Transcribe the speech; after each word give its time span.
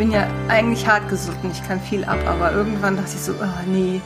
bin 0.00 0.12
ja 0.12 0.26
eigentlich 0.48 0.86
hartgesotten, 0.86 1.50
ich 1.52 1.62
kann 1.68 1.78
viel 1.78 2.04
ab, 2.04 2.16
aber 2.26 2.52
irgendwann 2.52 2.96
dachte 2.96 3.10
ich 3.14 3.20
so, 3.20 3.32
oh 3.32 3.70
nee, 3.70 4.00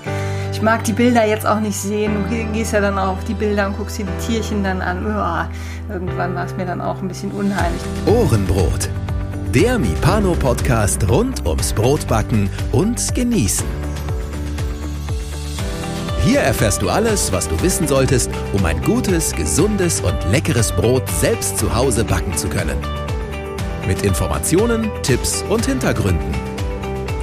ich 0.50 0.60
mag 0.60 0.82
die 0.82 0.92
Bilder 0.92 1.24
jetzt 1.24 1.46
auch 1.46 1.60
nicht 1.60 1.76
sehen. 1.76 2.16
Du 2.28 2.52
gehst 2.52 2.72
ja 2.72 2.80
dann 2.80 2.98
auf 2.98 3.22
die 3.22 3.34
Bilder 3.34 3.68
und 3.68 3.78
guckst 3.78 3.98
dir 3.98 4.04
die 4.04 4.26
Tierchen 4.26 4.64
dann 4.64 4.82
an. 4.82 5.06
Oh, 5.06 5.92
irgendwann 5.92 6.34
war 6.34 6.46
es 6.46 6.56
mir 6.56 6.66
dann 6.66 6.80
auch 6.80 7.00
ein 7.00 7.06
bisschen 7.06 7.30
unheimlich. 7.30 7.80
Ohrenbrot. 8.06 8.88
Der 9.54 9.78
Mipano-Podcast 9.78 11.08
rund 11.08 11.46
ums 11.46 11.72
Brotbacken 11.72 12.50
und 12.72 13.14
Genießen. 13.14 13.66
Hier 16.24 16.40
erfährst 16.40 16.82
du 16.82 16.90
alles, 16.90 17.30
was 17.30 17.48
du 17.48 17.62
wissen 17.62 17.86
solltest, 17.86 18.32
um 18.52 18.64
ein 18.64 18.82
gutes, 18.82 19.32
gesundes 19.32 20.00
und 20.00 20.16
leckeres 20.32 20.72
Brot 20.72 21.08
selbst 21.08 21.56
zu 21.56 21.72
Hause 21.72 22.02
backen 22.02 22.36
zu 22.36 22.48
können. 22.48 23.03
Mit 23.86 24.02
Informationen, 24.02 24.90
Tipps 25.02 25.42
und 25.50 25.66
Hintergründen. 25.66 26.34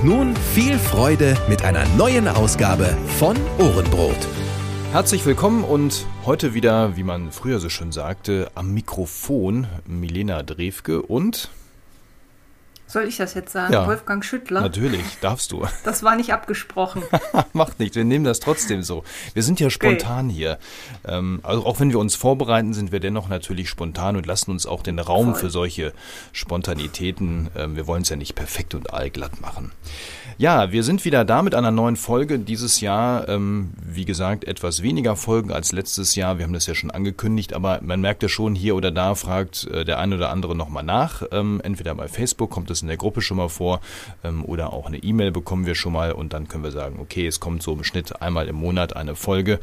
Nun 0.04 0.35
viel 0.35 0.77
Freude 0.77 1.35
mit 1.49 1.63
einer 1.63 1.84
neuen 1.98 2.27
Ausgabe 2.27 2.95
von 3.18 3.35
Ohrenbrot. 3.58 4.16
Herzlich 4.91 5.26
willkommen 5.26 5.63
und 5.63 6.05
heute 6.23 6.54
wieder, 6.54 6.95
wie 6.98 7.04
man 7.04 7.32
früher 7.32 7.59
so 7.59 7.70
schön 7.70 7.91
sagte, 7.91 8.52
am 8.54 8.76
Mikrofon 8.76 9.66
Milena 9.88 10.44
Drewke 10.44 11.02
und 11.02 11.49
soll 12.91 13.04
ich 13.04 13.18
das 13.18 13.34
jetzt 13.34 13.52
sagen? 13.52 13.73
Ja, 13.73 13.88
Wolfgang 13.88 14.23
Schüttler? 14.23 14.62
Natürlich, 14.62 15.18
darfst 15.22 15.52
du. 15.52 15.66
Das 15.84 16.04
war 16.04 16.16
nicht 16.16 16.32
abgesprochen. 16.32 17.04
Macht 17.54 17.80
nicht, 17.80 17.95
wir 17.95 18.04
nehmen 18.04 18.23
das 18.23 18.40
trotzdem 18.40 18.84
so. 18.84 19.04
Wir 19.34 19.41
sind 19.44 19.59
ja 19.59 19.70
spontan 19.70 20.27
okay. 20.27 20.36
hier. 20.36 20.59
Ähm, 21.08 21.40
also 21.44 21.66
auch 21.66 21.80
wenn 21.80 21.90
wir 21.90 21.99
uns 21.99 22.16
vorbereiten, 22.16 22.73
sind 22.73 22.91
wir 22.91 22.99
dennoch 22.99 23.30
natürlich 23.30 23.68
spontan 23.70 24.16
und 24.16 24.26
lassen 24.26 24.52
uns 24.52 24.66
auch 24.66 24.84
den 24.84 24.99
Raum 24.99 25.32
Voll. 25.32 25.41
für 25.41 25.49
solche 25.49 25.94
Spontanitäten. 26.34 27.49
Ähm, 27.55 27.76
wir 27.76 27.88
wollen 27.88 28.04
es 28.04 28.09
ja 28.09 28.16
nicht 28.16 28.35
perfekt 28.35 28.76
und 28.76 28.94
allglatt 28.94 29.41
machen. 29.41 29.71
Ja, 30.38 30.71
wir 30.71 30.84
sind 30.84 31.05
wieder 31.05 31.24
da 31.24 31.43
mit 31.43 31.54
einer 31.54 31.70
neuen 31.70 31.96
Folge. 31.96 32.40
Dieses 32.40 32.82
Jahr, 32.82 33.30
ähm, 33.30 33.74
wie 33.85 34.05
gesagt, 34.05 34.46
etwas 34.46 34.82
weniger 34.82 35.15
Folgen 35.15 35.52
als 35.52 35.71
letztes 35.71 36.15
Jahr. 36.15 36.37
Wir 36.40 36.46
haben 36.46 36.54
das 36.54 36.65
ja 36.65 36.74
schon 36.74 36.90
angekündigt, 36.90 37.54
aber 37.54 37.80
man 37.84 38.02
merkt 38.02 38.24
ja 38.24 38.30
schon, 38.30 38.55
hier 38.55 38.76
oder 38.76 38.90
da 38.90 39.13
fragt 39.13 39.68
äh, 39.68 39.85
der 39.85 39.99
eine 39.99 40.15
oder 40.15 40.32
andere 40.32 40.55
nochmal 40.55 40.84
nach. 40.84 41.21
Ähm, 41.32 41.62
entweder 41.63 41.93
bei 41.93 42.08
Facebook 42.08 42.49
kommt 42.49 42.71
es 42.71 42.80
in 42.82 42.87
der 42.87 42.98
Gruppe 42.98 43.21
schon 43.21 43.37
mal 43.37 43.49
vor 43.49 43.82
ähm, 44.24 44.46
oder 44.46 44.74
auch 44.74 44.85
eine 44.85 44.98
E-Mail 44.98 45.32
bekommen 45.32 45.65
wir 45.65 45.76
schon 45.76 45.93
mal 45.93 46.12
und 46.12 46.34
dann 46.34 46.48
können 46.48 46.63
wir 46.63 46.71
sagen, 46.71 46.99
okay, 46.99 47.27
es 47.27 47.40
kommt 47.40 47.63
so 47.63 47.74
im 47.74 47.84
Schnitt 47.84 48.21
einmal 48.21 48.48
im 48.48 48.55
Monat 48.55 48.96
eine 48.96 49.15
Folge. 49.15 49.60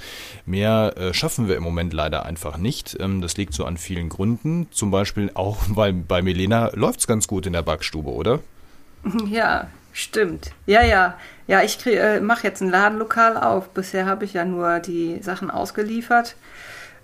Mehr 0.46 0.94
äh, 0.96 1.14
schaffen 1.14 1.48
wir 1.48 1.56
im 1.56 1.62
Moment 1.62 1.92
leider 1.92 2.24
einfach 2.24 2.56
nicht. 2.56 2.96
Ähm, 3.00 3.20
das 3.20 3.36
liegt 3.36 3.54
so 3.54 3.64
an 3.64 3.76
vielen 3.76 4.08
Gründen. 4.08 4.68
Zum 4.70 4.90
Beispiel 4.90 5.30
auch, 5.34 5.58
weil 5.68 5.92
bei 5.92 6.22
Milena 6.22 6.70
läuft 6.74 7.00
es 7.00 7.06
ganz 7.06 7.26
gut 7.28 7.46
in 7.46 7.52
der 7.52 7.62
Backstube, 7.62 8.10
oder? 8.10 8.40
Ja, 9.30 9.68
stimmt. 9.92 10.50
Ja, 10.66 10.82
ja. 10.82 11.16
Ja, 11.46 11.62
ich 11.62 11.84
äh, 11.86 12.20
mache 12.20 12.46
jetzt 12.46 12.60
ein 12.60 12.68
Ladenlokal 12.68 13.36
auf. 13.36 13.70
Bisher 13.70 14.06
habe 14.06 14.24
ich 14.24 14.34
ja 14.34 14.44
nur 14.44 14.80
die 14.80 15.22
Sachen 15.22 15.50
ausgeliefert 15.50 16.36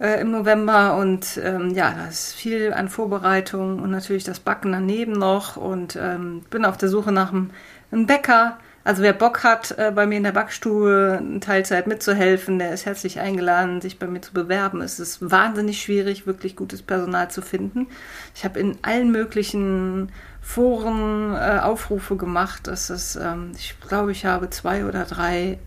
äh, 0.00 0.20
im 0.20 0.30
November 0.30 0.96
und 0.96 1.40
ähm, 1.42 1.70
ja, 1.70 1.92
da 1.92 2.08
ist 2.08 2.34
viel 2.34 2.72
an 2.72 2.88
Vorbereitung 2.88 3.80
und 3.80 3.90
natürlich 3.90 4.24
das 4.24 4.40
Backen 4.40 4.72
daneben 4.72 5.12
noch 5.12 5.56
und 5.56 5.96
ähm, 6.00 6.42
bin 6.50 6.64
auf 6.64 6.76
der 6.76 6.88
Suche 6.88 7.12
nach 7.12 7.32
einem, 7.32 7.50
Bäcker. 7.90 8.58
Also 8.82 9.02
wer 9.02 9.12
Bock 9.12 9.44
hat, 9.44 9.78
äh, 9.78 9.92
bei 9.94 10.04
mir 10.04 10.16
in 10.16 10.24
der 10.24 10.32
Backstube 10.32 11.18
in 11.20 11.40
Teilzeit 11.40 11.86
mitzuhelfen, 11.86 12.58
der 12.58 12.74
ist 12.74 12.86
herzlich 12.86 13.20
eingeladen, 13.20 13.80
sich 13.80 14.00
bei 14.00 14.06
mir 14.08 14.20
zu 14.20 14.34
bewerben. 14.34 14.82
Es 14.82 14.98
ist 14.98 15.30
wahnsinnig 15.30 15.80
schwierig, 15.80 16.26
wirklich 16.26 16.56
gutes 16.56 16.82
Personal 16.82 17.30
zu 17.30 17.40
finden. 17.40 17.86
Ich 18.34 18.44
habe 18.44 18.58
in 18.58 18.76
allen 18.82 19.12
möglichen 19.12 20.10
Foren 20.42 21.34
äh, 21.34 21.60
Aufrufe 21.62 22.16
gemacht. 22.16 22.66
Das 22.66 22.90
ist, 22.90 23.16
ähm, 23.16 23.52
ich 23.56 23.76
glaube, 23.80 24.12
ich 24.12 24.26
habe 24.26 24.50
zwei 24.50 24.84
oder 24.84 25.04
drei 25.04 25.58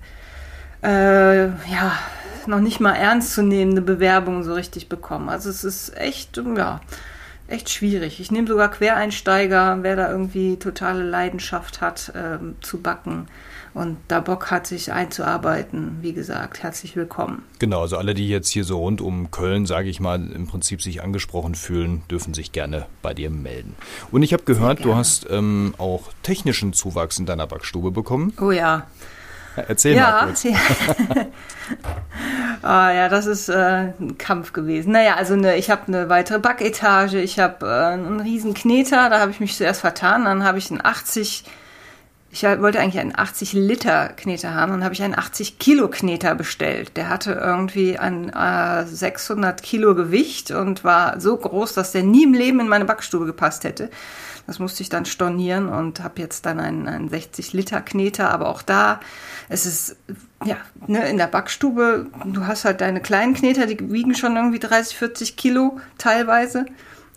äh, 0.83 1.45
ja, 1.45 1.97
noch 2.47 2.59
nicht 2.59 2.79
mal 2.79 2.93
ernstzunehmende 2.93 3.81
Bewerbungen 3.81 4.43
so 4.43 4.53
richtig 4.53 4.89
bekommen. 4.89 5.29
Also 5.29 5.49
es 5.49 5.63
ist 5.63 5.95
echt, 5.97 6.37
ja, 6.55 6.81
echt 7.47 7.69
schwierig. 7.69 8.19
Ich 8.19 8.31
nehme 8.31 8.47
sogar 8.47 8.69
Quereinsteiger, 8.69 9.79
wer 9.81 9.95
da 9.95 10.11
irgendwie 10.11 10.57
totale 10.57 11.03
Leidenschaft 11.03 11.81
hat 11.81 12.11
ähm, 12.15 12.55
zu 12.61 12.81
backen 12.81 13.27
und 13.77 13.97
da 14.07 14.19
Bock 14.19 14.49
hat, 14.49 14.65
sich 14.65 14.91
einzuarbeiten, 14.91 15.97
wie 16.01 16.13
gesagt, 16.13 16.63
herzlich 16.63 16.95
willkommen. 16.95 17.43
Genau, 17.59 17.81
also 17.81 17.97
alle, 17.97 18.13
die 18.13 18.27
jetzt 18.27 18.49
hier 18.49 18.63
so 18.63 18.79
rund 18.79 19.01
um 19.01 19.29
Köln, 19.29 19.65
sage 19.65 19.89
ich 19.89 19.99
mal, 19.99 20.31
im 20.31 20.47
Prinzip 20.47 20.81
sich 20.81 21.03
angesprochen 21.03 21.53
fühlen, 21.53 22.01
dürfen 22.09 22.33
sich 22.33 22.51
gerne 22.51 22.87
bei 23.01 23.13
dir 23.13 23.29
melden. 23.29 23.75
Und 24.11 24.23
ich 24.23 24.33
habe 24.33 24.43
gehört, 24.43 24.83
du 24.83 24.95
hast 24.95 25.27
ähm, 25.29 25.75
auch 25.77 26.11
technischen 26.23 26.73
Zuwachs 26.73 27.19
in 27.19 27.27
deiner 27.27 27.45
Backstube 27.45 27.91
bekommen. 27.91 28.33
Oh 28.41 28.51
ja. 28.51 28.87
Erzähl 29.67 29.95
ja, 29.95 30.11
mal 30.11 30.25
kurz. 30.25 30.43
Ja. 30.43 30.53
ah, 32.61 32.91
ja, 32.91 33.09
das 33.09 33.25
ist 33.25 33.49
äh, 33.49 33.91
ein 33.99 34.17
Kampf 34.17 34.53
gewesen. 34.53 34.91
Naja, 34.91 35.15
also 35.15 35.35
ne, 35.35 35.57
ich 35.57 35.69
habe 35.69 35.87
eine 35.87 36.09
weitere 36.09 36.39
Backetage, 36.39 37.19
ich 37.19 37.39
habe 37.39 37.65
äh, 37.65 37.93
einen 37.93 38.19
riesen 38.19 38.53
Kneter, 38.53 39.09
da 39.09 39.19
habe 39.19 39.31
ich 39.31 39.39
mich 39.39 39.55
zuerst 39.57 39.81
vertan, 39.81 40.25
dann 40.25 40.43
habe 40.43 40.57
ich 40.57 40.69
einen 40.69 40.83
80, 40.83 41.43
ich 42.29 42.43
wollte 42.43 42.79
eigentlich 42.79 42.99
einen 42.99 43.17
80 43.17 43.53
Liter 43.53 44.09
Kneter 44.09 44.53
haben, 44.53 44.73
dann 44.73 44.83
habe 44.83 44.93
ich 44.93 45.01
einen 45.01 45.17
80 45.17 45.59
Kilo 45.59 45.87
Kneter 45.87 46.35
bestellt. 46.35 46.95
Der 46.97 47.09
hatte 47.09 47.31
irgendwie 47.33 47.97
ein 47.97 48.29
äh, 48.29 48.85
600 48.85 49.63
Kilo 49.63 49.95
Gewicht 49.95 50.51
und 50.51 50.83
war 50.83 51.19
so 51.19 51.35
groß, 51.35 51.73
dass 51.73 51.93
der 51.93 52.03
nie 52.03 52.25
im 52.25 52.33
Leben 52.33 52.59
in 52.59 52.67
meine 52.67 52.85
Backstube 52.85 53.25
gepasst 53.25 53.63
hätte. 53.63 53.89
Das 54.47 54.59
musste 54.59 54.81
ich 54.81 54.89
dann 54.89 55.05
stornieren 55.05 55.69
und 55.69 56.01
habe 56.01 56.21
jetzt 56.21 56.45
dann 56.45 56.59
einen, 56.59 56.87
einen 56.87 57.09
60 57.09 57.53
Liter 57.53 57.81
Kneter, 57.81 58.31
aber 58.31 58.47
auch 58.47 58.61
da 58.61 58.99
es 59.49 59.65
ist, 59.65 59.95
ja, 60.43 60.57
ne, 60.87 61.07
in 61.09 61.17
der 61.17 61.27
Backstube, 61.27 62.07
du 62.25 62.47
hast 62.47 62.65
halt 62.65 62.81
deine 62.81 63.01
kleinen 63.01 63.33
Kneter, 63.33 63.65
die 63.65 63.91
wiegen 63.91 64.13
schon 64.15 64.35
irgendwie 64.35 64.59
30, 64.59 64.97
40 64.97 65.37
Kilo 65.37 65.79
teilweise. 65.97 66.65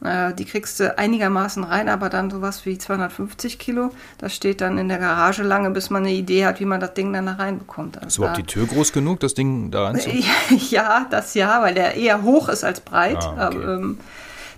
Äh, 0.03 0.33
die 0.35 0.45
kriegst 0.45 0.81
du 0.81 0.97
einigermaßen 0.97 1.65
rein, 1.65 1.89
aber 1.89 2.09
dann 2.09 2.31
sowas 2.31 2.65
wie 2.67 2.79
250 2.79 3.59
Kilo. 3.59 3.91
Das 4.19 4.35
steht 4.35 4.61
dann 4.61 4.79
in 4.79 4.89
der 4.89 4.99
Garage 4.99 5.43
lange, 5.43 5.71
bis 5.71 5.91
man 5.91 6.05
eine 6.05 6.13
Idee 6.13 6.47
hat, 6.47 6.61
wie 6.61 6.65
man 6.65 6.81
das 6.81 6.95
Ding 6.95 7.13
dann 7.13 7.27
da 7.27 7.33
reinbekommt. 7.33 7.97
Also 7.97 8.07
ist 8.07 8.19
überhaupt 8.19 8.39
die 8.39 8.45
Tür 8.45 8.67
groß 8.67 8.93
genug, 8.93 9.21
das 9.21 9.35
Ding 9.35 9.71
da 9.71 9.85
reinzubekommen? 9.87 10.25
Ja, 10.71 11.07
das 11.11 11.35
ja, 11.35 11.61
weil 11.63 11.75
der 11.75 11.97
eher 11.97 12.23
hoch 12.23 12.49
ist 12.49 12.65
als 12.65 12.81
breit. 12.81 13.19
Ah, 13.23 13.49
okay. 13.49 13.59
aber, 13.59 13.75
ähm, 13.75 13.99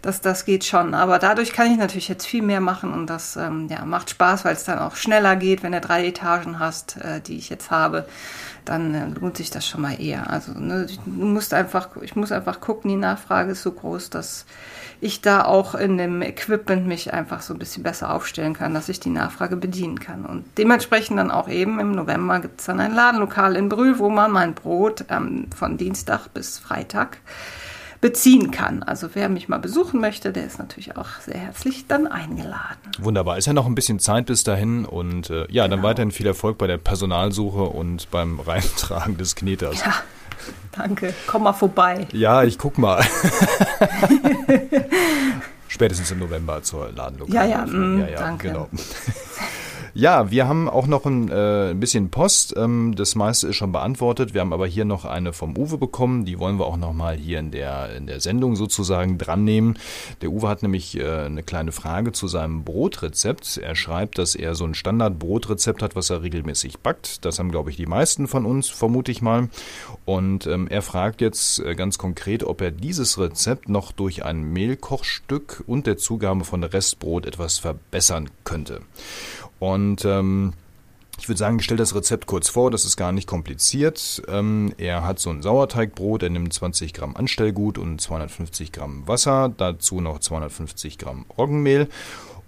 das, 0.03 0.21
das 0.21 0.45
geht 0.45 0.65
schon. 0.65 0.95
Aber 0.95 1.19
dadurch 1.19 1.53
kann 1.53 1.71
ich 1.71 1.79
natürlich 1.79 2.09
jetzt 2.09 2.27
viel 2.27 2.43
mehr 2.43 2.61
machen 2.61 2.93
und 2.93 3.07
das 3.07 3.37
ähm, 3.37 3.69
ja, 3.71 3.85
macht 3.85 4.11
Spaß, 4.11 4.45
weil 4.45 4.55
es 4.55 4.65
dann 4.65 4.81
auch 4.81 4.97
schneller 4.97 5.37
geht, 5.37 5.63
wenn 5.63 5.73
du 5.73 5.81
drei 5.81 6.07
Etagen 6.07 6.59
hast, 6.59 6.97
äh, 6.97 7.21
die 7.21 7.39
ich 7.39 7.49
jetzt 7.49 7.71
habe. 7.71 8.07
Dann 8.65 8.95
äh, 8.95 9.07
lohnt 9.19 9.37
sich 9.37 9.51
das 9.51 9.67
schon 9.67 9.81
mal 9.81 10.01
eher. 10.01 10.29
Also 10.29 10.53
ne, 10.53 10.87
du 11.07 11.11
musst 11.11 11.55
einfach, 11.55 11.89
ich 12.03 12.17
muss 12.17 12.33
einfach 12.33 12.61
gucken, 12.61 12.91
die 12.91 12.97
Nachfrage 12.97 13.53
ist 13.53 13.63
so 13.63 13.71
groß, 13.71 14.11
dass 14.11 14.45
ich 15.01 15.21
da 15.21 15.45
auch 15.45 15.75
in 15.75 15.99
dem 15.99 16.21
Equipment 16.21 16.87
mich 16.87 17.13
einfach 17.13 17.43
so 17.43 17.55
ein 17.55 17.59
bisschen 17.59 17.83
besser 17.83 18.13
aufstellen 18.13 18.55
kann, 18.55 18.75
dass 18.75 18.89
ich 18.89 19.01
die 19.01 19.11
Nachfrage 19.11 19.57
bedienen 19.57 19.99
kann. 20.01 20.27
Und 20.27 20.45
dementsprechend 20.59 21.19
dann 21.19 21.31
auch 21.31 21.49
eben 21.49 21.79
im 21.81 21.93
November 21.93 22.41
gibt 22.41 22.61
es 22.61 22.67
dann 22.67 22.81
ein 22.81 22.95
Ladenlokal 22.95 23.57
in 23.57 23.69
Brühl, 23.69 23.99
wo 23.99 24.11
man 24.11 24.33
mein 24.33 24.55
Brot 24.55 25.05
ähm, 25.11 25.47
von 25.57 25.77
Dienstag 25.77 26.29
bis 26.35 26.59
Freitag 26.59 27.19
beziehen 28.03 28.51
kann. 28.51 28.83
Also 28.83 29.11
wer 29.15 29.31
mich 29.31 29.49
mal 29.49 29.59
besuchen 29.59 30.01
möchte, 30.01 30.33
der 30.33 30.45
ist 30.45 30.59
natürlich 30.59 30.97
auch 30.99 31.21
sehr 31.25 31.39
herzlich 31.39 31.87
dann 31.87 32.07
eingeladen. 32.07 32.77
Wunderbar. 32.99 33.39
Ist 33.39 33.47
ja 33.47 33.55
noch 33.55 33.65
ein 33.65 33.75
bisschen 33.75 34.01
Zeit 34.01 34.27
bis 34.27 34.45
dahin 34.45 34.85
und 34.85 35.31
äh, 35.31 35.47
ja, 35.49 35.65
genau. 35.65 35.77
dann 35.77 35.83
weiterhin 35.85 36.11
viel 36.11 36.27
Erfolg 36.27 36.59
bei 36.59 36.67
der 36.67 36.79
Personalsuche 36.79 37.63
und 37.63 38.11
beim 38.11 38.41
Reintragen 38.47 39.17
des 39.17 39.37
Kneters. 39.37 39.81
Ja. 39.81 39.95
Danke, 40.73 41.15
komm 41.29 41.45
mal 41.45 41.53
vorbei. 41.53 42.09
Ja, 42.13 42.43
ich 42.43 42.59
guck 42.59 42.77
mal. 42.77 43.05
Spätestens 45.69 46.11
im 46.11 46.19
November 46.19 46.63
zur 46.63 46.91
Ladenlokal. 46.91 47.35
Ja, 47.35 47.45
ja, 47.45 47.65
mh, 47.65 48.01
ja, 48.01 48.09
ja, 48.09 48.19
danke. 48.19 48.49
Genau. 48.49 48.69
Ja, 49.95 50.31
wir 50.31 50.49
haben 50.49 50.71
auch 50.71 50.87
noch 50.87 51.05
ein, 51.05 51.29
äh, 51.29 51.71
ein 51.71 51.81
bisschen 51.81 52.09
Post. 52.09 52.55
Ähm, 52.57 52.95
das 52.97 53.15
meiste 53.15 53.49
ist 53.49 53.57
schon 53.57 53.73
beantwortet. 53.73 54.33
Wir 54.33 54.41
haben 54.41 54.55
aber 54.55 54.67
hier 54.67 54.87
noch 54.87 55.05
eine 55.05 55.35
vom 55.35 55.55
Uwe 55.55 55.77
bekommen. 55.77 56.25
Die 56.25 56.39
wollen 56.39 56.59
wir 56.59 56.65
auch 56.65 56.79
nochmal 56.79 57.17
hier 57.17 57.39
in 57.39 57.51
der, 57.51 57.95
in 57.95 58.07
der 58.07 58.21
Sendung 58.21 58.57
sozusagen 58.57 59.19
dran 59.19 59.45
nehmen. 59.45 59.79
Der 60.23 60.31
Uwe 60.31 60.49
hat 60.49 60.63
nämlich 60.63 60.99
äh, 60.99 61.07
eine 61.07 61.43
kleine 61.43 61.73
Frage 61.73 62.13
zu 62.13 62.27
seinem 62.27 62.65
Brotrezept. 62.65 63.59
Er 63.59 63.75
schreibt, 63.75 64.17
dass 64.17 64.35
er 64.35 64.55
so 64.55 64.65
ein 64.65 64.73
Standard-Brotrezept 64.75 65.83
hat, 65.83 65.95
was 65.95 66.09
er 66.09 66.23
regelmäßig 66.23 66.79
backt. 66.79 67.27
Das 67.27 67.39
haben, 67.39 67.51
glaube 67.51 67.69
ich, 67.69 67.77
die 67.77 67.85
meisten 67.85 68.29
von 68.29 68.47
uns, 68.47 68.71
vermute 68.71 69.13
ich 69.13 69.21
mal. 69.21 69.51
Und 70.07 70.47
ähm, 70.47 70.69
er 70.69 70.81
fragt 70.81 71.21
jetzt 71.21 71.59
äh, 71.59 71.75
ganz 71.75 71.99
konkret, 71.99 72.45
ob 72.45 72.63
er 72.63 72.71
dieses 72.71 73.19
Rezept 73.19 73.69
noch 73.69 73.93
durch 73.93 74.25
ein 74.25 74.43
Mehlkochstück 74.55 75.65
und 75.67 75.87
der 75.87 75.99
Zugabe 75.99 76.45
von 76.45 76.65
Restbrot 76.65 77.27
etwas 77.27 77.59
verbessern 77.59 78.31
könnte. 78.45 78.81
Und 79.63 80.05
ähm, 80.05 80.55
ich 81.21 81.29
würde 81.29 81.39
sagen, 81.39 81.61
ich 81.61 81.65
stelle 81.65 81.79
das 81.79 81.95
Rezept 81.95 82.27
kurz 82.27 82.49
vor, 82.49 82.73
das 82.73 82.85
ist 82.85 82.97
gar 82.97 83.13
nicht 83.13 83.29
kompliziert. 83.29 84.21
Ähm, 84.27 84.75
er 84.77 85.05
hat 85.05 85.21
so 85.21 85.31
ein 85.31 85.41
Sauerteigbrot, 85.41 86.25
er 86.25 86.31
nimmt 86.31 86.53
20 86.53 86.93
Gramm 86.93 87.15
Anstellgut 87.15 87.79
und 87.79 88.01
250 88.01 88.73
Gramm 88.73 89.07
Wasser, 89.07 89.55
dazu 89.57 90.01
noch 90.01 90.19
250 90.19 90.99
Gramm 90.99 91.27
Roggenmehl 91.39 91.89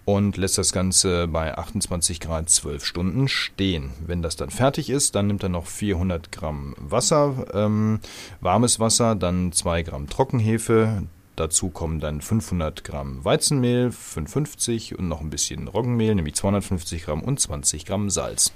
und 0.05 0.37
lässt 0.37 0.59
das 0.59 0.73
Ganze 0.73 1.29
bei 1.29 1.57
28 1.57 2.19
Grad 2.19 2.51
12 2.51 2.85
Stunden 2.85 3.29
stehen. 3.29 3.91
Wenn 4.05 4.21
das 4.21 4.35
dann 4.35 4.51
fertig 4.51 4.91
ist, 4.91 5.15
dann 5.15 5.29
nimmt 5.29 5.45
er 5.45 5.51
noch 5.51 5.67
400 5.67 6.33
Gramm 6.33 6.75
Wasser, 6.79 7.47
ähm, 7.55 8.01
warmes 8.41 8.81
Wasser, 8.81 9.15
dann 9.15 9.53
2 9.53 9.85
Gramm 9.85 10.09
Trockenhefe, 10.09 11.05
Dazu 11.37 11.69
kommen 11.71 12.01
dann 12.01 12.21
500 12.21 12.85
Gramm 12.85 13.25
Weizenmehl, 13.25 13.91
55 13.91 14.99
und 14.99 15.09
noch 15.09 15.21
ein 15.21 15.31
bisschen 15.31 15.67
Roggenmehl, 15.69 16.15
nämlich 16.15 16.35
250 16.35 17.05
Gramm 17.05 17.23
und 17.23 17.41
20 17.41 17.85
Gramm 17.87 18.11
Salz. 18.11 18.53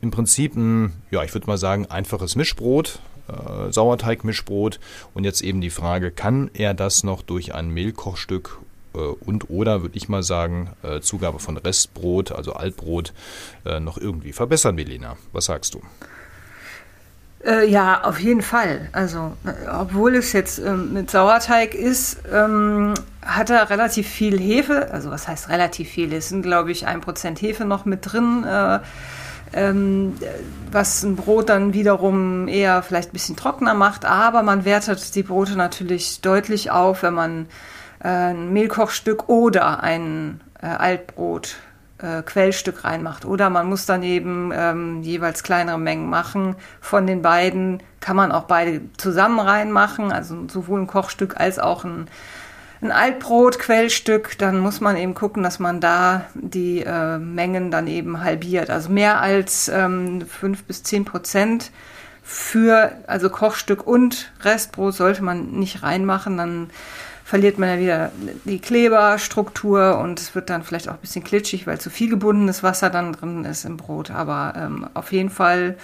Im 0.00 0.10
Prinzip 0.10 0.56
ein, 0.56 0.92
ja, 1.10 1.22
ich 1.24 1.34
würde 1.34 1.46
mal 1.46 1.58
sagen, 1.58 1.86
einfaches 1.86 2.36
Mischbrot, 2.36 3.00
äh, 3.28 3.72
Sauerteigmischbrot. 3.72 4.80
Und 5.14 5.24
jetzt 5.24 5.42
eben 5.42 5.60
die 5.60 5.70
Frage, 5.70 6.10
kann 6.10 6.50
er 6.54 6.74
das 6.74 7.04
noch 7.04 7.22
durch 7.22 7.54
ein 7.54 7.70
Mehlkochstück 7.70 8.60
äh, 8.94 8.98
und 8.98 9.50
oder, 9.50 9.82
würde 9.82 9.96
ich 9.96 10.08
mal 10.08 10.22
sagen, 10.22 10.70
äh, 10.82 11.00
Zugabe 11.00 11.38
von 11.38 11.56
Restbrot, 11.56 12.32
also 12.32 12.52
Altbrot, 12.52 13.12
äh, 13.64 13.80
noch 13.80 13.98
irgendwie 13.98 14.32
verbessern, 14.32 14.74
Melina? 14.74 15.16
Was 15.32 15.46
sagst 15.46 15.74
du? 15.74 15.82
Äh, 17.44 17.68
ja, 17.68 18.04
auf 18.04 18.20
jeden 18.20 18.42
Fall. 18.42 18.88
Also, 18.92 19.32
äh, 19.44 19.68
obwohl 19.68 20.14
es 20.14 20.32
jetzt 20.32 20.58
ähm, 20.60 20.92
mit 20.92 21.10
Sauerteig 21.10 21.74
ist, 21.74 22.18
ähm, 22.32 22.94
hat 23.24 23.50
er 23.50 23.68
relativ 23.68 24.08
viel 24.08 24.38
Hefe. 24.38 24.90
Also, 24.92 25.10
was 25.10 25.26
heißt 25.26 25.48
relativ 25.48 25.88
viel? 25.88 26.12
Es 26.12 26.28
sind, 26.28 26.42
glaube 26.42 26.70
ich, 26.70 26.86
ein 26.86 27.00
Prozent 27.00 27.42
Hefe 27.42 27.64
noch 27.64 27.84
mit 27.84 28.12
drin. 28.12 28.44
Äh, 28.44 28.78
ähm, 29.54 30.14
was 30.70 31.02
ein 31.02 31.16
Brot 31.16 31.48
dann 31.48 31.74
wiederum 31.74 32.48
eher 32.48 32.82
vielleicht 32.82 33.10
ein 33.10 33.12
bisschen 33.12 33.36
trockener 33.36 33.74
macht. 33.74 34.04
Aber 34.04 34.42
man 34.42 34.64
wertet 34.64 35.14
die 35.14 35.22
Brote 35.24 35.56
natürlich 35.56 36.20
deutlich 36.20 36.70
auf, 36.70 37.02
wenn 37.02 37.14
man 37.14 37.46
äh, 38.02 38.08
ein 38.08 38.52
Mehlkochstück 38.52 39.28
oder 39.28 39.82
ein 39.82 40.40
äh, 40.60 40.66
Altbrot 40.66 41.56
äh, 42.02 42.22
Quellstück 42.22 42.84
reinmacht. 42.84 43.24
Oder 43.24 43.50
man 43.50 43.66
muss 43.68 43.86
dann 43.86 44.02
eben 44.02 44.52
ähm, 44.54 45.02
jeweils 45.02 45.42
kleinere 45.42 45.78
Mengen 45.78 46.08
machen. 46.08 46.56
Von 46.80 47.06
den 47.06 47.22
beiden 47.22 47.82
kann 48.00 48.16
man 48.16 48.32
auch 48.32 48.44
beide 48.44 48.80
zusammen 48.96 49.40
reinmachen, 49.40 50.12
also 50.12 50.36
sowohl 50.48 50.80
ein 50.80 50.86
Kochstück 50.86 51.38
als 51.38 51.58
auch 51.58 51.84
ein, 51.84 52.08
ein 52.80 52.92
Altbrot, 52.92 53.58
Quellstück. 53.58 54.36
Dann 54.38 54.58
muss 54.58 54.80
man 54.80 54.96
eben 54.96 55.14
gucken, 55.14 55.42
dass 55.42 55.58
man 55.58 55.80
da 55.80 56.26
die 56.34 56.80
äh, 56.80 57.18
Mengen 57.18 57.70
dann 57.70 57.86
eben 57.86 58.22
halbiert. 58.22 58.70
Also 58.70 58.90
mehr 58.90 59.20
als 59.20 59.68
ähm, 59.68 60.22
5 60.26 60.64
bis 60.64 60.82
10 60.82 61.04
Prozent 61.04 61.70
für 62.22 62.92
also 63.06 63.30
Kochstück 63.30 63.86
und 63.86 64.32
Restbrot 64.42 64.94
sollte 64.94 65.22
man 65.24 65.50
nicht 65.52 65.82
reinmachen, 65.82 66.36
dann 66.36 66.70
verliert 67.32 67.58
man 67.58 67.70
ja 67.70 67.80
wieder 67.80 68.12
die 68.44 68.58
Kleberstruktur 68.58 69.96
und 69.96 70.20
es 70.20 70.34
wird 70.34 70.50
dann 70.50 70.62
vielleicht 70.62 70.90
auch 70.90 70.96
ein 70.96 71.00
bisschen 71.00 71.24
klitschig, 71.24 71.66
weil 71.66 71.80
zu 71.80 71.88
viel 71.88 72.10
gebundenes 72.10 72.62
Wasser 72.62 72.90
dann 72.90 73.14
drin 73.14 73.46
ist 73.46 73.64
im 73.64 73.78
Brot. 73.78 74.10
Aber 74.10 74.52
ähm, 74.54 74.86
auf 74.92 75.12
jeden 75.12 75.30
Fall 75.30 75.78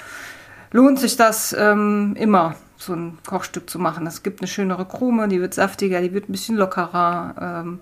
lohnt 0.72 0.98
sich 0.98 1.16
das 1.16 1.56
ähm, 1.58 2.14
immer, 2.18 2.54
so 2.76 2.92
ein 2.92 3.16
Kochstück 3.26 3.70
zu 3.70 3.78
machen. 3.78 4.06
Es 4.06 4.22
gibt 4.22 4.42
eine 4.42 4.46
schönere 4.46 4.84
Krume, 4.84 5.26
die 5.26 5.40
wird 5.40 5.54
saftiger, 5.54 6.02
die 6.02 6.12
wird 6.12 6.28
ein 6.28 6.32
bisschen 6.32 6.58
lockerer. 6.58 7.34
Ähm, 7.40 7.78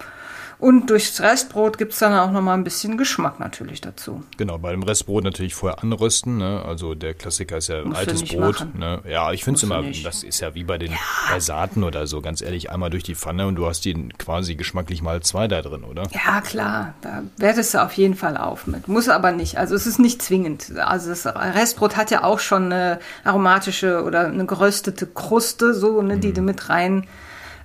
und 0.59 0.89
durchs 0.89 1.21
Restbrot 1.21 1.77
gibt 1.77 1.93
es 1.93 1.99
dann 1.99 2.15
auch 2.15 2.31
nochmal 2.31 2.57
ein 2.57 2.65
bisschen 2.65 2.97
Geschmack 2.97 3.41
natürlich 3.41 3.83
dazu. 3.83 4.23
Genau, 4.39 4.57
bei 4.59 4.71
dem 4.71 4.83
Restbrot 4.83 5.23
natürlich 5.23 5.55
vorher 5.55 5.83
anrösten. 5.83 6.39
Ne? 6.39 6.63
Also 6.65 6.95
der 6.95 7.15
Klassiker 7.15 7.59
ist 7.59 7.69
ja 7.69 7.85
Musst 7.85 7.99
altes 7.99 8.25
Brot. 8.25 8.67
Ne? 8.75 9.01
Ja, 9.09 9.33
ich 9.33 9.45
finde 9.45 9.59
es 9.59 9.63
immer, 9.63 9.83
das 10.03 10.23
ist 10.23 10.41
ja 10.41 10.55
wie 10.55 10.65
bei 10.65 10.79
den 10.79 10.93
ja. 10.93 10.99
bei 11.31 11.41
Saaten 11.41 11.85
oder 11.85 12.07
so, 12.07 12.23
ganz 12.23 12.41
ehrlich, 12.41 12.71
einmal 12.71 12.89
durch 12.89 13.03
die 13.03 13.15
Pfanne 13.15 13.47
und 13.47 13.57
du 13.57 13.67
hast 13.67 13.85
die 13.85 14.09
quasi 14.19 14.55
geschmacklich 14.55 15.03
mal 15.03 15.23
zwei 15.23 15.47
da 15.47 15.61
drin, 15.61 15.85
oder? 15.85 16.05
Ja, 16.13 16.41
klar. 16.41 16.95
Da 17.03 17.23
wertest 17.37 17.75
du 17.75 17.83
auf 17.83 17.93
jeden 17.93 18.15
Fall 18.15 18.37
auf 18.37 18.67
mit. 18.67 18.89
Muss 18.89 19.09
aber 19.09 19.33
nicht. 19.33 19.59
Also 19.59 19.75
es 19.75 19.87
ist 19.87 19.99
nicht 19.99 20.23
zwingend. 20.23 20.73
Also 20.79 21.11
das 21.11 21.27
Restbrot 21.27 21.97
hat 21.97 22.11
ja 22.11 22.25
auch 22.25 22.39
schon 22.39 22.73
eine 22.73 22.99
aromatische 23.25 24.03
oder 24.05 24.27
eine 24.27 24.47
geröstete 24.47 25.07
Kruste, 25.07 25.75
so, 25.75 26.01
ne, 26.01 26.19
die 26.19 26.29
mhm. 26.29 26.35
du 26.35 26.41
mit 26.41 26.69
rein 26.71 27.07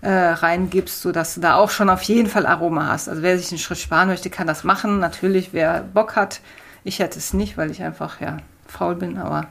äh, 0.01 0.09
reingibst, 0.09 1.01
sodass 1.01 1.35
du 1.35 1.41
da 1.41 1.55
auch 1.55 1.69
schon 1.69 1.89
auf 1.89 2.01
jeden 2.03 2.29
Fall 2.29 2.45
Aroma 2.45 2.87
hast. 2.87 3.07
Also 3.07 3.21
wer 3.21 3.37
sich 3.37 3.51
einen 3.51 3.59
Schritt 3.59 3.77
sparen 3.77 4.07
möchte, 4.07 4.29
kann 4.29 4.47
das 4.47 4.63
machen. 4.63 4.99
Natürlich, 4.99 5.53
wer 5.53 5.81
Bock 5.81 6.15
hat. 6.15 6.41
Ich 6.83 6.99
hätte 6.99 7.19
es 7.19 7.33
nicht, 7.33 7.57
weil 7.57 7.69
ich 7.69 7.83
einfach 7.83 8.21
ja 8.21 8.37
faul 8.67 8.95
bin, 8.95 9.17
aber 9.17 9.47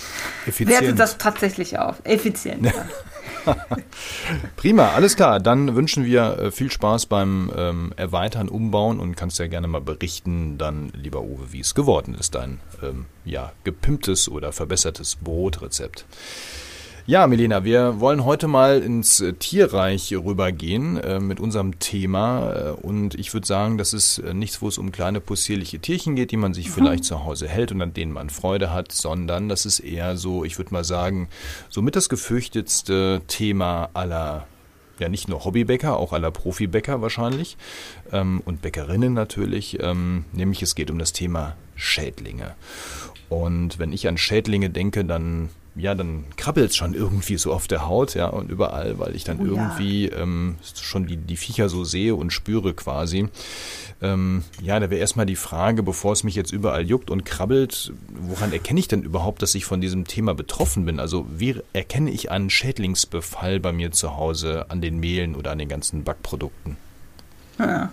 werte 0.46 0.94
das 0.94 1.18
tatsächlich 1.18 1.78
auf. 1.78 1.96
Effizient. 2.04 2.66
Ja. 2.66 2.72
Prima, 4.56 4.90
alles 4.90 5.16
klar. 5.16 5.40
Dann 5.40 5.74
wünschen 5.74 6.04
wir 6.04 6.38
äh, 6.38 6.50
viel 6.50 6.70
Spaß 6.70 7.06
beim 7.06 7.50
ähm, 7.56 7.92
Erweitern, 7.96 8.48
Umbauen 8.48 9.00
und 9.00 9.16
kannst 9.16 9.38
ja 9.38 9.46
gerne 9.46 9.68
mal 9.68 9.80
berichten, 9.80 10.58
dann, 10.58 10.92
lieber 10.94 11.22
Uwe, 11.22 11.52
wie 11.52 11.60
es 11.60 11.74
geworden 11.74 12.14
ist, 12.14 12.34
dein 12.34 12.60
ähm, 12.82 13.06
ja, 13.24 13.52
gepimptes 13.64 14.28
oder 14.28 14.52
verbessertes 14.52 15.16
Brotrezept. 15.16 16.04
Ja, 17.08 17.26
Milena, 17.26 17.64
wir 17.64 18.00
wollen 18.00 18.26
heute 18.26 18.48
mal 18.48 18.82
ins 18.82 19.22
äh, 19.22 19.32
Tierreich 19.32 20.12
rübergehen 20.12 20.98
äh, 20.98 21.20
mit 21.20 21.40
unserem 21.40 21.78
Thema. 21.78 22.52
Äh, 22.52 22.70
und 22.72 23.14
ich 23.14 23.32
würde 23.32 23.46
sagen, 23.46 23.78
das 23.78 23.94
ist 23.94 24.18
äh, 24.18 24.34
nichts, 24.34 24.60
wo 24.60 24.68
es 24.68 24.76
um 24.76 24.92
kleine 24.92 25.22
possierliche 25.22 25.78
Tierchen 25.78 26.16
geht, 26.16 26.32
die 26.32 26.36
man 26.36 26.52
sich 26.52 26.68
mhm. 26.68 26.72
vielleicht 26.72 27.04
zu 27.04 27.24
Hause 27.24 27.48
hält 27.48 27.72
und 27.72 27.80
an 27.80 27.94
denen 27.94 28.12
man 28.12 28.28
Freude 28.28 28.74
hat, 28.74 28.92
sondern 28.92 29.48
das 29.48 29.64
ist 29.64 29.80
eher 29.80 30.18
so, 30.18 30.44
ich 30.44 30.58
würde 30.58 30.74
mal 30.74 30.84
sagen, 30.84 31.30
somit 31.70 31.96
das 31.96 32.10
gefürchtetste 32.10 33.22
Thema 33.26 33.88
aller 33.94 34.46
ja 34.98 35.08
nicht 35.08 35.30
nur 35.30 35.46
Hobbybäcker, 35.46 35.96
auch 35.96 36.12
aller 36.12 36.30
Profibäcker 36.30 37.00
wahrscheinlich 37.00 37.56
ähm, 38.12 38.42
und 38.44 38.60
Bäckerinnen 38.60 39.14
natürlich, 39.14 39.78
ähm, 39.80 40.26
nämlich 40.34 40.60
es 40.60 40.74
geht 40.74 40.90
um 40.90 40.98
das 40.98 41.14
Thema 41.14 41.56
Schädlinge. 41.74 42.54
Und 43.30 43.78
wenn 43.78 43.94
ich 43.94 44.08
an 44.08 44.18
Schädlinge 44.18 44.68
denke, 44.68 45.06
dann 45.06 45.48
ja, 45.78 45.94
dann 45.94 46.24
krabbelt 46.36 46.70
es 46.70 46.76
schon 46.76 46.94
irgendwie 46.94 47.36
so 47.36 47.52
auf 47.52 47.68
der 47.68 47.86
Haut, 47.86 48.14
ja, 48.14 48.26
und 48.28 48.50
überall, 48.50 48.98
weil 48.98 49.14
ich 49.14 49.24
dann 49.24 49.38
oh, 49.40 49.44
irgendwie 49.44 50.08
ja. 50.08 50.18
ähm, 50.18 50.56
schon 50.74 51.06
die, 51.06 51.16
die 51.16 51.36
Viecher 51.36 51.68
so 51.68 51.84
sehe 51.84 52.14
und 52.14 52.32
spüre 52.32 52.74
quasi. 52.74 53.28
Ähm, 54.00 54.44
ja, 54.62 54.78
da 54.78 54.90
wäre 54.90 55.00
erstmal 55.00 55.26
die 55.26 55.36
Frage, 55.36 55.82
bevor 55.82 56.12
es 56.12 56.24
mich 56.24 56.34
jetzt 56.34 56.52
überall 56.52 56.86
juckt 56.86 57.10
und 57.10 57.24
krabbelt, 57.24 57.92
woran 58.08 58.52
erkenne 58.52 58.80
ich 58.80 58.88
denn 58.88 59.02
überhaupt, 59.02 59.42
dass 59.42 59.54
ich 59.54 59.64
von 59.64 59.80
diesem 59.80 60.06
Thema 60.06 60.34
betroffen 60.34 60.84
bin? 60.84 61.00
Also 61.00 61.26
wie 61.30 61.56
erkenne 61.72 62.10
ich 62.10 62.30
einen 62.30 62.50
Schädlingsbefall 62.50 63.60
bei 63.60 63.72
mir 63.72 63.90
zu 63.90 64.16
Hause 64.16 64.66
an 64.70 64.80
den 64.80 64.98
Mehlen 64.98 65.34
oder 65.34 65.50
an 65.52 65.58
den 65.58 65.68
ganzen 65.68 66.04
Backprodukten? 66.04 66.76
Ja. 67.58 67.90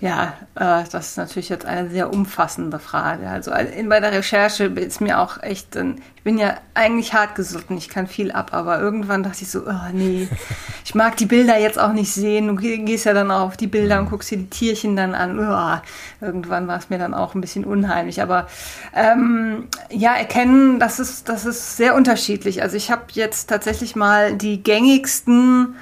Ja, 0.00 0.34
äh, 0.54 0.84
das 0.92 1.08
ist 1.08 1.16
natürlich 1.16 1.48
jetzt 1.48 1.66
eine 1.66 1.90
sehr 1.90 2.12
umfassende 2.12 2.78
Frage. 2.78 3.28
Also 3.28 3.50
in, 3.50 3.88
bei 3.88 3.98
der 3.98 4.12
Recherche 4.12 4.64
ist 4.64 5.00
mir 5.00 5.18
auch 5.18 5.42
echt, 5.42 5.74
ich 5.74 6.22
bin 6.22 6.38
ja 6.38 6.54
eigentlich 6.74 7.14
hartgesotten, 7.14 7.76
ich 7.76 7.88
kann 7.88 8.06
viel 8.06 8.30
ab, 8.30 8.50
aber 8.52 8.78
irgendwann 8.78 9.24
dachte 9.24 9.42
ich 9.42 9.50
so, 9.50 9.62
oh 9.66 9.92
nee, 9.92 10.28
ich 10.84 10.94
mag 10.94 11.16
die 11.16 11.26
Bilder 11.26 11.58
jetzt 11.58 11.80
auch 11.80 11.92
nicht 11.92 12.12
sehen. 12.12 12.46
Du 12.46 12.54
gehst 12.54 13.06
ja 13.06 13.12
dann 13.12 13.32
auch 13.32 13.40
auf 13.40 13.56
die 13.56 13.66
Bilder 13.66 13.98
und 13.98 14.08
guckst 14.08 14.30
dir 14.30 14.38
die 14.38 14.50
Tierchen 14.50 14.94
dann 14.94 15.16
an. 15.16 15.36
Oh, 15.36 16.24
irgendwann 16.24 16.68
war 16.68 16.78
es 16.78 16.90
mir 16.90 16.98
dann 16.98 17.12
auch 17.12 17.34
ein 17.34 17.40
bisschen 17.40 17.64
unheimlich. 17.64 18.22
Aber 18.22 18.46
ähm, 18.94 19.66
ja, 19.90 20.14
erkennen, 20.14 20.78
das 20.78 21.00
ist, 21.00 21.28
das 21.28 21.44
ist 21.44 21.76
sehr 21.76 21.96
unterschiedlich. 21.96 22.62
Also 22.62 22.76
ich 22.76 22.92
habe 22.92 23.02
jetzt 23.14 23.48
tatsächlich 23.48 23.96
mal 23.96 24.36
die 24.36 24.62
gängigsten 24.62 25.74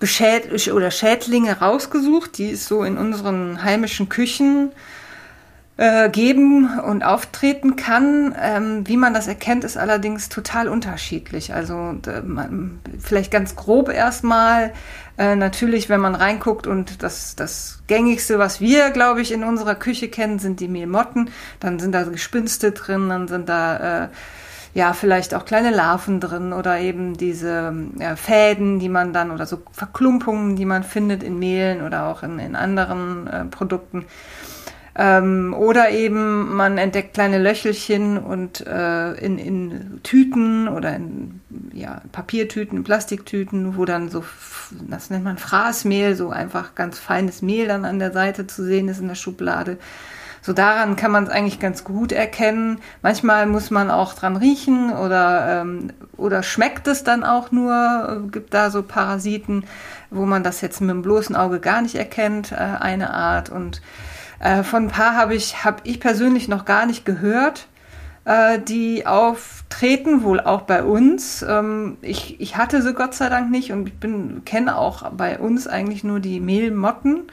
Beschäd 0.00 0.68
oder 0.72 0.90
Schädlinge 0.90 1.60
rausgesucht, 1.60 2.38
die 2.38 2.50
es 2.50 2.66
so 2.66 2.82
in 2.82 2.98
unseren 2.98 3.62
heimischen 3.62 4.08
Küchen 4.08 4.72
äh, 5.76 6.08
geben 6.10 6.78
und 6.80 7.02
auftreten 7.02 7.76
kann. 7.76 8.34
Ähm, 8.40 8.88
wie 8.88 8.96
man 8.96 9.14
das 9.14 9.28
erkennt, 9.28 9.62
ist 9.62 9.76
allerdings 9.76 10.28
total 10.28 10.68
unterschiedlich. 10.68 11.54
Also 11.54 11.94
man, 12.24 12.80
vielleicht 12.98 13.30
ganz 13.30 13.56
grob 13.56 13.90
erstmal. 13.90 14.72
Äh, 15.18 15.36
natürlich, 15.36 15.90
wenn 15.90 16.00
man 16.00 16.14
reinguckt 16.14 16.66
und 16.66 17.02
das, 17.02 17.36
das 17.36 17.82
gängigste, 17.86 18.38
was 18.38 18.60
wir, 18.60 18.90
glaube 18.90 19.20
ich, 19.20 19.32
in 19.32 19.44
unserer 19.44 19.74
Küche 19.74 20.08
kennen, 20.08 20.38
sind 20.38 20.60
die 20.60 20.68
Mehlmotten. 20.68 21.30
Dann 21.60 21.78
sind 21.78 21.92
da 21.92 22.04
Gespinste 22.04 22.72
drin, 22.72 23.10
dann 23.10 23.28
sind 23.28 23.48
da 23.50 24.04
äh, 24.04 24.08
ja, 24.72 24.92
vielleicht 24.92 25.34
auch 25.34 25.44
kleine 25.44 25.70
Larven 25.70 26.20
drin 26.20 26.52
oder 26.52 26.78
eben 26.78 27.16
diese 27.16 27.74
ja, 27.98 28.14
Fäden, 28.16 28.78
die 28.78 28.88
man 28.88 29.12
dann 29.12 29.30
oder 29.30 29.46
so 29.46 29.62
Verklumpungen, 29.72 30.56
die 30.56 30.64
man 30.64 30.84
findet 30.84 31.22
in 31.22 31.38
Mehlen 31.38 31.82
oder 31.82 32.06
auch 32.06 32.22
in, 32.22 32.38
in 32.38 32.54
anderen 32.54 33.26
äh, 33.26 33.44
Produkten. 33.46 34.06
Ähm, 34.96 35.54
oder 35.56 35.90
eben 35.90 36.54
man 36.54 36.76
entdeckt 36.76 37.14
kleine 37.14 37.38
Löchelchen 37.38 38.18
und 38.18 38.66
äh, 38.66 39.12
in, 39.14 39.38
in 39.38 40.00
Tüten 40.02 40.68
oder 40.68 40.94
in 40.94 41.40
ja, 41.72 42.02
Papiertüten, 42.10 42.82
Plastiktüten, 42.82 43.76
wo 43.76 43.84
dann 43.84 44.08
so, 44.08 44.24
das 44.88 45.10
nennt 45.10 45.24
man 45.24 45.38
Fraßmehl, 45.38 46.16
so 46.16 46.30
einfach 46.30 46.74
ganz 46.74 46.98
feines 46.98 47.40
Mehl 47.40 47.68
dann 47.68 47.84
an 47.84 47.98
der 47.98 48.12
Seite 48.12 48.46
zu 48.46 48.64
sehen 48.64 48.88
ist 48.88 49.00
in 49.00 49.08
der 49.08 49.14
Schublade. 49.14 49.78
So 50.42 50.52
daran 50.52 50.96
kann 50.96 51.10
man 51.10 51.24
es 51.24 51.30
eigentlich 51.30 51.60
ganz 51.60 51.84
gut 51.84 52.12
erkennen. 52.12 52.78
Manchmal 53.02 53.46
muss 53.46 53.70
man 53.70 53.90
auch 53.90 54.14
dran 54.14 54.36
riechen 54.36 54.92
oder, 54.92 55.60
ähm, 55.60 55.92
oder 56.16 56.42
schmeckt 56.42 56.86
es 56.86 57.04
dann 57.04 57.24
auch 57.24 57.52
nur, 57.52 58.22
äh, 58.26 58.28
gibt 58.30 58.54
da 58.54 58.70
so 58.70 58.82
Parasiten, 58.82 59.64
wo 60.10 60.26
man 60.26 60.42
das 60.42 60.60
jetzt 60.60 60.80
mit 60.80 60.90
dem 60.90 61.02
bloßen 61.02 61.36
Auge 61.36 61.60
gar 61.60 61.82
nicht 61.82 61.94
erkennt, 61.94 62.52
äh, 62.52 62.56
eine 62.56 63.12
Art. 63.12 63.50
Und 63.50 63.82
Äh, 64.42 64.62
von 64.62 64.84
ein 64.84 64.88
paar 64.88 65.16
habe 65.16 65.34
ich, 65.34 65.66
hab 65.66 65.82
ich 65.84 66.00
persönlich 66.00 66.48
noch 66.48 66.64
gar 66.64 66.86
nicht 66.86 67.04
gehört, 67.04 67.66
äh, 68.24 68.58
die 68.58 69.06
auftreten, 69.06 70.22
wohl 70.22 70.40
auch 70.40 70.62
bei 70.62 70.82
uns. 70.82 71.42
Ähm, 71.46 71.98
ich, 72.00 72.40
ich 72.40 72.56
hatte 72.56 72.80
sie 72.80 72.94
Gott 72.94 73.12
sei 73.14 73.28
Dank 73.28 73.50
nicht 73.50 73.70
und 73.70 73.86
ich 73.86 73.98
bin, 74.00 74.42
kenne 74.46 74.78
auch 74.78 75.10
bei 75.10 75.38
uns 75.38 75.66
eigentlich 75.66 76.04
nur 76.04 76.20
die 76.20 76.40
Mehlmotten. 76.40 77.24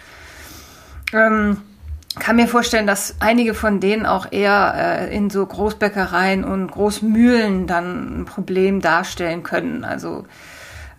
Ähm, 1.13 1.61
kann 2.19 2.35
mir 2.35 2.47
vorstellen, 2.47 2.87
dass 2.87 3.15
einige 3.19 3.53
von 3.53 3.79
denen 3.79 4.05
auch 4.05 4.31
eher 4.31 4.73
äh, 5.09 5.15
in 5.15 5.29
so 5.29 5.45
Großbäckereien 5.45 6.43
und 6.43 6.71
Großmühlen 6.71 7.67
dann 7.67 8.21
ein 8.21 8.25
Problem 8.25 8.81
darstellen 8.81 9.43
können. 9.43 9.83
Also 9.83 10.25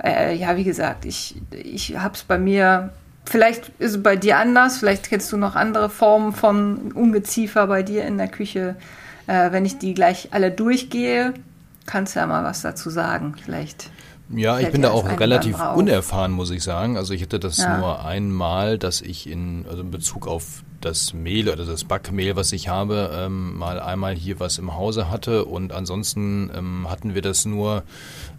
äh, 0.03 0.35
ja, 0.37 0.57
wie 0.57 0.65
gesagt, 0.65 1.05
ich, 1.05 1.41
ich 1.51 1.99
habe 1.99 2.15
es 2.15 2.23
bei 2.23 2.39
mir, 2.39 2.91
vielleicht 3.25 3.71
ist 3.79 3.97
es 3.97 4.03
bei 4.03 4.17
dir 4.17 4.39
anders, 4.39 4.79
vielleicht 4.79 5.09
kennst 5.09 5.33
du 5.33 5.37
noch 5.37 5.57
andere 5.57 5.91
Formen 5.91 6.33
von 6.33 6.93
Ungeziefer 6.93 7.67
bei 7.67 7.83
dir 7.83 8.05
in 8.05 8.19
der 8.19 8.29
Küche. 8.29 8.77
Äh, 9.27 9.53
wenn 9.53 9.65
ich 9.65 9.79
die 9.79 9.95
gleich 9.95 10.29
alle 10.33 10.51
durchgehe, 10.51 11.35
kannst 11.87 12.15
du 12.15 12.21
ja 12.21 12.27
mal 12.27 12.45
was 12.45 12.63
dazu 12.63 12.91
sagen, 12.91 13.35
vielleicht. 13.43 13.91
Ja, 14.31 14.59
ich 14.59 14.71
bin 14.71 14.83
da 14.83 14.91
auch 14.91 15.09
relativ 15.19 15.59
unerfahren, 15.75 16.33
muss 16.33 16.51
ich 16.51 16.63
sagen. 16.63 16.99
Also 16.99 17.15
ich 17.15 17.23
hatte 17.23 17.41
das 17.41 17.59
ja. 17.59 17.79
nur 17.79 18.05
einmal, 18.05 18.77
dass 18.77 19.01
ich 19.01 19.29
in, 19.29 19.65
also 19.69 19.81
in 19.81 19.91
Bezug 19.91 20.27
auf 20.27 20.63
das 20.81 21.13
Mehl 21.13 21.49
oder 21.49 21.65
das 21.65 21.85
Backmehl, 21.85 22.37
was 22.37 22.53
ich 22.53 22.69
habe, 22.69 23.11
ähm, 23.13 23.57
mal 23.57 23.81
einmal 23.81 24.15
hier 24.15 24.39
was 24.41 24.59
im 24.59 24.77
Hause 24.77 25.11
hatte 25.11 25.45
und 25.45 25.73
ansonsten 25.73 26.51
ähm, 26.57 26.91
hatten 26.91 27.15
wir 27.15 27.23
das 27.23 27.45
nur 27.45 27.83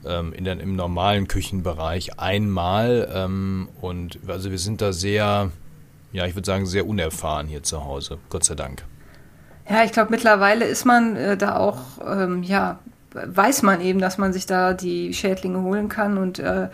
ähm, 0.05 0.33
in 0.33 0.45
den, 0.45 0.59
im 0.59 0.75
normalen 0.75 1.27
Küchenbereich 1.27 2.19
einmal 2.19 3.09
ähm, 3.13 3.69
und 3.81 4.19
also 4.27 4.51
wir 4.51 4.59
sind 4.59 4.81
da 4.81 4.93
sehr, 4.93 5.51
ja, 6.11 6.25
ich 6.25 6.35
würde 6.35 6.45
sagen, 6.45 6.65
sehr 6.65 6.87
unerfahren 6.87 7.47
hier 7.47 7.63
zu 7.63 7.83
Hause, 7.83 8.17
Gott 8.29 8.43
sei 8.43 8.55
Dank. 8.55 8.83
Ja, 9.69 9.83
ich 9.83 9.91
glaube, 9.91 10.09
mittlerweile 10.09 10.65
ist 10.65 10.85
man 10.85 11.15
äh, 11.15 11.37
da 11.37 11.57
auch, 11.57 11.79
ähm, 12.03 12.41
ja, 12.41 12.79
weiß 13.13 13.61
man 13.61 13.81
eben, 13.81 13.99
dass 13.99 14.17
man 14.17 14.33
sich 14.33 14.45
da 14.45 14.73
die 14.73 15.13
Schädlinge 15.13 15.61
holen 15.61 15.89
kann. 15.89 16.17
Und 16.17 16.39
äh, 16.39 16.69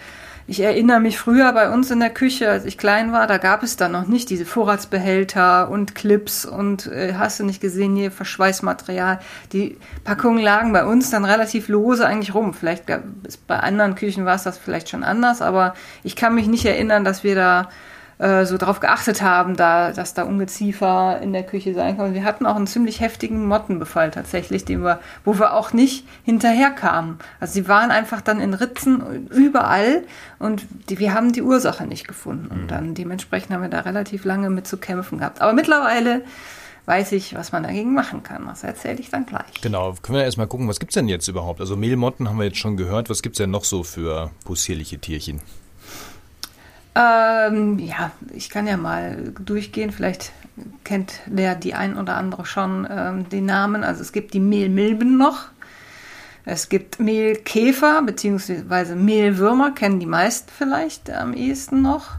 ich 0.47 0.59
erinnere 0.59 0.99
mich 0.99 1.17
früher 1.17 1.51
bei 1.53 1.71
uns 1.71 1.89
in 1.89 1.99
der 1.99 2.11
Küche, 2.11 2.49
als 2.49 2.65
ich 2.65 2.77
klein 2.77 3.11
war, 3.11 3.25
da 3.25 3.37
gab 3.37 3.63
es 3.63 3.77
dann 3.77 3.91
noch 3.91 4.05
nicht 4.05 4.29
diese 4.29 4.45
Vorratsbehälter 4.45 5.69
und 5.69 5.95
Clips 5.95 6.45
und 6.45 6.85
äh, 6.87 7.15
hast 7.17 7.39
du 7.39 7.45
nicht 7.45 7.61
gesehen, 7.61 7.95
hier 7.95 8.11
Verschweißmaterial. 8.11 9.19
Die 9.53 9.77
Packungen 10.03 10.43
lagen 10.43 10.71
bei 10.71 10.85
uns 10.85 11.09
dann 11.09 11.25
relativ 11.25 11.67
lose 11.67 12.05
eigentlich 12.05 12.35
rum. 12.35 12.53
Vielleicht 12.53 12.85
gab 12.85 13.03
es 13.23 13.37
bei 13.37 13.59
anderen 13.59 13.95
Küchen 13.95 14.25
war 14.25 14.35
es 14.35 14.43
das 14.43 14.59
vielleicht 14.59 14.89
schon 14.89 15.03
anders, 15.03 15.41
aber 15.41 15.73
ich 16.03 16.15
kann 16.15 16.35
mich 16.35 16.47
nicht 16.47 16.65
erinnern, 16.65 17.03
dass 17.03 17.23
wir 17.23 17.33
da 17.33 17.69
äh, 18.17 18.45
so 18.45 18.57
darauf 18.57 18.79
geachtet 18.79 19.21
haben, 19.21 19.57
da, 19.57 19.91
dass 19.91 20.13
da 20.13 20.23
Ungeziefer 20.23 21.19
in 21.21 21.33
der 21.33 21.43
Küche 21.43 21.73
sein 21.73 21.97
kann. 21.97 22.07
Und 22.07 22.13
wir 22.13 22.23
hatten 22.23 22.45
auch 22.45 22.55
einen 22.55 22.67
ziemlich 22.67 23.01
heftigen 23.01 23.45
Mottenbefall 23.45 24.11
tatsächlich, 24.11 24.63
den 24.63 24.83
wir, 24.83 24.99
wo 25.25 25.37
wir 25.37 25.53
auch 25.53 25.73
nicht 25.73 26.07
hinterherkamen. 26.23 27.19
Also 27.39 27.53
sie 27.53 27.67
waren 27.67 27.91
einfach 27.91 28.21
dann 28.21 28.39
in 28.39 28.53
Ritzen 28.53 29.27
überall 29.27 30.03
und 30.39 30.65
die, 30.89 30.99
wir 30.99 31.13
haben 31.13 31.33
die 31.33 31.41
Ursache 31.41 31.85
nicht 31.85 32.07
gefunden. 32.07 32.47
Und 32.47 32.63
mhm. 32.63 32.67
dann 32.67 32.93
dementsprechend 32.93 33.53
haben 33.53 33.61
wir 33.61 33.69
da 33.69 33.81
relativ 33.81 34.23
lange 34.23 34.49
mit 34.49 34.65
zu 34.65 34.77
kämpfen 34.77 35.17
gehabt. 35.17 35.41
Aber 35.41 35.51
mittlerweile 35.51 36.21
weiß 36.85 37.11
ich, 37.13 37.35
was 37.35 37.51
man 37.51 37.63
dagegen 37.63 37.93
machen 37.93 38.23
kann. 38.23 38.45
Das 38.45 38.63
erzähle 38.63 38.99
ich 38.99 39.09
dann 39.09 39.25
gleich. 39.25 39.61
Genau, 39.61 39.93
können 40.01 40.17
wir 40.17 40.23
erstmal 40.23 40.47
gucken, 40.47 40.67
was 40.67 40.79
gibt 40.79 40.91
es 40.91 40.93
denn 40.93 41.07
jetzt 41.07 41.27
überhaupt? 41.27 41.59
Also 41.59 41.75
Mehlmotten 41.75 42.29
haben 42.29 42.37
wir 42.37 42.45
jetzt 42.45 42.59
schon 42.59 42.77
gehört. 42.77 43.09
Was 43.09 43.21
gibt 43.21 43.35
es 43.35 43.37
denn 43.39 43.51
noch 43.51 43.63
so 43.63 43.83
für 43.83 44.31
possierliche 44.45 44.99
Tierchen? 44.99 45.41
Ähm, 46.95 47.77
ja, 47.79 48.11
ich 48.33 48.49
kann 48.49 48.67
ja 48.67 48.77
mal 48.77 49.33
durchgehen. 49.39 49.91
Vielleicht 49.91 50.31
kennt 50.83 51.19
der 51.25 51.55
die 51.55 51.73
ein 51.73 51.97
oder 51.97 52.15
andere 52.15 52.45
schon 52.45 52.87
ähm, 52.89 53.27
den 53.29 53.45
Namen. 53.45 53.83
Also 53.83 54.01
es 54.01 54.11
gibt 54.11 54.33
die 54.33 54.39
Mehlmilben 54.39 55.17
noch. 55.17 55.49
Es 56.45 56.69
gibt 56.69 56.99
Mehlkäfer 56.99 58.03
bzw. 58.03 58.95
Mehlwürmer, 58.95 59.71
kennen 59.71 59.99
die 59.99 60.05
meisten 60.05 60.51
vielleicht 60.55 61.09
am 61.09 61.33
ehesten 61.33 61.81
noch. 61.81 62.11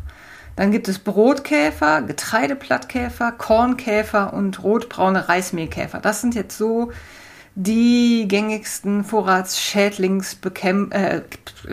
Dann 0.57 0.73
gibt 0.73 0.89
es 0.89 0.99
Brotkäfer, 0.99 2.03
Getreideplattkäfer, 2.03 3.31
Kornkäfer 3.33 4.33
und 4.33 4.63
rotbraune 4.63 5.29
Reismehlkäfer. 5.29 6.01
Das 6.01 6.23
sind 6.23 6.35
jetzt 6.35 6.59
so 6.59 6.91
die 7.59 8.29
gängigsten 8.29 9.03
Vorratsschädlingsbekämp 9.03 10.95
äh, 10.95 11.23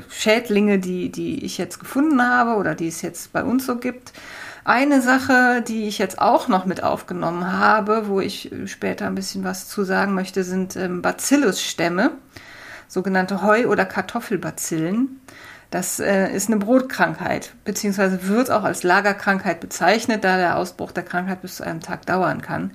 Schädlinge, 0.09 0.79
die, 0.79 1.11
die 1.11 1.43
ich 1.43 1.57
jetzt 1.57 1.79
gefunden 1.79 2.21
habe 2.21 2.55
oder 2.55 2.73
die 2.73 2.87
es 2.87 3.01
jetzt 3.01 3.33
bei 3.33 3.43
uns 3.43 3.65
so 3.65 3.75
gibt. 3.75 4.13
Eine 4.63 5.01
Sache, 5.01 5.61
die 5.61 5.89
ich 5.89 5.97
jetzt 5.97 6.19
auch 6.19 6.47
noch 6.47 6.65
mit 6.65 6.83
aufgenommen 6.83 7.51
habe, 7.51 8.07
wo 8.07 8.21
ich 8.21 8.49
später 8.65 9.07
ein 9.07 9.15
bisschen 9.15 9.43
was 9.43 9.67
zu 9.67 9.83
sagen 9.83 10.13
möchte, 10.13 10.45
sind 10.45 10.77
ähm, 10.77 11.01
Bacillus-Stämme, 11.01 12.11
sogenannte 12.87 13.41
Heu- 13.41 13.67
oder 13.67 13.83
Kartoffelbazillen. 13.83 15.19
Das 15.69 15.99
äh, 15.99 16.33
ist 16.33 16.47
eine 16.47 16.59
Brotkrankheit, 16.59 17.55
beziehungsweise 17.65 18.29
wird 18.29 18.51
auch 18.51 18.63
als 18.63 18.83
Lagerkrankheit 18.83 19.59
bezeichnet, 19.59 20.23
da 20.23 20.37
der 20.37 20.57
Ausbruch 20.57 20.93
der 20.93 21.03
Krankheit 21.03 21.41
bis 21.41 21.57
zu 21.57 21.63
einem 21.65 21.81
Tag 21.81 22.05
dauern 22.05 22.41
kann. 22.41 22.71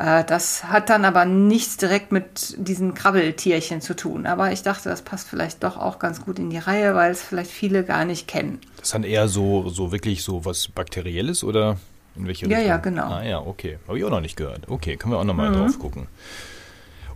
Äh, 0.00 0.24
das 0.24 0.64
hat 0.64 0.88
dann 0.88 1.04
aber 1.04 1.26
nichts 1.26 1.76
direkt 1.76 2.10
mit 2.10 2.54
diesen 2.56 2.94
Krabbeltierchen 2.94 3.82
zu 3.82 3.94
tun. 3.94 4.26
Aber 4.26 4.50
ich 4.50 4.62
dachte, 4.62 4.88
das 4.88 5.02
passt 5.02 5.28
vielleicht 5.28 5.62
doch 5.62 5.76
auch 5.76 5.98
ganz 5.98 6.24
gut 6.24 6.38
in 6.38 6.48
die 6.48 6.58
Reihe, 6.58 6.94
weil 6.94 7.10
es 7.10 7.22
vielleicht 7.22 7.50
viele 7.50 7.84
gar 7.84 8.06
nicht 8.06 8.26
kennen. 8.26 8.60
Das 8.76 8.88
ist 8.88 8.94
dann 8.94 9.04
eher 9.04 9.28
so, 9.28 9.68
so 9.68 9.92
wirklich 9.92 10.24
so 10.24 10.44
was 10.44 10.68
Bakterielles 10.68 11.44
oder 11.44 11.76
in 12.16 12.26
welche 12.26 12.46
Richtung? 12.46 12.62
Ja, 12.62 12.66
ja, 12.66 12.76
genau. 12.78 13.04
Ah 13.04 13.22
ja, 13.22 13.40
okay. 13.40 13.78
Habe 13.86 13.98
ich 13.98 14.04
auch 14.04 14.10
noch 14.10 14.22
nicht 14.22 14.36
gehört. 14.36 14.70
Okay, 14.70 14.96
können 14.96 15.12
wir 15.12 15.18
auch 15.18 15.24
nochmal 15.24 15.50
mhm. 15.50 15.56
drauf 15.56 15.78
gucken. 15.78 16.06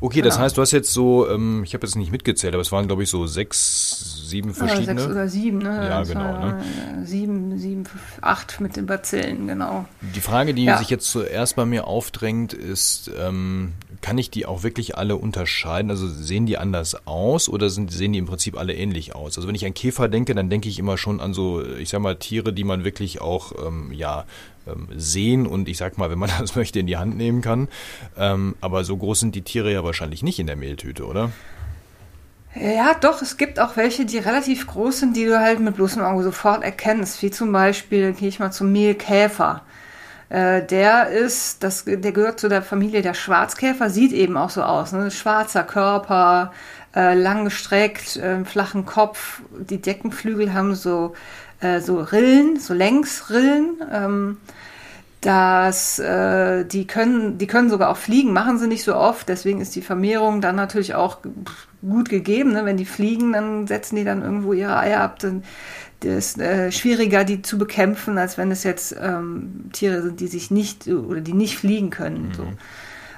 Okay, 0.01 0.17
genau. 0.17 0.27
das 0.27 0.39
heißt, 0.39 0.57
du 0.57 0.63
hast 0.63 0.73
jetzt 0.73 0.93
so, 0.93 1.29
ähm, 1.29 1.63
ich 1.65 1.75
habe 1.75 1.87
jetzt 1.87 1.97
nicht 1.97 2.13
mitgezählt, 2.13 2.55
aber 2.55 2.63
es 2.63 2.73
waren, 2.73 2.87
glaube 2.87 3.03
ich, 3.03 3.11
so 3.11 3.27
sechs, 3.27 4.23
sieben 4.27 4.55
verschiedene. 4.55 5.01
Ja, 5.01 5.07
sechs 5.07 5.11
oder 5.11 5.29
sieben, 5.29 5.59
ne? 5.59 5.89
Ja, 5.89 6.03
genau. 6.03 6.39
Ne? 6.39 6.65
Sieben, 7.05 7.59
sieben, 7.59 7.85
acht 8.21 8.61
mit 8.61 8.77
den 8.77 8.87
Bazillen, 8.87 9.47
genau. 9.47 9.87
Die 10.01 10.21
Frage, 10.21 10.55
die 10.55 10.65
ja. 10.65 10.79
sich 10.79 10.91
jetzt 10.91 11.11
zuerst 11.11 11.57
bei 11.57 11.65
mir 11.65 11.87
aufdrängt, 11.87 12.53
ist, 12.53 13.11
ähm, 13.19 13.73
kann 14.05 14.19
ich 14.19 14.29
die 14.29 14.45
auch 14.45 14.63
wirklich 14.63 14.99
alle 14.99 15.17
unterscheiden? 15.17 15.91
Also 15.91 16.07
sehen 16.07 16.45
die 16.45 16.59
anders 16.59 17.07
aus 17.07 17.49
oder 17.49 17.71
sind, 17.71 17.91
sehen 17.91 18.13
die 18.13 18.19
im 18.19 18.27
Prinzip 18.27 18.59
alle 18.59 18.75
ähnlich 18.75 19.15
aus? 19.15 19.39
Also 19.39 19.49
wenn 19.49 19.55
ich 19.55 19.65
an 19.65 19.73
Käfer 19.73 20.09
denke, 20.09 20.35
dann 20.35 20.51
denke 20.51 20.69
ich 20.69 20.79
immer 20.79 20.99
schon 20.99 21.21
an 21.21 21.33
so, 21.33 21.65
ich 21.65 21.89
sag 21.89 22.03
mal, 22.03 22.17
Tiere, 22.17 22.53
die 22.53 22.65
man 22.65 22.85
wirklich 22.85 23.23
auch, 23.23 23.53
ähm, 23.67 23.93
ja, 23.93 24.27
ähm, 24.67 24.89
sehen 24.95 25.47
und 25.47 25.71
ich 25.71 25.79
sag 25.79 25.97
mal, 25.97 26.11
wenn 26.11 26.19
man 26.19 26.29
das 26.39 26.55
möchte, 26.55 26.81
in 26.81 26.87
die 26.87 26.99
Hand 26.99 27.17
nehmen 27.17 27.41
kann. 27.41 27.69
Ähm, 28.19 28.57
aber 28.61 28.85
so 28.85 28.95
groß 28.95 29.21
sind 29.21 29.35
die 29.35 29.41
Tiere 29.41 29.73
ja 29.73 29.85
wahrscheinlich 29.85 30.23
nicht 30.23 30.39
in 30.39 30.49
der 30.49 30.57
Mehltüte, 30.57 31.07
oder? 31.07 31.31
Ja, 32.55 32.93
doch, 33.01 33.23
es 33.23 33.39
gibt 33.39 33.59
auch 33.59 33.79
welche, 33.79 34.05
die 34.05 34.19
relativ 34.19 34.67
groß 34.67 34.99
sind, 35.01 35.17
die 35.17 35.25
du 35.25 35.41
halt 35.41 35.61
mit 35.61 35.77
bloßem 35.77 36.03
Auge 36.03 36.25
sofort 36.25 36.63
erkennst. 36.63 37.23
Wie 37.23 37.31
zum 37.31 37.53
Beispiel, 37.53 38.13
gehe 38.13 38.29
ich 38.29 38.39
mal 38.39 38.53
zum 38.53 38.71
Mehlkäfer. 38.71 39.63
Äh, 40.29 40.63
der 40.63 41.09
ist, 41.09 41.63
das, 41.63 41.85
der 41.85 42.13
gehört 42.13 42.41
zu 42.41 42.49
der 42.49 42.63
Familie 42.63 43.03
der 43.03 43.15
Schwarzkäfer, 43.15 43.91
sieht 43.91 44.13
eben 44.13 44.37
auch 44.37 44.51
so 44.51 44.63
aus. 44.63 44.93
Ne? 44.93 45.11
Schwarzer 45.11 45.63
Körper, 45.65 46.53
äh, 46.95 47.15
lang 47.15 47.45
gestreckt, 47.45 48.17
äh, 48.17 48.45
flachen 48.45 48.87
Kopf. 48.87 49.43
Die 49.59 49.81
Deckenflügel 49.81 50.55
haben 50.55 50.75
so 50.75 51.15
äh, 51.61 51.81
so 51.81 52.01
Rillen, 52.01 52.59
so 52.59 52.75
Längsrillen. 52.75 53.83
Ähm, 53.93 54.37
dass 55.25 55.99
äh, 55.99 56.67
die 56.67 56.87
können, 56.87 57.39
die 57.39 57.47
können 57.47 57.71
sogar 57.71 57.89
auch 57.89 57.97
fliegen, 57.97 58.35
machen 58.35 58.59
sie 58.59 58.67
nicht 58.67 58.85
so 58.85 58.95
oft, 58.95 59.27
deswegen 59.27 59.63
ist 59.63 59.75
die 59.75 59.81
Vermehrung 59.81 60.43
dann 60.43 60.55
natürlich 60.55 60.95
auch 60.95 61.19
gut 61.81 62.11
gegeben. 62.11 62.53
Ne? 62.53 62.67
Wenn 62.67 62.77
die 62.77 62.85
fliegen, 62.85 63.33
dann 63.33 63.67
setzen 63.67 63.97
die 63.97 64.05
dann 64.05 64.21
irgendwo 64.21 64.53
ihre 64.53 64.77
Eier 64.77 65.01
ab. 65.01 65.19
Dann 65.21 65.43
ist 66.09 66.39
äh, 66.41 66.71
schwieriger, 66.73 67.25
die 67.25 67.43
zu 67.43 67.59
bekämpfen, 67.59 68.19
als 68.19 68.39
wenn 68.39 68.51
es 68.51 68.65
jetzt 68.65 68.95
ähm, 69.01 69.71
Tiere 69.73 70.03
sind, 70.03 70.21
die 70.21 70.27
sich 70.27 70.51
nicht 70.51 70.89
oder 70.89 71.21
die 71.21 71.33
nicht 71.33 71.59
fliegen 71.59 71.91
können. 71.91 72.29
Mhm. 72.29 72.35
So. 72.35 72.47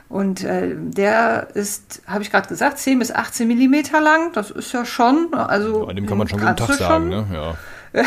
Und 0.09 0.45
äh, 0.45 0.75
der 0.77 1.49
ist, 1.55 2.03
habe 2.07 2.23
ich 2.23 2.31
gerade 2.31 2.49
gesagt, 2.49 2.79
10 2.79 2.99
bis 3.01 3.11
18 3.11 3.49
Millimeter 3.49 4.01
lang. 4.01 4.33
Das 4.33 4.51
ist 4.51 4.73
ja 4.73 4.85
schon, 4.85 5.35
also. 5.35 5.87
Bei 5.87 5.95
dem 5.95 6.07
kann 6.07 6.19
man 6.19 6.29
schon 6.29 6.41
guten 6.41 6.57
Tag 6.57 6.75
sagen, 6.75 7.09
ne? 7.09 7.27
Ja. 7.33 7.55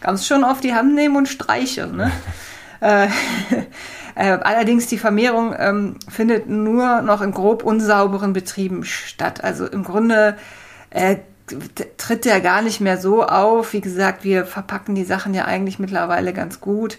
kannst 0.00 0.26
schon 0.26 0.44
auf 0.44 0.60
die 0.60 0.74
Hand 0.74 0.94
nehmen 0.94 1.16
und 1.16 1.28
streicheln. 1.28 1.96
Ne? 1.96 2.12
äh, 2.80 3.06
äh, 4.14 4.38
allerdings 4.42 4.88
die 4.88 4.98
Vermehrung 4.98 5.54
ähm, 5.58 5.96
findet 6.08 6.48
nur 6.48 7.02
noch 7.02 7.22
in 7.22 7.32
grob 7.32 7.62
unsauberen 7.62 8.32
Betrieben 8.32 8.84
statt. 8.84 9.42
Also 9.42 9.66
im 9.66 9.84
Grunde 9.84 10.36
äh, 10.90 11.16
tritt 11.96 12.24
der 12.24 12.40
gar 12.40 12.62
nicht 12.62 12.80
mehr 12.80 12.98
so 12.98 13.24
auf. 13.24 13.72
Wie 13.72 13.80
gesagt, 13.80 14.24
wir 14.24 14.44
verpacken 14.44 14.94
die 14.94 15.04
Sachen 15.04 15.34
ja 15.34 15.44
eigentlich 15.44 15.78
mittlerweile 15.78 16.32
ganz 16.32 16.60
gut. 16.60 16.98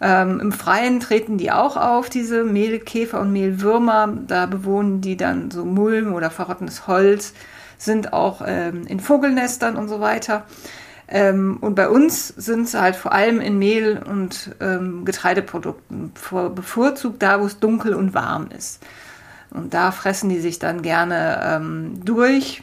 Ähm, 0.00 0.40
Im 0.40 0.52
Freien 0.52 1.00
treten 1.00 1.38
die 1.38 1.50
auch 1.52 1.76
auf, 1.76 2.10
diese 2.10 2.44
Mehlkäfer 2.44 3.20
und 3.20 3.32
Mehlwürmer. 3.32 4.12
Da 4.26 4.46
bewohnen 4.46 5.00
die 5.00 5.16
dann 5.16 5.50
so 5.50 5.64
Mulm 5.64 6.14
oder 6.14 6.30
verrottenes 6.30 6.86
Holz, 6.86 7.32
sind 7.78 8.12
auch 8.12 8.42
ähm, 8.46 8.86
in 8.86 9.00
Vogelnestern 9.00 9.76
und 9.76 9.88
so 9.88 10.00
weiter. 10.00 10.44
Ähm, 11.06 11.58
und 11.60 11.74
bei 11.74 11.88
uns 11.88 12.28
sind 12.28 12.68
sie 12.68 12.80
halt 12.80 12.96
vor 12.96 13.12
allem 13.12 13.40
in 13.40 13.58
Mehl 13.58 14.02
und 14.04 14.54
ähm, 14.60 15.04
Getreideprodukten 15.04 16.12
vor, 16.14 16.50
bevorzugt 16.50 17.22
da, 17.22 17.40
wo 17.40 17.46
es 17.46 17.60
dunkel 17.60 17.94
und 17.94 18.14
warm 18.14 18.48
ist. 18.56 18.82
Und 19.50 19.74
da 19.74 19.92
fressen 19.92 20.30
die 20.30 20.40
sich 20.40 20.58
dann 20.58 20.82
gerne 20.82 21.40
ähm, 21.44 22.04
durch, 22.04 22.62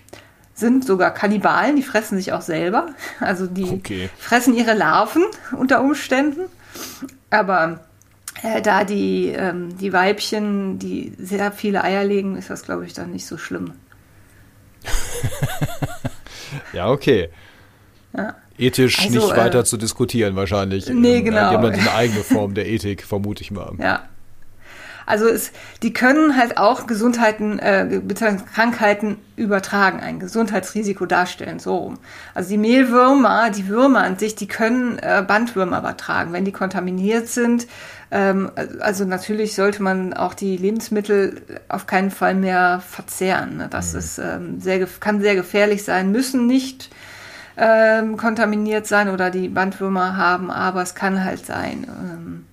sind 0.61 0.85
sogar 0.85 1.13
Kannibalen, 1.13 1.75
die 1.75 1.83
fressen 1.83 2.17
sich 2.17 2.31
auch 2.31 2.41
selber. 2.41 2.87
Also 3.19 3.47
die 3.47 3.65
okay. 3.65 4.09
fressen 4.17 4.53
ihre 4.53 4.73
Larven 4.73 5.25
unter 5.57 5.81
Umständen. 5.81 6.45
Aber 7.29 7.81
äh, 8.43 8.61
da 8.61 8.85
die, 8.85 9.27
ähm, 9.27 9.77
die 9.77 9.91
Weibchen, 9.91 10.79
die 10.79 11.13
sehr 11.19 11.51
viele 11.51 11.83
Eier 11.83 12.05
legen, 12.05 12.37
ist 12.37 12.49
das, 12.49 12.63
glaube 12.63 12.85
ich, 12.85 12.93
dann 12.93 13.11
nicht 13.11 13.25
so 13.25 13.37
schlimm. 13.37 13.73
ja, 16.73 16.89
okay. 16.89 17.29
Ja. 18.15 18.35
Ethisch 18.57 18.99
also, 18.99 19.27
nicht 19.27 19.35
weiter 19.35 19.59
äh, 19.59 19.63
zu 19.65 19.77
diskutieren 19.77 20.35
wahrscheinlich. 20.35 20.87
Nee, 20.87 21.21
genau. 21.21 21.49
Die 21.49 21.55
haben 21.55 21.63
dann 21.63 21.73
eine 21.73 21.93
eigene 21.93 22.21
Form 22.21 22.53
der 22.53 22.67
Ethik, 22.69 23.03
vermute 23.03 23.41
ich 23.41 23.51
mal. 23.51 23.73
Ja. 23.79 24.03
Also 25.05 25.27
es, 25.27 25.51
die 25.83 25.93
können 25.93 26.37
halt 26.37 26.57
auch 26.57 26.87
Gesundheiten, 26.87 27.59
äh, 27.59 28.01
Krankheiten 28.53 29.17
übertragen, 29.35 29.99
ein 29.99 30.19
Gesundheitsrisiko 30.19 31.05
darstellen, 31.05 31.59
so 31.59 31.75
rum. 31.77 31.97
Also 32.33 32.49
die 32.49 32.57
Mehlwürmer, 32.57 33.49
die 33.49 33.67
Würmer 33.67 34.03
an 34.03 34.17
sich, 34.17 34.35
die 34.35 34.47
können 34.47 34.99
äh, 34.99 35.23
Bandwürmer 35.27 35.79
übertragen, 35.79 36.33
wenn 36.33 36.45
die 36.45 36.51
kontaminiert 36.51 37.27
sind. 37.27 37.67
Ähm, 38.11 38.51
also 38.79 39.05
natürlich 39.05 39.55
sollte 39.55 39.81
man 39.81 40.13
auch 40.13 40.33
die 40.33 40.57
Lebensmittel 40.57 41.41
auf 41.69 41.87
keinen 41.87 42.11
Fall 42.11 42.35
mehr 42.35 42.81
verzehren. 42.87 43.57
Ne? 43.57 43.67
Das 43.69 43.93
mhm. 43.93 43.99
ist 43.99 44.17
ähm, 44.19 44.61
sehr, 44.61 44.85
kann 44.99 45.21
sehr 45.21 45.35
gefährlich 45.35 45.83
sein, 45.83 46.11
müssen 46.11 46.45
nicht 46.45 46.89
ähm, 47.57 48.17
kontaminiert 48.17 48.87
sein 48.87 49.09
oder 49.09 49.29
die 49.29 49.49
Bandwürmer 49.49 50.17
haben, 50.17 50.51
aber 50.51 50.81
es 50.81 50.95
kann 50.95 51.23
halt 51.23 51.45
sein. 51.45 51.85
Ähm, 51.87 52.45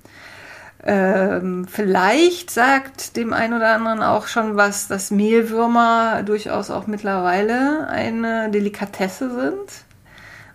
ähm, 0.85 1.66
vielleicht 1.68 2.50
sagt 2.50 3.16
dem 3.16 3.32
einen 3.32 3.54
oder 3.54 3.75
anderen 3.75 4.02
auch 4.02 4.26
schon 4.28 4.56
was, 4.56 4.87
dass 4.87 5.11
Mehlwürmer 5.11 6.23
durchaus 6.23 6.70
auch 6.70 6.87
mittlerweile 6.87 7.88
eine 7.88 8.50
Delikatesse 8.50 9.28
sind 9.28 9.85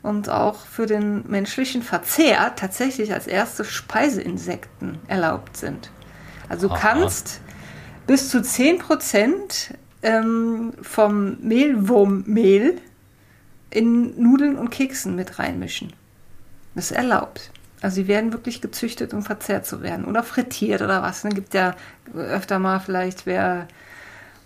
und 0.02 0.30
auch 0.30 0.66
für 0.66 0.86
den 0.86 1.24
menschlichen 1.30 1.82
Verzehr 1.82 2.56
tatsächlich 2.56 3.14
als 3.14 3.28
erste 3.28 3.66
Speiseinsekten 3.66 5.00
erlaubt 5.08 5.58
sind. 5.58 5.90
Also 6.48 6.68
du 6.68 6.76
kannst 6.76 7.42
bis 8.08 8.30
zu 8.30 8.40
10% 8.40 9.74
ähm, 10.04 10.74
vom 10.82 11.38
Mehlwurmmehl 11.42 12.78
in 13.70 14.22
Nudeln 14.22 14.58
und 14.58 14.70
Keksen 14.70 15.16
mit 15.16 15.40
reinmischen. 15.40 15.94
Das 16.76 16.92
ist 16.92 16.98
erlaubt. 16.98 17.52
Also 17.84 17.96
sie 17.96 18.08
werden 18.08 18.32
wirklich 18.32 18.62
gezüchtet, 18.62 19.14
um 19.14 19.24
verzehrt 19.24 19.66
zu 19.66 19.82
werden. 19.82 20.06
Oder 20.06 20.24
frittiert 20.24 20.82
oder 20.82 21.02
was. 21.02 21.24
Dann 21.24 21.34
gibt 21.34 21.54
ja 21.54 21.76
öfter 22.16 22.58
mal 22.58 22.80
vielleicht, 22.80 23.26
wer 23.26 23.68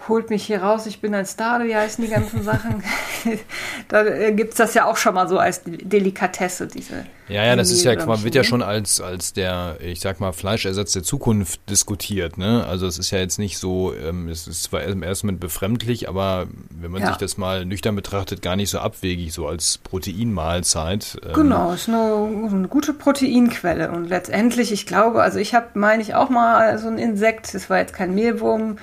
holt 0.08 0.30
mich 0.30 0.46
hier 0.46 0.62
raus, 0.62 0.86
ich 0.86 1.02
bin 1.02 1.14
ein 1.14 1.26
Star, 1.26 1.64
wie 1.64 1.76
heißen 1.76 2.04
die 2.04 2.10
ganzen 2.10 2.44
Sachen. 2.44 2.84
da 3.88 4.06
äh, 4.06 4.32
gibt 4.32 4.52
es 4.52 4.58
das 4.58 4.74
ja 4.74 4.86
auch 4.86 4.98
schon 4.98 5.16
mal 5.16 5.28
so 5.28 5.38
als 5.38 5.62
Delikatesse, 5.66 6.68
diese. 6.68 7.06
Ja, 7.28 7.44
ja, 7.44 7.56
das 7.58 7.72
ist 7.72 7.84
ja, 7.84 8.06
man 8.06 8.24
wird 8.24 8.36
ja 8.36 8.44
schon 8.44 8.62
als, 8.62 9.02
als 9.02 9.34
der, 9.34 9.78
ich 9.82 10.00
sag 10.00 10.22
mal, 10.22 10.32
Fleischersatz 10.32 10.94
der 10.94 11.04
Zukunft 11.04 11.60
diskutiert, 11.70 12.38
ne? 12.38 12.66
Also 12.66 12.88
es 12.88 12.98
ist 12.98 13.12
ja 13.12 13.20
jetzt 13.20 13.38
nicht 13.38 13.58
so, 13.58 13.94
ähm, 13.94 14.30
es 14.30 14.48
ist 14.48 14.64
zwar 14.64 14.82
erstmal 14.82 15.36
befremdlich, 15.36 16.08
aber 16.08 16.48
wenn 16.70 16.92
man 16.92 17.02
ja. 17.02 17.10
sich 17.10 17.18
das 17.18 17.38
mal 17.38 17.66
nüchtern 17.66 17.96
betrachtet, 17.98 18.42
gar 18.42 18.56
nicht 18.56 18.70
so 18.70 18.80
abwegig, 18.80 19.34
so 19.34 19.46
als 19.46 19.78
Proteinmahlzeit. 19.78 21.20
Ähm. 21.26 21.34
Genau, 21.34 21.74
ist 21.74 21.90
eine, 21.90 22.48
eine 22.50 22.68
gute 22.70 22.94
Proteinquelle 22.94 23.92
und 23.92 24.08
letztendlich, 24.08 24.72
ich 24.72 24.86
glaube, 24.86 25.22
also 25.22 25.38
ich 25.38 25.54
habe, 25.54 25.68
meine 25.74 26.02
ich, 26.02 26.16
auch 26.16 26.30
mal 26.30 26.78
so 26.78 26.88
ein 26.88 26.98
Insekt, 26.98 27.54
das 27.54 27.70
war 27.70 27.80
jetzt 27.80 27.94
kein 27.94 28.16
Mehlwurm, 28.16 28.78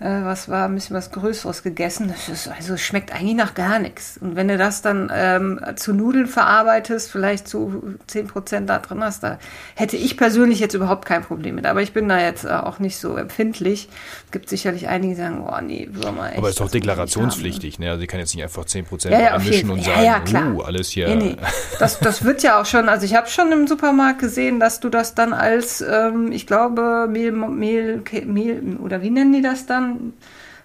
äh, 0.00 0.22
was 0.22 0.48
war, 0.48 0.66
ein 0.66 0.74
bisschen 0.74 0.94
was 0.94 1.10
Größeres 1.10 1.64
gegessen. 1.64 2.08
Das 2.08 2.28
ist, 2.28 2.48
also 2.48 2.76
schmeckt 2.76 3.12
eigentlich 3.12 3.34
nach 3.34 3.54
gar 3.54 3.80
nichts. 3.80 4.16
Und 4.20 4.36
wenn 4.36 4.46
du 4.46 4.56
das 4.56 4.80
dann 4.80 5.10
ähm, 5.12 5.60
zu 5.74 5.92
Nudeln 5.92 6.28
verarbeitest, 6.28 7.10
vielleicht 7.10 7.48
zu 7.48 7.96
10% 8.08 8.66
da 8.66 8.78
drin 8.78 9.02
hast, 9.02 9.24
da 9.24 9.38
hätte 9.74 9.96
ich 9.96 10.16
persönlich 10.16 10.60
jetzt 10.60 10.74
überhaupt 10.74 11.04
kein 11.04 11.24
Problem 11.24 11.56
mit. 11.56 11.66
Aber 11.66 11.82
ich 11.82 11.92
bin 11.92 12.08
da 12.08 12.20
jetzt 12.20 12.44
äh, 12.44 12.48
auch 12.48 12.78
nicht 12.78 12.96
so 12.98 13.16
empfindlich. 13.16 13.88
Es 14.26 14.30
gibt 14.30 14.48
sicherlich 14.48 14.86
einige, 14.86 15.14
die 15.14 15.20
sagen, 15.20 15.44
oh 15.44 15.60
nee, 15.60 15.88
Würmer 15.90 16.28
echt. 16.28 16.38
Aber 16.38 16.48
ist 16.48 16.60
doch 16.60 16.70
deklarationspflichtig, 16.70 17.80
ne? 17.80 17.90
Also 17.90 18.02
ich 18.02 18.08
kann 18.08 18.20
jetzt 18.20 18.34
nicht 18.36 18.44
einfach 18.44 18.64
10% 18.64 19.10
ja, 19.10 19.20
ja, 19.20 19.34
einmischen 19.34 19.70
und 19.70 19.84
sagen, 19.84 20.04
ja, 20.04 20.22
ja, 20.24 20.46
uh, 20.52 20.60
alles 20.60 20.90
hier. 20.90 21.08
Nee, 21.08 21.16
nee. 21.16 21.36
Das, 21.80 21.98
das 21.98 22.24
wird 22.24 22.44
ja 22.44 22.60
auch 22.60 22.66
schon, 22.66 22.88
also 22.88 23.04
ich 23.04 23.16
habe 23.16 23.28
schon 23.28 23.50
im 23.50 23.66
Supermarkt 23.66 24.20
gesehen, 24.20 24.60
dass 24.60 24.78
du 24.78 24.90
das 24.90 25.14
dann 25.14 25.32
als, 25.32 25.80
ähm, 25.80 26.30
ich 26.30 26.46
glaube, 26.46 27.08
Mehl, 27.10 27.32
Mehl, 27.32 28.02
Mehl, 28.26 28.76
oder 28.80 29.02
wie 29.02 29.10
nennen 29.10 29.32
die 29.32 29.42
das 29.42 29.66
dann? 29.66 29.87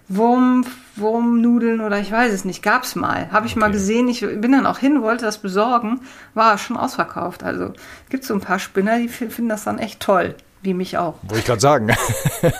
Wurm, 0.08 0.66
Wurmnudeln 0.96 1.80
oder 1.80 1.98
ich 1.98 2.12
weiß 2.12 2.32
es 2.32 2.44
nicht, 2.44 2.62
gab 2.62 2.84
es 2.84 2.94
mal. 2.94 3.30
Habe 3.32 3.46
ich 3.46 3.52
okay. 3.52 3.60
mal 3.60 3.72
gesehen. 3.72 4.06
Ich 4.08 4.20
bin 4.20 4.52
dann 4.52 4.66
auch 4.66 4.78
hin, 4.78 5.02
wollte 5.02 5.24
das 5.24 5.38
besorgen, 5.38 6.00
war 6.34 6.58
schon 6.58 6.76
ausverkauft. 6.76 7.42
Also 7.42 7.72
gibt 8.10 8.24
so 8.24 8.34
ein 8.34 8.40
paar 8.40 8.58
Spinner, 8.58 8.98
die 8.98 9.08
finden 9.08 9.48
das 9.48 9.64
dann 9.64 9.78
echt 9.78 10.00
toll, 10.00 10.34
wie 10.62 10.74
mich 10.74 10.98
auch. 10.98 11.14
Wollte 11.22 11.38
ich 11.38 11.44
gerade 11.46 11.60
sagen. 11.60 11.88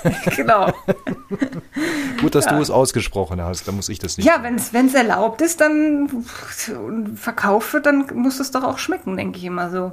genau. 0.36 0.72
Gut, 2.20 2.34
dass 2.34 2.46
ja. 2.46 2.52
du 2.52 2.62
es 2.62 2.70
ausgesprochen 2.70 3.42
hast, 3.42 3.68
da 3.68 3.72
muss 3.72 3.90
ich 3.90 3.98
das 3.98 4.16
nicht. 4.16 4.26
Ja, 4.26 4.42
wenn 4.42 4.56
es 4.56 4.94
erlaubt 4.94 5.42
ist, 5.42 5.60
dann 5.60 6.24
verkauft 7.14 7.74
wird, 7.74 7.84
dann 7.84 8.06
muss 8.14 8.40
es 8.40 8.52
doch 8.52 8.64
auch 8.64 8.78
schmecken, 8.78 9.18
denke 9.18 9.36
ich 9.36 9.44
immer 9.44 9.70
so. 9.70 9.92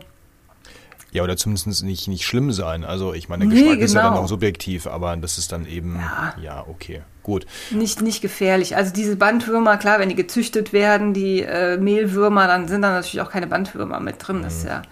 Ja, 1.12 1.24
oder 1.24 1.36
zumindest 1.36 1.84
nicht, 1.84 2.08
nicht 2.08 2.26
schlimm 2.26 2.54
sein. 2.54 2.86
Also 2.86 3.14
ich 3.14 3.28
meine, 3.28 3.46
der 3.46 3.54
Geschmack 3.54 3.74
genau. 3.74 3.86
ist 3.86 3.94
ja 3.94 4.02
dann 4.02 4.14
genau. 4.14 4.24
auch 4.24 4.30
subjektiv, 4.30 4.88
aber 4.88 5.16
das 5.18 5.38
ist 5.38 5.52
dann 5.52 5.66
eben, 5.66 5.98
ja, 5.98 6.36
ja 6.42 6.66
okay, 6.68 7.02
gut. 7.22 7.46
Nicht, 7.70 8.02
nicht 8.02 8.22
gefährlich. 8.22 8.78
Also 8.78 8.94
diese 8.94 9.18
Bandwürmer, 9.18 9.76
klar, 9.78 10.00
wenn 10.00 10.08
die 10.08 10.16
gezüchtet 10.16 10.72
werden, 10.72 11.14
die 11.14 11.42
äh, 11.42 11.78
Mehlwürmer, 11.78 12.48
dann 12.48 12.70
sind 12.70 12.82
da 12.82 12.92
natürlich 12.92 13.22
auch 13.22 13.30
keine 13.30 13.48
Bandwürmer 13.48 14.00
mit 14.00 14.16
drin. 14.26 14.38
Mhm. 14.38 14.44
Das 14.44 14.56
ist 14.56 14.66
ja 14.68 14.84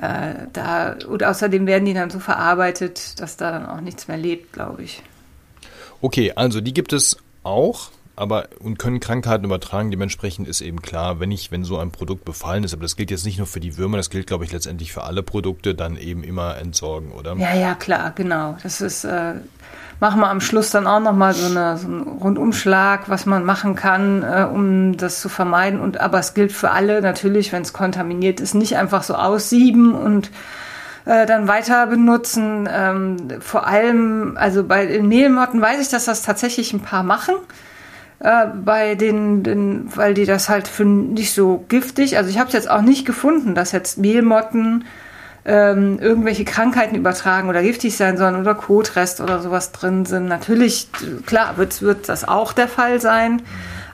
äh, 0.00 0.46
da, 0.52 0.96
und 1.08 1.24
außerdem 1.24 1.66
werden 1.66 1.84
die 1.84 1.94
dann 1.94 2.10
so 2.10 2.18
verarbeitet, 2.18 3.20
dass 3.20 3.36
da 3.36 3.50
dann 3.50 3.66
auch 3.66 3.80
nichts 3.80 4.06
mehr 4.06 4.16
lebt, 4.16 4.52
glaube 4.52 4.82
ich. 4.82 5.02
Okay, 6.00 6.32
also 6.36 6.60
die 6.60 6.72
gibt 6.72 6.92
es 6.92 7.16
auch 7.42 7.90
aber 8.18 8.48
und 8.60 8.78
können 8.78 9.00
Krankheiten 9.00 9.44
übertragen. 9.44 9.90
Dementsprechend 9.90 10.48
ist 10.48 10.60
eben 10.60 10.82
klar, 10.82 11.20
wenn 11.20 11.30
ich, 11.30 11.52
wenn 11.52 11.64
so 11.64 11.78
ein 11.78 11.90
Produkt 11.90 12.24
befallen 12.24 12.64
ist, 12.64 12.74
aber 12.74 12.82
das 12.82 12.96
gilt 12.96 13.10
jetzt 13.10 13.24
nicht 13.24 13.38
nur 13.38 13.46
für 13.46 13.60
die 13.60 13.76
Würmer, 13.76 13.96
das 13.96 14.10
gilt, 14.10 14.26
glaube 14.26 14.44
ich, 14.44 14.52
letztendlich 14.52 14.92
für 14.92 15.04
alle 15.04 15.22
Produkte, 15.22 15.74
dann 15.74 15.96
eben 15.96 16.24
immer 16.24 16.56
entsorgen, 16.56 17.12
oder? 17.12 17.36
Ja, 17.36 17.54
ja, 17.54 17.74
klar, 17.74 18.12
genau. 18.14 18.56
Das 18.62 18.80
ist, 18.80 19.04
äh, 19.04 19.34
machen 20.00 20.20
wir 20.20 20.28
am 20.28 20.40
Schluss 20.40 20.70
dann 20.70 20.86
auch 20.86 21.00
nochmal 21.00 21.32
so, 21.32 21.46
eine, 21.46 21.78
so 21.78 21.86
einen 21.86 22.02
Rundumschlag, 22.02 23.08
was 23.08 23.24
man 23.24 23.44
machen 23.44 23.76
kann, 23.76 24.24
äh, 24.24 24.46
um 24.52 24.96
das 24.96 25.20
zu 25.20 25.28
vermeiden. 25.28 25.80
Und 25.80 26.00
aber 26.00 26.18
es 26.18 26.34
gilt 26.34 26.52
für 26.52 26.72
alle 26.72 27.00
natürlich, 27.00 27.52
wenn 27.52 27.62
es 27.62 27.72
kontaminiert 27.72 28.40
ist, 28.40 28.54
nicht 28.54 28.76
einfach 28.76 29.04
so 29.04 29.14
aussieben 29.14 29.94
und 29.94 30.30
äh, 31.04 31.24
dann 31.24 31.46
weiter 31.46 31.86
benutzen. 31.86 32.68
Ähm, 32.70 33.16
vor 33.40 33.66
allem, 33.66 34.36
also 34.36 34.64
bei 34.64 34.86
den 34.86 35.06
Mehlmotten 35.06 35.60
weiß 35.60 35.80
ich, 35.80 35.88
dass 35.88 36.06
das 36.06 36.22
tatsächlich 36.22 36.72
ein 36.72 36.80
paar 36.80 37.04
machen 37.04 37.34
äh, 38.20 38.46
bei 38.46 38.94
den, 38.94 39.42
den, 39.42 39.96
weil 39.96 40.14
die 40.14 40.26
das 40.26 40.48
halt 40.48 40.68
für 40.68 40.84
nicht 40.84 41.32
so 41.32 41.64
giftig, 41.68 42.16
also 42.16 42.30
ich 42.30 42.38
habe 42.38 42.48
es 42.48 42.54
jetzt 42.54 42.70
auch 42.70 42.82
nicht 42.82 43.06
gefunden, 43.06 43.54
dass 43.54 43.72
jetzt 43.72 43.98
Mehlmotten 43.98 44.84
ähm, 45.44 45.98
irgendwelche 46.00 46.44
Krankheiten 46.44 46.94
übertragen 46.94 47.48
oder 47.48 47.62
giftig 47.62 47.96
sein 47.96 48.18
sollen 48.18 48.36
oder 48.36 48.54
Kotrest 48.54 49.20
oder 49.20 49.40
sowas 49.40 49.72
drin 49.72 50.04
sind. 50.04 50.26
Natürlich, 50.26 50.88
klar, 51.26 51.56
wird, 51.56 51.80
wird 51.80 52.08
das 52.08 52.28
auch 52.28 52.52
der 52.52 52.68
Fall 52.68 53.00
sein. 53.00 53.42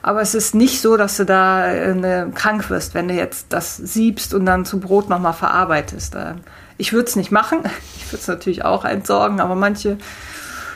Aber 0.01 0.21
es 0.21 0.35
ist 0.35 0.53
nicht 0.53 0.81
so, 0.81 0.97
dass 0.97 1.17
du 1.17 1.23
da 1.23 1.71
äh, 1.71 2.27
krank 2.35 2.69
wirst, 2.69 2.93
wenn 2.93 3.07
du 3.07 3.13
jetzt 3.13 3.47
das 3.49 3.77
siebst 3.77 4.33
und 4.33 4.45
dann 4.45 4.65
zu 4.65 4.79
Brot 4.79 5.09
nochmal 5.09 5.33
verarbeitest. 5.33 6.15
Äh, 6.15 6.33
ich 6.77 6.93
würde 6.93 7.07
es 7.07 7.15
nicht 7.15 7.31
machen. 7.31 7.59
Ich 7.97 8.11
würde 8.11 8.21
es 8.21 8.27
natürlich 8.27 8.63
auch 8.63 8.85
entsorgen, 8.85 9.39
aber 9.39 9.55
manche, 9.55 9.97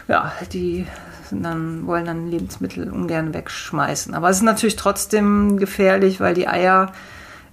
ja, 0.07 0.31
die 0.51 0.87
dann 1.31 1.85
wollen 1.85 2.05
dann 2.05 2.29
Lebensmittel 2.29 2.91
ungern 2.91 3.33
wegschmeißen. 3.33 4.13
Aber 4.13 4.29
es 4.29 4.37
ist 4.37 4.43
natürlich 4.43 4.75
trotzdem 4.75 5.57
gefährlich, 5.57 6.19
weil 6.19 6.33
die 6.33 6.47
Eier 6.47 6.91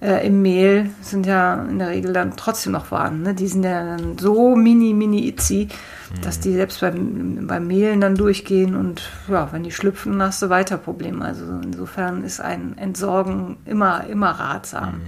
äh, 0.00 0.26
im 0.26 0.42
Mehl 0.42 0.90
sind 1.00 1.26
ja 1.26 1.54
in 1.54 1.78
der 1.78 1.88
Regel 1.88 2.12
dann 2.12 2.36
trotzdem 2.36 2.72
noch 2.72 2.90
warm. 2.90 3.22
Ne? 3.22 3.34
Die 3.34 3.48
sind 3.48 3.64
ja 3.64 3.84
dann 3.84 4.18
so 4.18 4.54
mini, 4.54 4.92
mini 4.92 5.26
itzy, 5.26 5.68
mhm. 6.10 6.20
dass 6.22 6.40
die 6.40 6.52
selbst 6.52 6.80
beim, 6.80 7.46
beim 7.46 7.66
Mehlen 7.66 8.00
dann 8.00 8.14
durchgehen 8.14 8.76
und 8.76 9.02
ja, 9.28 9.48
wenn 9.52 9.62
die 9.62 9.72
schlüpfen, 9.72 10.18
dann 10.18 10.28
hast 10.28 10.42
du 10.42 10.50
weiter 10.50 10.76
Probleme. 10.76 11.24
Also 11.24 11.44
insofern 11.62 12.24
ist 12.24 12.40
ein 12.40 12.76
Entsorgen 12.78 13.56
immer, 13.64 14.06
immer 14.06 14.30
ratsam. 14.30 14.96
Mhm. 14.96 15.00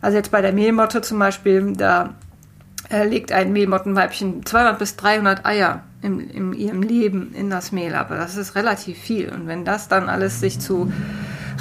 Also 0.00 0.16
jetzt 0.16 0.32
bei 0.32 0.42
der 0.42 0.52
Mehlmotte 0.52 1.00
zum 1.00 1.20
Beispiel, 1.20 1.74
da 1.76 2.14
äh, 2.90 3.06
legt 3.06 3.30
ein 3.30 3.52
Mehlmottenweibchen 3.52 4.44
200 4.44 4.78
bis 4.78 4.96
300 4.96 5.46
Eier 5.46 5.84
im, 6.02 6.20
in 6.20 6.52
ihrem 6.52 6.82
Leben 6.82 7.32
in 7.34 7.48
das 7.48 7.72
Mehl, 7.72 7.94
aber 7.94 8.16
das 8.16 8.36
ist 8.36 8.54
relativ 8.54 8.98
viel. 8.98 9.30
Und 9.30 9.46
wenn 9.46 9.64
das 9.64 9.88
dann 9.88 10.08
alles 10.08 10.40
sich 10.40 10.58
zu 10.58 10.92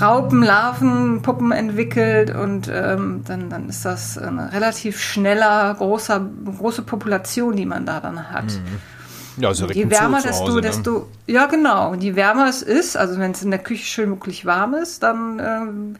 Raupen, 0.01 0.41
Larven, 0.41 1.21
Puppen 1.21 1.51
entwickelt 1.51 2.33
und 2.35 2.69
ähm, 2.73 3.21
dann, 3.25 3.49
dann 3.49 3.69
ist 3.69 3.85
das 3.85 4.17
eine 4.17 4.51
relativ 4.51 4.99
schneller, 4.99 5.75
großer, 5.75 6.27
große 6.57 6.81
Population, 6.81 7.55
die 7.55 7.65
man 7.65 7.85
da 7.85 7.99
dann 7.99 8.31
hat. 8.31 8.45
Mhm. 8.45 9.41
Ja, 9.41 9.49
also 9.49 9.67
je 9.67 9.89
wärmer, 9.89 10.21
desto, 10.21 10.45
Hause, 10.45 10.55
ne? 10.55 10.61
desto, 10.61 11.09
ja 11.25 11.45
genau, 11.45 11.93
je 11.93 12.15
wärmer 12.15 12.47
es 12.49 12.61
ist, 12.61 12.97
also 12.97 13.17
wenn 13.17 13.31
es 13.31 13.43
in 13.43 13.51
der 13.51 13.59
Küche 13.59 13.85
schön 13.85 14.09
wirklich 14.09 14.45
warm 14.45 14.73
ist, 14.73 15.03
dann 15.03 15.39
ähm, 15.39 15.95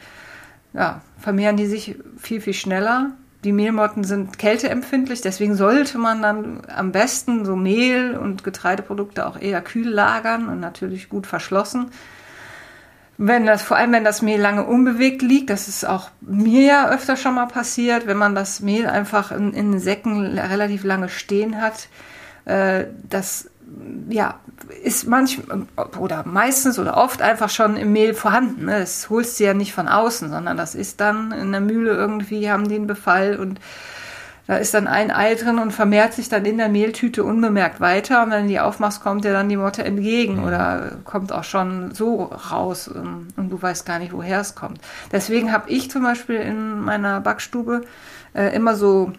ja, 0.73 1.01
vermehren 1.17 1.57
die 1.57 1.65
sich 1.65 1.95
viel, 2.17 2.41
viel 2.41 2.53
schneller. 2.53 3.11
Die 3.43 3.51
Mehlmotten 3.51 4.03
sind 4.03 4.37
kälteempfindlich, 4.37 5.21
deswegen 5.21 5.55
sollte 5.55 5.97
man 5.97 6.21
dann 6.21 6.61
am 6.67 6.91
besten 6.91 7.43
so 7.43 7.55
Mehl 7.55 8.15
und 8.15 8.43
Getreideprodukte 8.43 9.25
auch 9.25 9.39
eher 9.39 9.61
kühl 9.61 9.89
lagern 9.89 10.47
und 10.47 10.59
natürlich 10.59 11.09
gut 11.09 11.25
verschlossen. 11.25 11.91
Wenn 13.17 13.45
das, 13.45 13.61
vor 13.61 13.77
allem 13.77 13.91
wenn 13.93 14.03
das 14.03 14.21
Mehl 14.23 14.41
lange 14.41 14.65
unbewegt 14.65 15.21
liegt, 15.21 15.49
das 15.49 15.67
ist 15.67 15.85
auch 15.85 16.09
mir 16.21 16.61
ja 16.63 16.89
öfter 16.89 17.15
schon 17.15 17.35
mal 17.35 17.45
passiert, 17.45 18.07
wenn 18.07 18.17
man 18.17 18.33
das 18.33 18.61
Mehl 18.61 18.87
einfach 18.87 19.31
in, 19.31 19.53
in 19.53 19.79
Säcken 19.79 20.37
relativ 20.39 20.83
lange 20.83 21.09
stehen 21.09 21.61
hat, 21.61 21.87
äh, 22.45 22.85
das 23.07 23.50
ja, 24.09 24.39
ist 24.83 25.07
manchmal 25.07 25.65
oder 25.99 26.25
meistens 26.25 26.79
oder 26.79 26.97
oft 26.97 27.21
einfach 27.21 27.49
schon 27.49 27.77
im 27.77 27.93
Mehl 27.93 28.13
vorhanden. 28.13 28.65
Ne? 28.65 28.79
Das 28.79 29.09
holst 29.09 29.39
du 29.39 29.45
ja 29.45 29.53
nicht 29.53 29.73
von 29.73 29.87
außen, 29.87 30.29
sondern 30.29 30.57
das 30.57 30.75
ist 30.75 30.99
dann 31.01 31.31
in 31.31 31.51
der 31.51 31.61
Mühle 31.61 31.91
irgendwie, 31.91 32.49
haben 32.49 32.67
die 32.67 32.75
einen 32.75 32.87
Befall 32.87 33.37
und 33.37 33.59
da 34.47 34.57
ist 34.57 34.73
dann 34.73 34.87
ein 34.87 35.11
Ei 35.11 35.35
drin 35.35 35.59
und 35.59 35.71
vermehrt 35.71 36.13
sich 36.13 36.27
dann 36.27 36.43
in 36.43 36.57
der 36.57 36.67
Mehltüte 36.67 37.23
unbemerkt 37.23 37.79
weiter. 37.79 38.23
Und 38.23 38.31
wenn 38.31 38.43
du 38.43 38.49
die 38.49 38.59
aufmachst, 38.59 39.01
kommt 39.01 39.23
dir 39.23 39.31
dann 39.31 39.47
die 39.47 39.55
Motte 39.55 39.85
entgegen 39.85 40.37
mhm. 40.37 40.43
oder 40.43 40.97
kommt 41.05 41.31
auch 41.31 41.45
schon 41.45 41.93
so 41.93 42.23
raus 42.23 42.87
und, 42.87 43.27
und 43.37 43.49
du 43.49 43.61
weißt 43.61 43.85
gar 43.85 43.99
nicht, 43.99 44.11
woher 44.11 44.41
es 44.41 44.55
kommt. 44.55 44.81
Deswegen 45.11 45.53
habe 45.53 45.69
ich 45.69 45.89
zum 45.89 46.03
Beispiel 46.03 46.37
in 46.37 46.81
meiner 46.81 47.21
Backstube 47.21 47.83
äh, 48.33 48.53
immer 48.53 48.75
so 48.75 49.13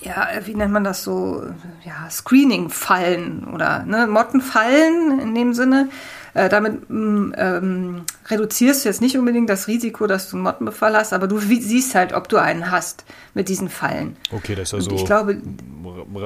ja, 0.00 0.28
wie 0.44 0.54
nennt 0.54 0.72
man 0.72 0.84
das 0.84 1.02
so, 1.02 1.42
ja, 1.84 2.08
Screening-Fallen 2.10 3.48
oder 3.52 3.84
ne, 3.84 4.06
Mottenfallen 4.06 5.18
in 5.20 5.34
dem 5.34 5.54
Sinne. 5.54 5.88
Äh, 6.36 6.50
damit 6.50 6.90
mm, 6.90 7.32
ähm, 7.38 8.02
reduzierst 8.26 8.84
du 8.84 8.90
jetzt 8.90 9.00
nicht 9.00 9.16
unbedingt 9.16 9.48
das 9.48 9.68
Risiko, 9.68 10.06
dass 10.06 10.28
du 10.28 10.36
einen 10.36 10.42
Mottenbefall 10.42 10.94
hast, 10.94 11.14
aber 11.14 11.28
du 11.28 11.38
siehst 11.38 11.94
halt, 11.94 12.12
ob 12.12 12.28
du 12.28 12.36
einen 12.36 12.70
hast 12.70 13.06
mit 13.32 13.48
diesen 13.48 13.70
Fallen. 13.70 14.18
Okay, 14.30 14.54
das 14.54 14.68
ist 14.68 14.74
also. 14.74 14.90
ich 14.90 15.06
glaube, 15.06 15.40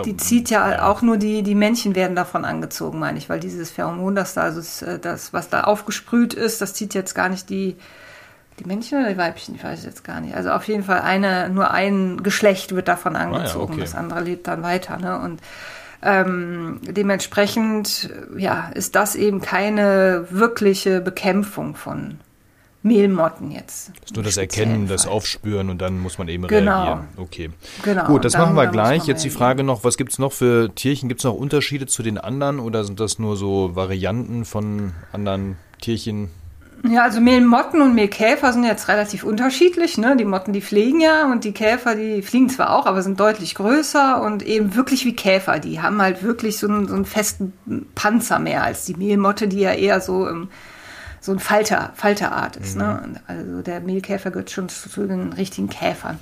die 0.04 0.16
zieht 0.16 0.50
ja, 0.50 0.68
ja, 0.68 0.88
auch 0.88 1.02
nur 1.02 1.16
die, 1.16 1.44
die 1.44 1.54
Männchen 1.54 1.94
werden 1.94 2.16
davon 2.16 2.44
angezogen, 2.44 2.98
meine 2.98 3.18
ich, 3.18 3.28
weil 3.28 3.38
dieses 3.38 3.70
Pheromon, 3.70 4.16
das 4.16 4.34
da, 4.34 4.42
also 4.42 4.84
äh, 4.84 4.98
das, 4.98 5.32
was 5.32 5.48
da 5.48 5.62
aufgesprüht 5.62 6.34
ist, 6.34 6.60
das 6.60 6.74
zieht 6.74 6.92
jetzt 6.94 7.14
gar 7.14 7.28
nicht 7.28 7.48
die 7.48 7.76
die 8.60 8.66
Männchen 8.66 9.00
oder 9.00 9.10
die 9.10 9.16
Weibchen, 9.16 9.54
ich 9.54 9.64
weiß 9.64 9.84
jetzt 9.84 10.04
gar 10.04 10.20
nicht. 10.20 10.34
Also 10.34 10.50
auf 10.50 10.68
jeden 10.68 10.84
Fall 10.84 11.00
eine, 11.00 11.48
nur 11.48 11.70
ein 11.70 12.22
Geschlecht 12.22 12.74
wird 12.74 12.88
davon 12.88 13.16
angezogen, 13.16 13.44
ah, 13.54 13.56
ja, 13.56 13.72
okay. 13.74 13.80
das 13.80 13.94
andere 13.94 14.20
lebt 14.20 14.46
dann 14.46 14.62
weiter. 14.62 14.98
Ne? 14.98 15.18
Und 15.18 15.40
ähm, 16.02 16.80
dementsprechend, 16.82 18.10
ja, 18.36 18.70
ist 18.74 18.94
das 18.94 19.16
eben 19.16 19.40
keine 19.40 20.26
wirkliche 20.30 21.00
Bekämpfung 21.00 21.74
von 21.74 22.18
Mehlmotten 22.82 23.50
jetzt. 23.50 23.88
Das 23.88 24.06
ist 24.06 24.14
nur 24.14 24.24
das 24.24 24.36
Erkennen, 24.38 24.86
Fall. 24.86 24.96
das 24.96 25.06
Aufspüren 25.06 25.68
und 25.68 25.82
dann 25.82 25.98
muss 25.98 26.16
man 26.16 26.28
eben 26.28 26.46
genau. 26.46 26.84
reagieren. 26.84 27.08
Okay. 27.16 27.50
Genau. 27.82 28.06
Gut, 28.06 28.24
das 28.24 28.34
machen 28.34 28.56
wir 28.56 28.66
gleich. 28.68 29.06
Jetzt 29.06 29.22
die 29.24 29.30
Frage 29.30 29.64
noch, 29.64 29.84
was 29.84 29.98
gibt 29.98 30.12
es 30.12 30.18
noch 30.18 30.32
für 30.32 30.74
Tierchen? 30.74 31.08
Gibt 31.08 31.20
es 31.20 31.24
noch 31.24 31.34
Unterschiede 31.34 31.86
zu 31.86 32.02
den 32.02 32.16
anderen 32.16 32.58
oder 32.58 32.84
sind 32.84 32.98
das 33.00 33.18
nur 33.18 33.36
so 33.36 33.74
Varianten 33.74 34.46
von 34.46 34.92
anderen 35.12 35.56
Tierchen? 35.80 36.30
Ja, 36.88 37.02
also 37.02 37.20
Mehlmotten 37.20 37.82
und 37.82 37.94
Mehlkäfer 37.94 38.52
sind 38.52 38.64
jetzt 38.64 38.88
relativ 38.88 39.22
unterschiedlich. 39.22 39.98
Ne? 39.98 40.16
Die 40.16 40.24
Motten, 40.24 40.52
die 40.52 40.62
fliegen 40.62 41.00
ja 41.00 41.30
und 41.30 41.44
die 41.44 41.52
Käfer, 41.52 41.94
die 41.94 42.22
fliegen 42.22 42.48
zwar 42.48 42.74
auch, 42.74 42.86
aber 42.86 43.02
sind 43.02 43.20
deutlich 43.20 43.54
größer 43.54 44.22
und 44.22 44.42
eben 44.42 44.74
wirklich 44.74 45.04
wie 45.04 45.14
Käfer. 45.14 45.58
Die 45.58 45.82
haben 45.82 46.00
halt 46.00 46.22
wirklich 46.22 46.58
so 46.58 46.68
einen, 46.68 46.88
so 46.88 46.94
einen 46.94 47.04
festen 47.04 47.52
Panzer 47.94 48.38
mehr 48.38 48.64
als 48.64 48.86
die 48.86 48.94
Mehlmotte, 48.94 49.46
die 49.46 49.60
ja 49.60 49.72
eher 49.72 50.00
so 50.00 50.26
im, 50.26 50.48
so 51.20 51.32
ein 51.32 51.38
Falter, 51.38 51.92
Falterart 51.96 52.56
ist. 52.56 52.76
Ne? 52.76 53.02
Mhm. 53.04 53.12
Ne? 53.12 53.20
Also 53.26 53.62
der 53.62 53.80
Mehlkäfer 53.80 54.30
gehört 54.30 54.50
schon 54.50 54.70
zu, 54.70 54.88
zu 54.88 55.06
den 55.06 55.34
richtigen 55.34 55.68
Käfern. 55.68 56.18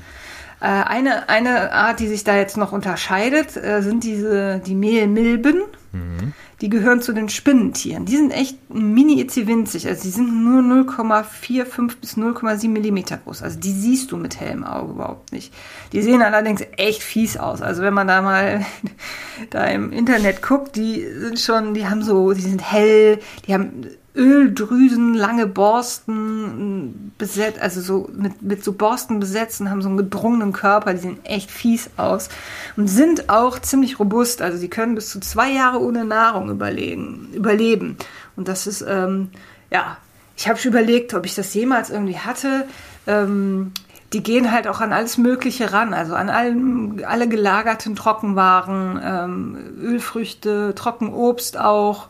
Äh, 0.61 0.67
eine, 0.67 1.29
eine 1.29 1.73
Art, 1.73 2.01
die 2.01 2.09
sich 2.09 2.25
da 2.25 2.37
jetzt 2.37 2.57
noch 2.57 2.73
unterscheidet, 2.73 3.57
äh, 3.57 3.83
sind 3.83 4.05
diese, 4.05 4.61
die 4.65 4.75
Mehlmilben. 4.75 5.63
Mhm. 5.93 6.33
Die 6.61 6.69
gehören 6.69 7.01
zu 7.01 7.13
den 7.13 7.29
Spinnentieren. 7.29 8.05
Die 8.05 8.17
sind 8.17 8.33
echt 8.33 8.59
mini 8.69 9.25
winzig. 9.33 9.87
Also 9.87 10.03
die 10.03 10.11
sind 10.11 10.43
nur 10.43 10.61
0,45 10.61 12.01
bis 12.01 12.17
0,7 12.17 12.69
Millimeter 12.69 13.17
groß. 13.17 13.43
Also 13.43 13.61
die 13.61 13.71
siehst 13.71 14.11
du 14.11 14.17
mit 14.17 14.41
hellem 14.41 14.65
Auge 14.65 14.93
überhaupt 14.93 15.33
nicht. 15.33 15.55
Die 15.93 16.03
sehen 16.03 16.21
allerdings 16.21 16.63
echt 16.77 17.03
fies 17.05 17.37
aus. 17.37 17.63
Also 17.63 17.83
wenn 17.83 17.95
man 17.95 18.09
da 18.09 18.23
mal 18.23 18.67
da 19.51 19.67
im 19.67 19.93
Internet 19.93 20.43
guckt, 20.43 20.75
die 20.75 21.07
sind 21.07 21.39
schon, 21.39 21.75
die 21.75 21.87
haben 21.87 22.03
so, 22.03 22.33
die 22.33 22.41
sind 22.41 22.61
hell, 22.61 23.21
die 23.47 23.55
haben 23.55 23.87
Öldrüsen, 24.15 25.15
lange 25.15 25.47
Borsten 25.47 27.13
besetzt, 27.19 27.61
also 27.61 27.81
so 27.81 28.11
mit, 28.15 28.43
mit 28.43 28.65
so 28.65 28.73
Borsten 28.73 29.21
besetzt 29.21 29.61
und 29.61 29.71
haben 29.71 29.83
so 29.83 29.89
einen 29.89 29.99
gedrungenen 29.99 30.53
Körper, 30.53 30.95
die 30.95 31.01
sehen 31.01 31.25
echt 31.25 31.51
fies 31.51 31.91
aus 31.97 32.29
und 32.77 32.89
sind 32.89 33.29
auch 33.29 33.59
ziemlich 33.59 33.99
robust, 34.01 34.43
also 34.43 34.59
die 34.59 34.69
können 34.69 34.95
bis 34.95 35.11
zu 35.11 35.21
zwei 35.21 35.53
Jahre 35.53 35.81
ohne 35.81 36.05
Nahrung 36.05 36.51
überleben. 36.51 37.29
überleben. 37.33 37.97
Und 38.35 38.49
das 38.49 38.67
ist, 38.67 38.85
ähm, 38.89 39.31
ja, 39.71 39.99
ich 40.37 40.49
habe 40.49 40.59
schon 40.59 40.73
überlegt, 40.73 41.15
ob 41.15 41.27
ich 41.27 41.35
das 41.35 41.53
jemals 41.55 41.91
irgendwie 41.91 42.19
hatte. 42.19 42.67
Ähm, 43.07 43.73
die 44.13 44.23
gehen 44.23 44.51
halt 44.53 44.67
auch 44.67 44.81
an 44.81 44.93
alles 44.93 45.19
Mögliche 45.19 45.73
ran, 45.73 45.93
also 45.93 46.15
an 46.15 46.31
allen, 46.31 47.05
alle 47.05 47.29
gelagerten 47.29 47.95
Trockenwaren, 47.95 49.01
ähm, 49.03 49.59
Ölfrüchte, 49.83 50.75
Trockenobst 50.75 51.59
auch 51.59 52.09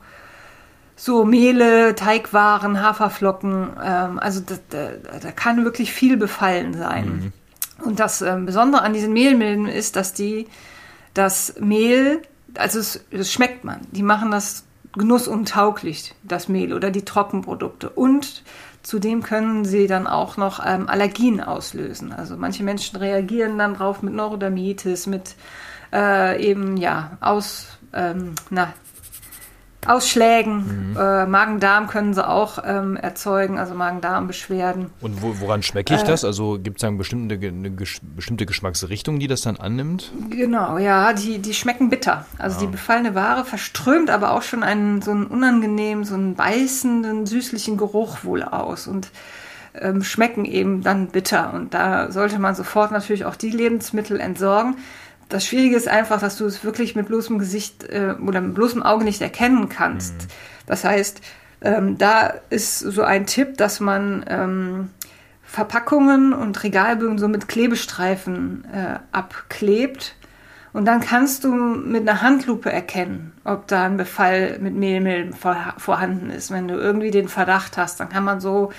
so 0.98 1.24
Mehle, 1.24 1.94
Teigwaren, 1.94 2.82
Haferflocken. 2.82 3.70
Ähm, 3.82 4.18
also 4.18 4.40
da, 4.40 4.56
da, 4.68 5.18
da, 5.20 5.30
kann 5.30 5.64
wirklich 5.64 5.92
viel 5.92 6.16
befallen 6.16 6.74
sein. 6.74 7.32
Mhm. 7.78 7.86
Und 7.86 8.00
das 8.00 8.20
ähm, 8.20 8.44
Besondere 8.44 8.82
an 8.82 8.92
diesen 8.92 9.12
Mehlmilben 9.12 9.66
ist, 9.66 9.94
dass 9.94 10.12
die 10.12 10.48
das 11.14 11.54
Mehl, 11.60 12.20
also 12.54 12.80
es, 12.80 13.04
das 13.12 13.32
schmeckt 13.32 13.62
man. 13.62 13.80
Die 13.92 14.02
machen 14.02 14.32
das 14.32 14.64
genussuntauglich, 14.92 16.16
das 16.24 16.48
Mehl 16.48 16.74
oder 16.74 16.90
die 16.90 17.04
Trockenprodukte. 17.04 17.90
Und 17.90 18.42
zudem 18.82 19.22
können 19.22 19.64
sie 19.64 19.86
dann 19.86 20.08
auch 20.08 20.36
noch 20.36 20.60
ähm, 20.66 20.88
Allergien 20.88 21.40
auslösen. 21.40 22.12
Also 22.12 22.36
manche 22.36 22.64
Menschen 22.64 22.96
reagieren 22.96 23.56
dann 23.56 23.74
drauf 23.74 24.02
mit 24.02 24.14
Neurodermitis, 24.14 25.06
mit 25.06 25.36
äh, 25.92 26.44
eben 26.44 26.76
ja 26.76 27.16
aus 27.20 27.78
ähm, 27.92 28.34
na, 28.50 28.72
Ausschlägen. 29.86 30.90
Mhm. 30.90 30.96
Äh, 30.96 31.26
Magen-Darm 31.26 31.86
können 31.86 32.12
sie 32.12 32.26
auch 32.26 32.58
ähm, 32.64 32.96
erzeugen, 32.96 33.58
also 33.58 33.74
Magen-Darm-Beschwerden. 33.74 34.90
Und 35.00 35.22
wo, 35.22 35.40
woran 35.40 35.62
schmecke 35.62 35.94
ich 35.94 36.02
äh, 36.02 36.06
das? 36.06 36.24
Also 36.24 36.58
gibt 36.58 36.78
es 36.78 36.80
da 36.82 36.88
eine 36.88 36.96
bestimmte, 36.96 37.34
eine 37.36 37.70
bestimmte 37.70 38.44
Geschmacksrichtung, 38.44 39.18
die 39.18 39.28
das 39.28 39.42
dann 39.42 39.56
annimmt? 39.56 40.12
Genau, 40.30 40.78
ja, 40.78 41.12
die, 41.12 41.38
die 41.38 41.54
schmecken 41.54 41.90
bitter. 41.90 42.26
Also 42.38 42.56
ja. 42.56 42.66
die 42.66 42.72
befallene 42.72 43.14
Ware 43.14 43.44
verströmt 43.44 44.10
aber 44.10 44.32
auch 44.32 44.42
schon 44.42 44.62
einen 44.62 45.00
so 45.00 45.12
einen 45.12 45.26
unangenehmen, 45.26 46.04
so 46.04 46.14
einen 46.14 46.34
beißenden, 46.34 47.26
süßlichen 47.26 47.76
Geruch 47.76 48.24
wohl 48.24 48.42
aus. 48.42 48.88
Und 48.88 49.10
ähm, 49.80 50.02
schmecken 50.02 50.44
eben 50.44 50.82
dann 50.82 51.08
bitter. 51.08 51.54
Und 51.54 51.72
da 51.72 52.10
sollte 52.10 52.38
man 52.38 52.54
sofort 52.54 52.90
natürlich 52.90 53.24
auch 53.24 53.36
die 53.36 53.50
Lebensmittel 53.50 54.18
entsorgen 54.20 54.76
das 55.28 55.44
Schwierige 55.44 55.76
ist 55.76 55.88
einfach, 55.88 56.20
dass 56.20 56.36
du 56.36 56.46
es 56.46 56.64
wirklich 56.64 56.96
mit 56.96 57.06
bloßem 57.06 57.38
Gesicht 57.38 57.84
äh, 57.84 58.14
oder 58.24 58.40
mit 58.40 58.54
bloßem 58.54 58.82
Auge 58.82 59.04
nicht 59.04 59.20
erkennen 59.20 59.68
kannst. 59.68 60.14
Mhm. 60.14 60.26
Das 60.66 60.84
heißt, 60.84 61.20
ähm, 61.60 61.98
da 61.98 62.34
ist 62.50 62.78
so 62.78 63.02
ein 63.02 63.26
Tipp, 63.26 63.56
dass 63.56 63.80
man 63.80 64.24
ähm, 64.28 64.90
Verpackungen 65.42 66.32
und 66.32 66.62
Regalbögen 66.62 67.18
so 67.18 67.28
mit 67.28 67.48
Klebestreifen 67.48 68.64
äh, 68.72 68.98
abklebt. 69.12 70.14
Und 70.72 70.84
dann 70.84 71.00
kannst 71.00 71.44
du 71.44 71.52
mit 71.52 72.08
einer 72.08 72.20
Handlupe 72.22 72.70
erkennen, 72.70 73.32
ob 73.44 73.66
da 73.66 73.84
ein 73.84 73.96
Befall 73.96 74.58
mit 74.60 74.74
Mehlmilben 74.74 75.32
vor, 75.32 75.56
vorhanden 75.78 76.30
ist. 76.30 76.50
Wenn 76.50 76.68
du 76.68 76.74
irgendwie 76.74 77.10
den 77.10 77.28
Verdacht 77.28 77.78
hast, 77.78 77.98
dann 77.98 78.10
kann 78.10 78.24
man 78.24 78.40
so 78.40 78.70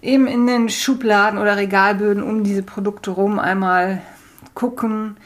eben 0.00 0.26
in 0.28 0.46
den 0.46 0.68
Schubladen 0.68 1.38
oder 1.38 1.56
Regalböden 1.56 2.22
um 2.22 2.44
diese 2.44 2.62
Produkte 2.62 3.10
rum 3.10 3.38
einmal 3.38 4.00
gucken, 4.54 5.16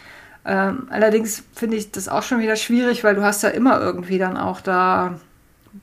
ähm, 0.45 0.89
allerdings 0.91 1.45
finde 1.55 1.77
ich 1.77 1.93
das 1.93 2.09
auch 2.09 2.23
schon 2.23 2.41
wieder 2.41 2.57
schwierig, 2.57 3.05
weil 3.05 3.15
du 3.15 3.23
hast 3.23 3.43
ja 3.43 3.51
immer 3.51 3.81
irgendwie 3.81 4.19
dann 4.19 4.37
auch 4.37 4.61
da 4.61 5.19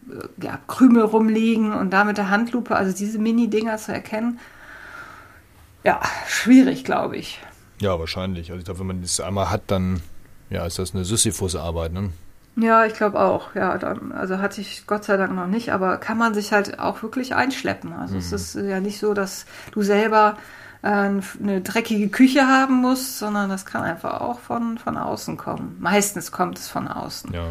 äh, 0.10 0.45
ja, 0.45 0.60
Krümel 0.67 1.04
rumliegen 1.04 1.74
und 1.74 1.91
da 1.91 2.04
mit 2.04 2.17
der 2.17 2.30
Handlupe, 2.30 2.76
also 2.76 2.95
diese 2.95 3.19
Mini-Dinger 3.19 3.78
zu 3.78 3.93
erkennen, 3.93 4.39
ja, 5.84 6.02
schwierig, 6.28 6.84
glaube 6.84 7.15
ich. 7.15 7.39
Ja, 7.80 7.98
wahrscheinlich. 7.98 8.52
Also 8.52 8.60
ich 8.60 8.65
glaube, 8.65 8.82
wenn 8.82 8.88
man 8.88 9.02
das 9.02 9.22
einmal 9.22 9.50
hat, 9.50 9.63
dann 9.67 10.02
ja, 10.50 10.65
ist 10.65 10.78
das 10.78 10.93
eine 10.93 11.06
Sisyphus-Arbeit, 11.06 11.93
ne? 11.93 12.10
Ja, 12.58 12.86
ich 12.86 12.93
glaube 12.93 13.19
auch. 13.19 13.56
Ja, 13.56 13.78
dann, 13.78 14.12
also 14.12 14.39
hatte 14.39 14.60
ich 14.60 14.86
Gott 14.86 15.06
sei 15.06 15.15
Dank 15.15 15.34
noch 15.34 15.48
nicht, 15.48 15.72
aber 15.72 15.98
kann 15.98 16.17
man 16.17 16.34
sich 16.34 16.52
halt 16.52 16.80
auch 16.80 17.02
wirklich 17.02 17.36
einschleppen. 17.36 17.93
Also 17.93 18.15
mhm. 18.15 18.19
es 18.19 18.32
ist 18.34 18.56
ja 18.56 18.82
nicht 18.82 19.00
so, 19.00 19.13
dass 19.13 19.45
du 19.72 19.82
selber 19.82 20.38
eine 20.81 21.61
dreckige 21.61 22.09
Küche 22.09 22.47
haben 22.47 22.75
musst, 22.75 23.19
sondern 23.19 23.49
das 23.49 23.65
kann 23.65 23.83
einfach 23.83 24.21
auch 24.21 24.39
von, 24.39 24.77
von 24.77 24.97
außen 24.97 25.35
kommen. 25.35 25.75
Meistens 25.79 26.31
kommt 26.31 26.57
es 26.57 26.69
von 26.69 26.87
außen. 26.87 27.33
Ja, 27.33 27.47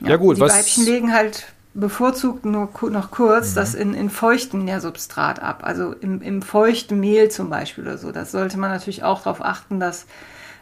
ja, 0.00 0.08
ja 0.10 0.16
gut. 0.16 0.38
Die 0.38 0.40
was... 0.40 0.54
Weibchen 0.54 0.84
legen 0.84 1.12
halt 1.12 1.52
bevorzugt 1.74 2.44
nur 2.44 2.68
noch 2.90 3.10
kurz 3.10 3.50
mhm. 3.50 3.54
das 3.54 3.74
in, 3.74 3.94
in 3.94 4.10
feuchtem 4.10 4.64
Nährsubstrat 4.64 5.40
ab, 5.40 5.60
also 5.62 5.92
im, 5.92 6.20
im 6.20 6.42
feuchten 6.42 7.00
Mehl 7.00 7.30
zum 7.30 7.48
Beispiel 7.48 7.84
oder 7.84 7.98
so. 7.98 8.12
Das 8.12 8.30
sollte 8.30 8.58
man 8.58 8.70
natürlich 8.70 9.04
auch 9.04 9.22
darauf 9.22 9.42
achten, 9.42 9.80
dass 9.80 10.06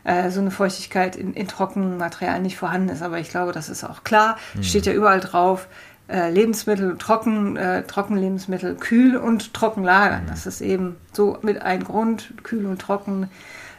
äh, 0.05 0.31
so 0.31 0.41
eine 0.41 0.51
Feuchtigkeit 0.51 1.17
in, 1.17 1.35
in 1.35 1.49
trockenen 1.49 1.99
Materialien 1.99 2.43
nicht 2.43 2.57
vorhanden 2.57 2.89
ist. 2.91 3.03
Aber 3.03 3.19
ich 3.19 3.29
glaube, 3.31 3.53
das 3.53 3.69
ist 3.69 3.85
auch 3.85 4.05
klar. 4.05 4.39
Mhm. 4.55 4.63
Steht 4.63 4.87
ja 4.87 4.93
überall 4.93 5.21
drauf. 5.21 5.67
Äh, 6.11 6.31
Lebensmittel, 6.31 6.97
trocken, 6.99 7.57
äh, 7.57 7.85
Trockenlebensmittel, 7.85 8.75
kühl 8.75 9.17
und 9.17 9.55
trocken 9.55 9.85
lagern. 9.85 10.25
Mhm. 10.25 10.29
Das 10.29 10.45
ist 10.45 10.61
eben 10.61 10.97
so 11.13 11.39
mit 11.43 11.63
ein 11.63 11.85
Grund, 11.85 12.35
kühl 12.43 12.67
und 12.67 12.81
trocken. 12.81 13.31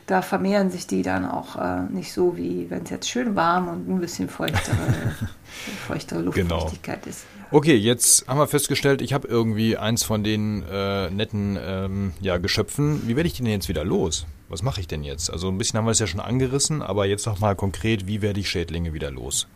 Da 0.08 0.22
vermehren 0.22 0.72
sich 0.72 0.88
die 0.88 1.02
dann 1.02 1.26
auch 1.26 1.58
äh, 1.58 1.82
nicht 1.90 2.14
so, 2.14 2.38
wie 2.38 2.70
wenn 2.70 2.84
es 2.84 2.90
jetzt 2.90 3.10
schön 3.10 3.36
warm 3.36 3.68
und 3.68 3.90
ein 3.90 4.00
bisschen 4.00 4.30
feuchtere, 4.30 4.78
feuchtere. 5.88 6.22
Luftfeuchtigkeit 6.22 7.04
genau. 7.04 7.10
ist. 7.10 7.26
Okay, 7.52 7.76
jetzt 7.76 8.26
haben 8.30 8.40
wir 8.40 8.48
festgestellt, 8.48 9.02
ich 9.02 9.12
habe 9.12 9.28
irgendwie 9.28 9.76
eins 9.76 10.04
von 10.04 10.24
den 10.24 10.64
äh, 10.72 11.10
netten 11.10 11.60
ähm, 11.62 12.14
ja, 12.22 12.38
Geschöpfen. 12.38 13.08
Wie 13.08 13.18
werde 13.18 13.28
ich 13.28 13.34
den 13.34 13.46
jetzt 13.46 13.68
wieder 13.68 13.84
los? 13.84 14.26
Was 14.48 14.64
mache 14.64 14.80
ich 14.80 14.88
denn 14.88 15.04
jetzt? 15.04 15.30
Also 15.30 15.50
ein 15.50 15.58
bisschen 15.58 15.78
haben 15.78 15.86
wir 15.86 15.92
es 15.92 16.00
ja 16.00 16.08
schon 16.08 16.22
angerissen, 16.22 16.82
aber 16.82 17.06
jetzt 17.06 17.26
noch 17.26 17.40
mal 17.40 17.56
konkret, 17.56 18.08
wie 18.08 18.22
werde 18.22 18.40
ich 18.40 18.50
Schädlinge 18.50 18.94
wieder 18.94 19.12
los? 19.12 19.48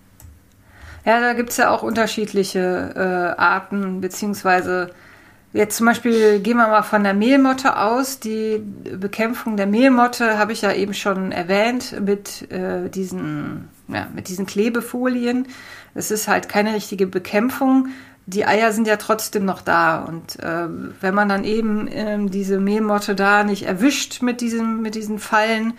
Ja, 1.06 1.20
da 1.20 1.34
gibt 1.34 1.52
es 1.52 1.58
ja 1.58 1.70
auch 1.70 1.84
unterschiedliche 1.84 2.94
äh, 2.96 3.40
Arten, 3.40 4.02
beziehungsweise 4.02 4.90
jetzt 5.54 5.78
zum 5.78 5.86
Beispiel 5.86 6.40
gehen 6.40 6.58
wir 6.58 6.68
mal 6.68 6.82
von 6.82 7.04
der 7.04 7.14
Mehlmotte 7.14 7.78
aus. 7.78 8.20
Die 8.20 8.60
Bekämpfung 8.98 9.56
der 9.56 9.68
Mehlmotte 9.68 10.40
habe 10.40 10.52
ich 10.52 10.64
ja 10.64 10.74
eben 10.74 10.96
schon 10.96 11.32
erwähnt 11.32 11.96
mit, 12.02 12.52
äh, 12.52 12.90
diesen, 12.90 13.70
ja, 13.88 14.08
mit 14.16 14.30
diesen 14.30 14.48
Klebefolien. 14.48 15.48
Es 15.94 16.10
ist 16.10 16.28
halt 16.28 16.50
keine 16.50 16.74
richtige 16.74 17.06
Bekämpfung. 17.06 17.90
Die 18.26 18.48
Eier 18.48 18.72
sind 18.72 18.88
ja 18.88 18.98
trotzdem 18.98 19.46
noch 19.46 19.62
da. 19.62 20.04
Und 20.04 20.40
äh, 20.40 20.68
wenn 21.02 21.14
man 21.14 21.30
dann 21.30 21.44
eben 21.44 21.88
ähm, 21.92 22.32
diese 22.32 22.60
Mehlmotte 22.60 23.14
da 23.14 23.44
nicht 23.44 23.64
erwischt 23.64 24.24
mit, 24.24 24.42
diesem, 24.42 24.82
mit 24.82 24.96
diesen 24.96 25.20
Fallen, 25.20 25.76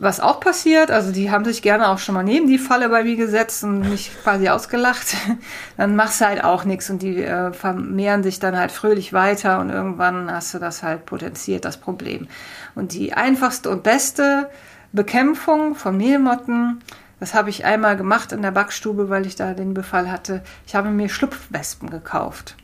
was 0.00 0.20
auch 0.20 0.38
passiert, 0.38 0.92
also 0.92 1.10
die 1.10 1.30
haben 1.30 1.44
sich 1.44 1.60
gerne 1.60 1.88
auch 1.88 1.98
schon 1.98 2.14
mal 2.14 2.22
neben 2.22 2.46
die 2.46 2.58
Falle 2.58 2.88
bei 2.88 3.02
mir 3.02 3.16
gesetzt 3.16 3.64
und 3.64 3.80
mich 3.80 4.12
quasi 4.22 4.48
ausgelacht, 4.48 5.16
dann 5.76 5.96
machst 5.96 6.20
du 6.20 6.26
halt 6.26 6.44
auch 6.44 6.64
nichts 6.64 6.88
und 6.88 7.02
die 7.02 7.22
äh, 7.22 7.52
vermehren 7.52 8.22
sich 8.22 8.38
dann 8.38 8.56
halt 8.56 8.70
fröhlich 8.70 9.12
weiter 9.12 9.58
und 9.58 9.70
irgendwann 9.70 10.30
hast 10.30 10.54
du 10.54 10.60
das 10.60 10.84
halt 10.84 11.04
potenziert, 11.04 11.64
das 11.64 11.78
Problem. 11.78 12.28
Und 12.76 12.92
die 12.92 13.12
einfachste 13.12 13.70
und 13.70 13.82
beste 13.82 14.48
Bekämpfung 14.92 15.74
von 15.74 15.96
Mehlmotten, 15.96 16.80
das 17.18 17.34
habe 17.34 17.50
ich 17.50 17.64
einmal 17.64 17.96
gemacht 17.96 18.30
in 18.30 18.42
der 18.42 18.52
Backstube, 18.52 19.10
weil 19.10 19.26
ich 19.26 19.34
da 19.34 19.52
den 19.52 19.74
Befall 19.74 20.12
hatte. 20.12 20.42
Ich 20.64 20.76
habe 20.76 20.90
mir 20.90 21.08
Schlupfwespen 21.08 21.90
gekauft. 21.90 22.56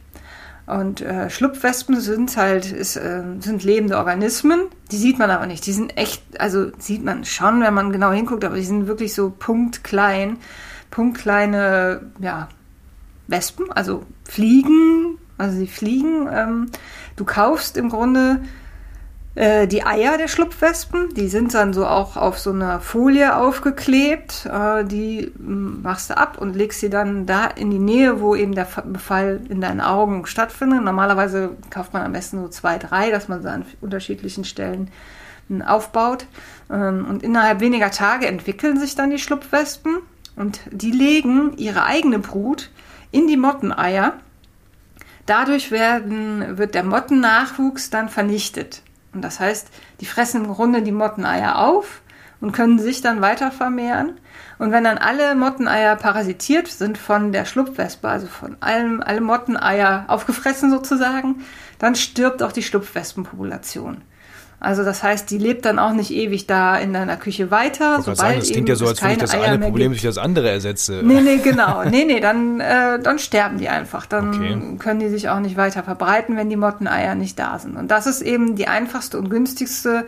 Und 0.66 1.02
äh, 1.02 1.28
Schlupfwespen 1.28 2.00
sind 2.00 2.36
halt 2.36 2.72
ist, 2.72 2.96
äh, 2.96 3.22
sind 3.40 3.64
lebende 3.64 3.98
Organismen. 3.98 4.62
Die 4.90 4.96
sieht 4.96 5.18
man 5.18 5.30
aber 5.30 5.46
nicht. 5.46 5.66
Die 5.66 5.72
sind 5.72 5.96
echt, 5.98 6.22
also 6.38 6.70
sieht 6.78 7.04
man 7.04 7.24
schon, 7.24 7.60
wenn 7.60 7.74
man 7.74 7.92
genau 7.92 8.12
hinguckt, 8.12 8.44
aber 8.44 8.56
die 8.56 8.64
sind 8.64 8.86
wirklich 8.86 9.12
so 9.12 9.30
punktklein, 9.30 10.38
punktkleine, 10.90 12.10
ja, 12.18 12.48
Wespen, 13.26 13.70
also 13.72 14.04
Fliegen. 14.24 15.18
Also 15.36 15.58
sie 15.58 15.66
fliegen. 15.66 16.28
Ähm, 16.32 16.70
du 17.16 17.24
kaufst 17.24 17.76
im 17.76 17.88
Grunde 17.88 18.40
äh, 19.34 19.66
die 19.66 19.84
Eier 19.84 20.16
der 20.16 20.28
Schlupfwespen, 20.28 21.12
die 21.14 21.26
sind 21.28 21.54
dann 21.54 21.72
so 21.72 21.86
auch 21.86 22.16
auf 22.16 22.38
so 22.38 22.50
einer 22.50 22.80
Folie 22.80 23.36
aufgeklebt. 23.36 24.46
Äh, 24.46 24.84
die 24.84 25.32
mm, 25.36 25.82
machst 25.82 26.10
du 26.10 26.16
ab 26.16 26.38
und 26.38 26.54
legst 26.54 26.80
sie 26.80 26.90
dann 26.90 27.26
da 27.26 27.46
in 27.46 27.70
die 27.70 27.80
Nähe, 27.80 28.20
wo 28.20 28.36
eben 28.36 28.54
der 28.54 28.68
Befall 28.84 29.40
in 29.48 29.60
deinen 29.60 29.80
Augen 29.80 30.26
stattfindet. 30.26 30.84
Normalerweise 30.84 31.50
kauft 31.70 31.92
man 31.92 32.02
am 32.02 32.12
besten 32.12 32.40
so 32.40 32.48
zwei, 32.48 32.78
drei, 32.78 33.10
dass 33.10 33.26
man 33.26 33.42
sie 33.42 33.50
an 33.50 33.64
unterschiedlichen 33.80 34.44
Stellen 34.44 34.90
mm, 35.48 35.62
aufbaut. 35.62 36.26
Ähm, 36.70 37.04
und 37.08 37.24
innerhalb 37.24 37.58
weniger 37.58 37.90
Tage 37.90 38.28
entwickeln 38.28 38.78
sich 38.78 38.94
dann 38.94 39.10
die 39.10 39.18
Schlupfwespen 39.18 39.98
und 40.36 40.60
die 40.70 40.92
legen 40.92 41.56
ihre 41.56 41.84
eigene 41.84 42.20
Brut 42.20 42.70
in 43.10 43.26
die 43.26 43.36
Motteneier. 43.36 44.12
Dadurch 45.26 45.72
werden, 45.72 46.56
wird 46.56 46.76
der 46.76 46.84
Mottennachwuchs 46.84 47.90
dann 47.90 48.08
vernichtet. 48.08 48.83
Und 49.14 49.22
das 49.22 49.40
heißt, 49.40 49.68
die 50.00 50.06
fressen 50.06 50.44
im 50.44 50.52
Grunde 50.52 50.82
die 50.82 50.92
Motteneier 50.92 51.58
auf 51.58 52.02
und 52.40 52.52
können 52.52 52.78
sich 52.78 53.00
dann 53.00 53.20
weiter 53.20 53.50
vermehren. 53.50 54.20
Und 54.58 54.72
wenn 54.72 54.84
dann 54.84 54.98
alle 54.98 55.34
Motteneier 55.34 55.96
parasitiert 55.96 56.68
sind 56.68 56.98
von 56.98 57.32
der 57.32 57.44
Schlupfwespe, 57.44 58.08
also 58.08 58.26
von 58.26 58.56
allem, 58.60 59.00
alle 59.00 59.20
Motteneier 59.20 60.04
aufgefressen 60.08 60.70
sozusagen, 60.70 61.44
dann 61.78 61.94
stirbt 61.94 62.42
auch 62.42 62.52
die 62.52 62.62
Schlupfwespenpopulation. 62.62 64.02
Also 64.64 64.82
das 64.82 65.02
heißt, 65.02 65.30
die 65.30 65.38
lebt 65.38 65.64
dann 65.66 65.78
auch 65.78 65.92
nicht 65.92 66.10
ewig 66.10 66.46
da 66.46 66.76
in 66.76 66.92
deiner 66.92 67.16
Küche 67.16 67.50
weiter. 67.50 67.96
Ich 67.98 68.04
sobald 68.04 68.18
sagen, 68.18 68.38
das 68.38 68.50
klingt 68.50 68.68
ja 68.68 68.76
so, 68.76 68.86
als 68.86 69.02
wenn 69.02 69.10
ich 69.10 69.18
das 69.18 69.34
Eier 69.34 69.44
eine 69.44 69.58
Problem 69.58 69.90
durch 69.90 70.02
das 70.02 70.16
andere 70.16 70.50
ersetze. 70.50 71.02
Nee, 71.04 71.20
nee, 71.20 71.36
genau. 71.36 71.84
nee, 71.84 72.04
nee, 72.04 72.20
dann, 72.20 72.60
äh, 72.60 72.98
dann 72.98 73.18
sterben 73.18 73.58
die 73.58 73.68
einfach. 73.68 74.06
Dann 74.06 74.34
okay. 74.34 74.76
können 74.78 75.00
die 75.00 75.08
sich 75.08 75.28
auch 75.28 75.40
nicht 75.40 75.56
weiter 75.56 75.82
verbreiten, 75.82 76.36
wenn 76.36 76.48
die 76.48 76.56
Motteneier 76.56 77.14
nicht 77.14 77.38
da 77.38 77.58
sind. 77.58 77.76
Und 77.76 77.90
das 77.90 78.06
ist 78.06 78.22
eben 78.22 78.56
die 78.56 78.66
einfachste 78.66 79.18
und 79.18 79.28
günstigste 79.28 80.06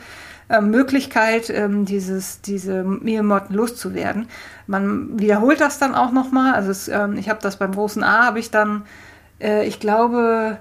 äh, 0.49 0.61
Möglichkeit, 0.61 1.51
ähm, 1.51 1.85
dieses, 1.85 2.41
diese 2.41 2.83
Mehlmotten 2.85 3.55
loszuwerden. 3.55 4.29
Man 4.67 5.19
wiederholt 5.19 5.61
das 5.61 5.79
dann 5.79 5.95
auch 5.95 6.13
nochmal. 6.13 6.55
Also 6.55 6.71
es, 6.71 6.89
ähm, 6.89 7.19
ich 7.19 7.29
habe 7.29 7.41
das 7.43 7.59
beim 7.59 7.73
großen 7.73 8.03
A, 8.03 8.27
habe 8.27 8.39
ich 8.39 8.51
dann, 8.51 8.85
äh, 9.41 9.67
ich 9.67 9.81
glaube, 9.81 10.59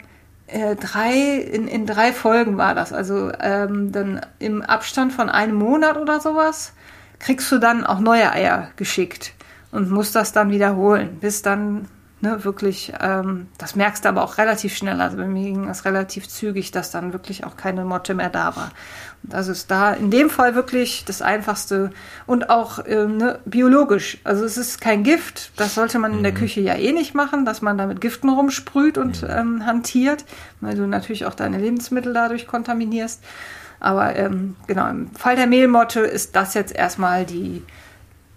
äh, 0.47 0.75
drei, 0.75 1.37
in, 1.37 1.67
in 1.67 1.85
drei 1.85 2.13
Folgen 2.13 2.57
war 2.57 2.75
das. 2.75 2.93
Also 2.93 3.31
ähm, 3.39 3.91
dann 3.91 4.21
im 4.39 4.61
Abstand 4.61 5.13
von 5.13 5.29
einem 5.29 5.55
Monat 5.55 5.97
oder 5.97 6.19
sowas 6.19 6.73
kriegst 7.19 7.51
du 7.51 7.59
dann 7.59 7.85
auch 7.85 7.99
neue 7.99 8.31
Eier 8.31 8.69
geschickt 8.75 9.33
und 9.71 9.89
musst 9.89 10.15
das 10.15 10.31
dann 10.31 10.51
wiederholen, 10.51 11.17
bis 11.19 11.41
dann 11.41 11.87
ne, 12.21 12.43
wirklich, 12.43 12.93
ähm, 12.99 13.47
das 13.57 13.75
merkst 13.75 14.05
du 14.05 14.09
aber 14.09 14.23
auch 14.23 14.37
relativ 14.37 14.75
schnell. 14.75 15.01
Also 15.01 15.17
bei 15.17 15.27
mir 15.27 15.45
ging 15.45 15.67
das 15.67 15.85
relativ 15.85 16.27
zügig, 16.27 16.71
dass 16.71 16.91
dann 16.91 17.13
wirklich 17.13 17.45
auch 17.45 17.55
keine 17.57 17.85
Motte 17.85 18.13
mehr 18.13 18.29
da 18.29 18.55
war. 18.55 18.71
Das 19.29 19.47
ist 19.47 19.71
da 19.71 19.93
in 19.93 20.11
dem 20.11 20.29
Fall 20.29 20.55
wirklich 20.55 21.05
das 21.05 21.21
Einfachste 21.21 21.91
und 22.25 22.49
auch 22.49 22.79
ähm, 22.85 23.17
ne, 23.17 23.39
biologisch. 23.45 24.19
Also 24.23 24.45
es 24.45 24.57
ist 24.57 24.81
kein 24.81 25.03
Gift, 25.03 25.51
das 25.57 25.75
sollte 25.75 25.99
man 25.99 26.13
in 26.13 26.23
der 26.23 26.31
mhm. 26.31 26.37
Küche 26.37 26.61
ja 26.61 26.75
eh 26.75 26.91
nicht 26.91 27.15
machen, 27.15 27.45
dass 27.45 27.61
man 27.61 27.77
da 27.77 27.85
mit 27.85 28.01
Giften 28.01 28.29
rumsprüht 28.29 28.97
und 28.97 29.25
ähm, 29.27 29.65
hantiert, 29.65 30.25
weil 30.61 30.75
du 30.75 30.85
natürlich 30.87 31.25
auch 31.25 31.35
deine 31.35 31.57
Lebensmittel 31.57 32.13
dadurch 32.13 32.47
kontaminierst. 32.47 33.23
Aber 33.79 34.15
ähm, 34.15 34.55
genau, 34.67 34.89
im 34.89 35.11
Fall 35.11 35.35
der 35.35 35.47
Mehlmotte 35.47 35.99
ist 36.01 36.35
das 36.35 36.53
jetzt 36.53 36.73
erstmal 36.73 37.25
die 37.25 37.61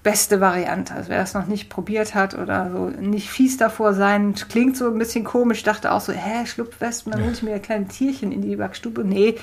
beste 0.03 0.41
Variante. 0.41 0.95
Also 0.95 1.11
wer 1.11 1.21
das 1.21 1.35
noch 1.35 1.47
nicht 1.47 1.69
probiert 1.69 2.15
hat 2.15 2.35
oder 2.35 2.71
so 2.73 2.87
nicht 3.01 3.31
fies 3.31 3.57
davor 3.57 3.95
sein, 3.95 4.35
klingt 4.49 4.77
so 4.77 4.87
ein 4.87 4.99
bisschen 4.99 5.25
komisch, 5.25 5.63
dachte 5.63 5.93
auch 5.93 6.01
so, 6.01 6.13
hä, 6.13 6.47
Schlupfwespen, 6.47 7.13
dann 7.13 7.23
hole 7.23 7.33
ich 7.33 7.43
mir 7.43 7.55
ein 7.55 7.63
kleines 7.63 7.97
Tierchen 7.97 8.33
in 8.33 8.43
die 8.43 8.57
Backstube. 8.57 9.05
Nee, 9.05 9.37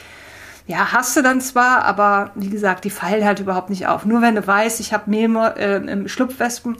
ja, 0.67 0.91
hast 0.91 1.15
du 1.15 1.21
dann 1.21 1.41
zwar, 1.41 1.83
aber 1.83 2.31
wie 2.35 2.49
gesagt, 2.49 2.85
die 2.85 2.89
fallen 2.89 3.23
halt 3.23 3.39
überhaupt 3.39 3.69
nicht 3.69 3.87
auf. 3.87 4.05
Nur 4.05 4.21
wenn 4.21 4.35
du 4.35 4.45
weißt, 4.45 4.79
ich 4.79 4.93
habe 4.93 5.11
äh, 5.15 6.09
Schlupfwespen, 6.09 6.77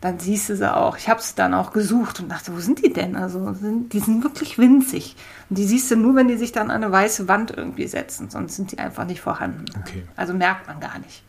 dann 0.00 0.18
siehst 0.18 0.50
du 0.50 0.56
sie 0.56 0.76
auch. 0.76 0.98
Ich 0.98 1.08
habe 1.08 1.20
sie 1.22 1.34
dann 1.34 1.54
auch 1.54 1.72
gesucht 1.72 2.20
und 2.20 2.28
dachte, 2.28 2.54
wo 2.54 2.60
sind 2.60 2.84
die 2.84 2.92
denn? 2.92 3.16
Also 3.16 3.54
sind, 3.54 3.92
die 3.92 4.00
sind 4.00 4.22
wirklich 4.22 4.58
winzig. 4.58 5.16
Und 5.48 5.58
die 5.58 5.64
siehst 5.64 5.90
du 5.90 5.96
nur, 5.96 6.14
wenn 6.14 6.28
die 6.28 6.36
sich 6.36 6.52
dann 6.52 6.70
an 6.70 6.84
eine 6.84 6.92
weiße 6.92 7.26
Wand 7.26 7.52
irgendwie 7.56 7.86
setzen, 7.86 8.28
sonst 8.30 8.54
sind 8.54 8.70
die 8.70 8.78
einfach 8.78 9.06
nicht 9.06 9.20
vorhanden. 9.20 9.64
Okay. 9.80 10.04
Also 10.14 10.34
merkt 10.34 10.68
man 10.68 10.78
gar 10.78 10.98
nicht. 10.98 11.24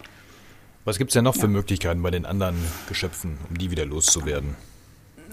Was 0.84 0.98
gibt 0.98 1.10
es 1.10 1.14
denn 1.14 1.24
noch 1.24 1.36
ja. 1.36 1.42
für 1.42 1.48
Möglichkeiten 1.48 2.04
bei 2.04 2.12
den 2.12 2.26
anderen 2.26 2.56
Geschöpfen, 2.88 3.38
um 3.50 3.58
die 3.58 3.72
wieder 3.72 3.86
loszuwerden? 3.86 4.56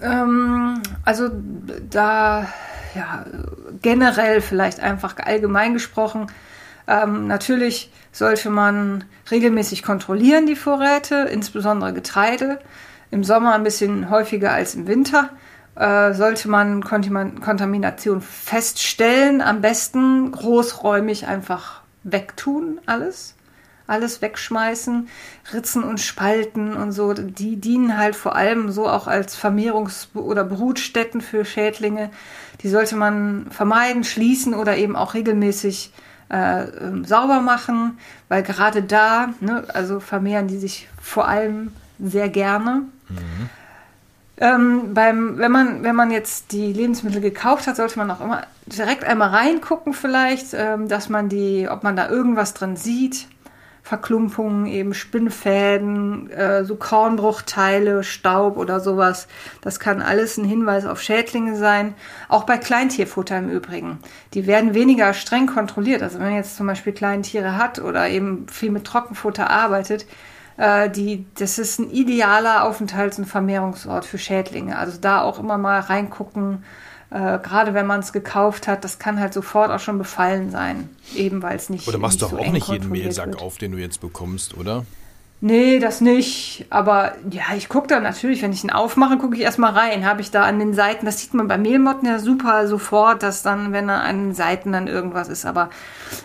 Ähm, 0.01 0.81
also 1.03 1.29
da, 1.89 2.47
ja, 2.95 3.25
generell 3.81 4.41
vielleicht 4.41 4.79
einfach 4.79 5.17
allgemein 5.17 5.73
gesprochen, 5.73 6.27
ähm, 6.87 7.27
natürlich 7.27 7.91
sollte 8.11 8.49
man 8.49 9.05
regelmäßig 9.31 9.83
kontrollieren 9.83 10.45
die 10.45 10.55
Vorräte, 10.55 11.27
insbesondere 11.31 11.93
Getreide. 11.93 12.59
Im 13.11 13.23
Sommer 13.23 13.53
ein 13.53 13.63
bisschen 13.63 14.09
häufiger 14.09 14.51
als 14.51 14.75
im 14.75 14.87
Winter. 14.87 15.29
Äh, 15.75 16.13
sollte 16.13 16.49
man 16.49 16.83
Kontamination 16.83 18.21
feststellen, 18.21 19.41
am 19.41 19.61
besten 19.61 20.31
großräumig 20.31 21.25
einfach 21.27 21.81
wegtun 22.03 22.79
alles. 22.85 23.35
alles 23.87 24.21
wegschmeißen. 24.21 25.07
Ritzen 25.53 25.83
und 25.83 25.99
Spalten 25.99 26.73
und 26.75 26.91
so, 26.91 27.13
die 27.13 27.57
dienen 27.57 27.97
halt 27.97 28.15
vor 28.15 28.35
allem 28.35 28.71
so 28.71 28.87
auch 28.87 29.07
als 29.07 29.37
Vermehrungs- 29.37 30.15
oder 30.15 30.43
Brutstätten 30.43 31.21
für 31.21 31.43
Schädlinge. 31.43 32.11
Die 32.61 32.69
sollte 32.69 32.95
man 32.95 33.47
vermeiden, 33.49 34.03
schließen 34.03 34.53
oder 34.53 34.77
eben 34.77 34.95
auch 34.95 35.13
regelmäßig 35.15 35.91
äh, 35.91 36.12
ähm, 36.33 37.05
sauber 37.05 37.41
machen, 37.41 37.97
weil 38.27 38.43
gerade 38.43 38.81
da, 38.81 39.29
ne, 39.39 39.63
also 39.73 39.99
vermehren 39.99 40.47
die 40.47 40.57
sich 40.57 40.89
vor 41.01 41.27
allem 41.27 41.71
sehr 41.99 42.29
gerne. 42.29 42.83
Mhm. 43.09 43.49
Ähm, 44.37 44.93
beim, 44.93 45.37
wenn, 45.37 45.51
man, 45.51 45.83
wenn 45.83 45.95
man 45.95 46.09
jetzt 46.09 46.51
die 46.51 46.73
Lebensmittel 46.73 47.21
gekauft 47.21 47.67
hat, 47.67 47.75
sollte 47.75 47.99
man 47.99 48.09
auch 48.09 48.19
immer 48.19 48.47
direkt 48.65 49.03
einmal 49.03 49.29
reingucken, 49.29 49.93
vielleicht, 49.93 50.53
ähm, 50.53 50.87
dass 50.87 51.07
man 51.07 51.29
die, 51.29 51.67
ob 51.69 51.83
man 51.83 51.95
da 51.95 52.09
irgendwas 52.09 52.53
drin 52.55 52.75
sieht. 52.75 53.27
Verklumpungen, 53.83 54.65
eben 54.65 54.93
Spinnfäden, 54.93 56.31
äh, 56.31 56.63
so 56.63 56.77
Kornbruchteile, 56.77 58.03
Staub 58.03 58.55
oder 58.55 58.79
sowas. 58.79 59.27
Das 59.59 59.77
kann 59.79 60.01
alles 60.01 60.37
ein 60.37 60.45
Hinweis 60.45 60.85
auf 60.85 61.01
Schädlinge 61.01 61.57
sein. 61.57 61.93
Auch 62.29 62.45
bei 62.45 62.57
Kleintierfutter 62.57 63.37
im 63.37 63.49
Übrigen. 63.49 63.99
Die 64.33 64.47
werden 64.47 64.73
weniger 64.73 65.13
streng 65.13 65.47
kontrolliert. 65.47 66.01
Also 66.01 66.19
wenn 66.19 66.27
man 66.27 66.35
jetzt 66.35 66.55
zum 66.55 66.65
Beispiel 66.65 66.93
Kleintiere 66.93 67.57
hat 67.57 67.79
oder 67.79 68.07
eben 68.07 68.47
viel 68.47 68.71
mit 68.71 68.85
Trockenfutter 68.85 69.49
arbeitet, 69.49 70.05
äh, 70.55 70.89
die, 70.89 71.25
das 71.37 71.59
ist 71.59 71.79
ein 71.79 71.91
idealer 71.91 72.63
Aufenthalts- 72.63 73.17
und 73.17 73.25
Vermehrungsort 73.25 74.05
für 74.05 74.17
Schädlinge. 74.17 74.77
Also 74.77 74.97
da 74.99 75.21
auch 75.21 75.39
immer 75.39 75.57
mal 75.57 75.81
reingucken, 75.81 76.63
äh, 77.13 77.37
gerade 77.37 77.75
wenn 77.75 77.85
man 77.85 77.99
es 77.99 78.11
gekauft 78.11 78.67
hat, 78.67 78.83
das 78.83 78.97
kann 78.97 79.19
halt 79.19 79.33
sofort 79.33 79.69
auch 79.69 79.79
schon 79.79 79.99
befallen 79.99 80.49
sein. 80.49 80.89
Eben 81.15 81.43
weil 81.43 81.55
es 81.55 81.69
nicht. 81.69 81.87
Oder 81.87 81.99
machst 81.99 82.21
du 82.23 82.27
so 82.27 82.37
auch 82.39 82.51
nicht 82.51 82.67
jeden 82.69 82.89
Mehlsack 82.89 83.27
wird. 83.27 83.41
auf, 83.41 83.57
den 83.59 83.73
du 83.73 83.77
jetzt 83.77 84.01
bekommst, 84.01 84.57
oder? 84.57 84.83
Nee, 85.39 85.77
das 85.77 85.99
nicht. 86.01 86.65
Aber 86.69 87.13
ja, 87.29 87.43
ich 87.55 87.69
gucke 87.69 87.87
da 87.87 87.99
natürlich, 87.99 88.41
wenn 88.41 88.53
ich 88.53 88.63
ihn 88.63 88.71
aufmache, 88.71 89.17
gucke 89.17 89.35
ich 89.35 89.41
erstmal 89.41 89.73
rein. 89.73 90.05
Habe 90.05 90.21
ich 90.21 90.31
da 90.31 90.43
an 90.43 90.57
den 90.57 90.73
Seiten, 90.73 91.05
das 91.05 91.19
sieht 91.19 91.33
man 91.33 91.47
bei 91.49 91.57
Mehlmotten 91.57 92.07
ja 92.07 92.17
super 92.17 92.65
sofort, 92.65 93.21
dass 93.21 93.43
dann, 93.43 93.73
wenn 93.73 93.89
an 93.89 94.29
den 94.29 94.33
Seiten 94.33 94.71
dann 94.71 94.87
irgendwas 94.87 95.27
ist. 95.27 95.45
Aber 95.45 95.69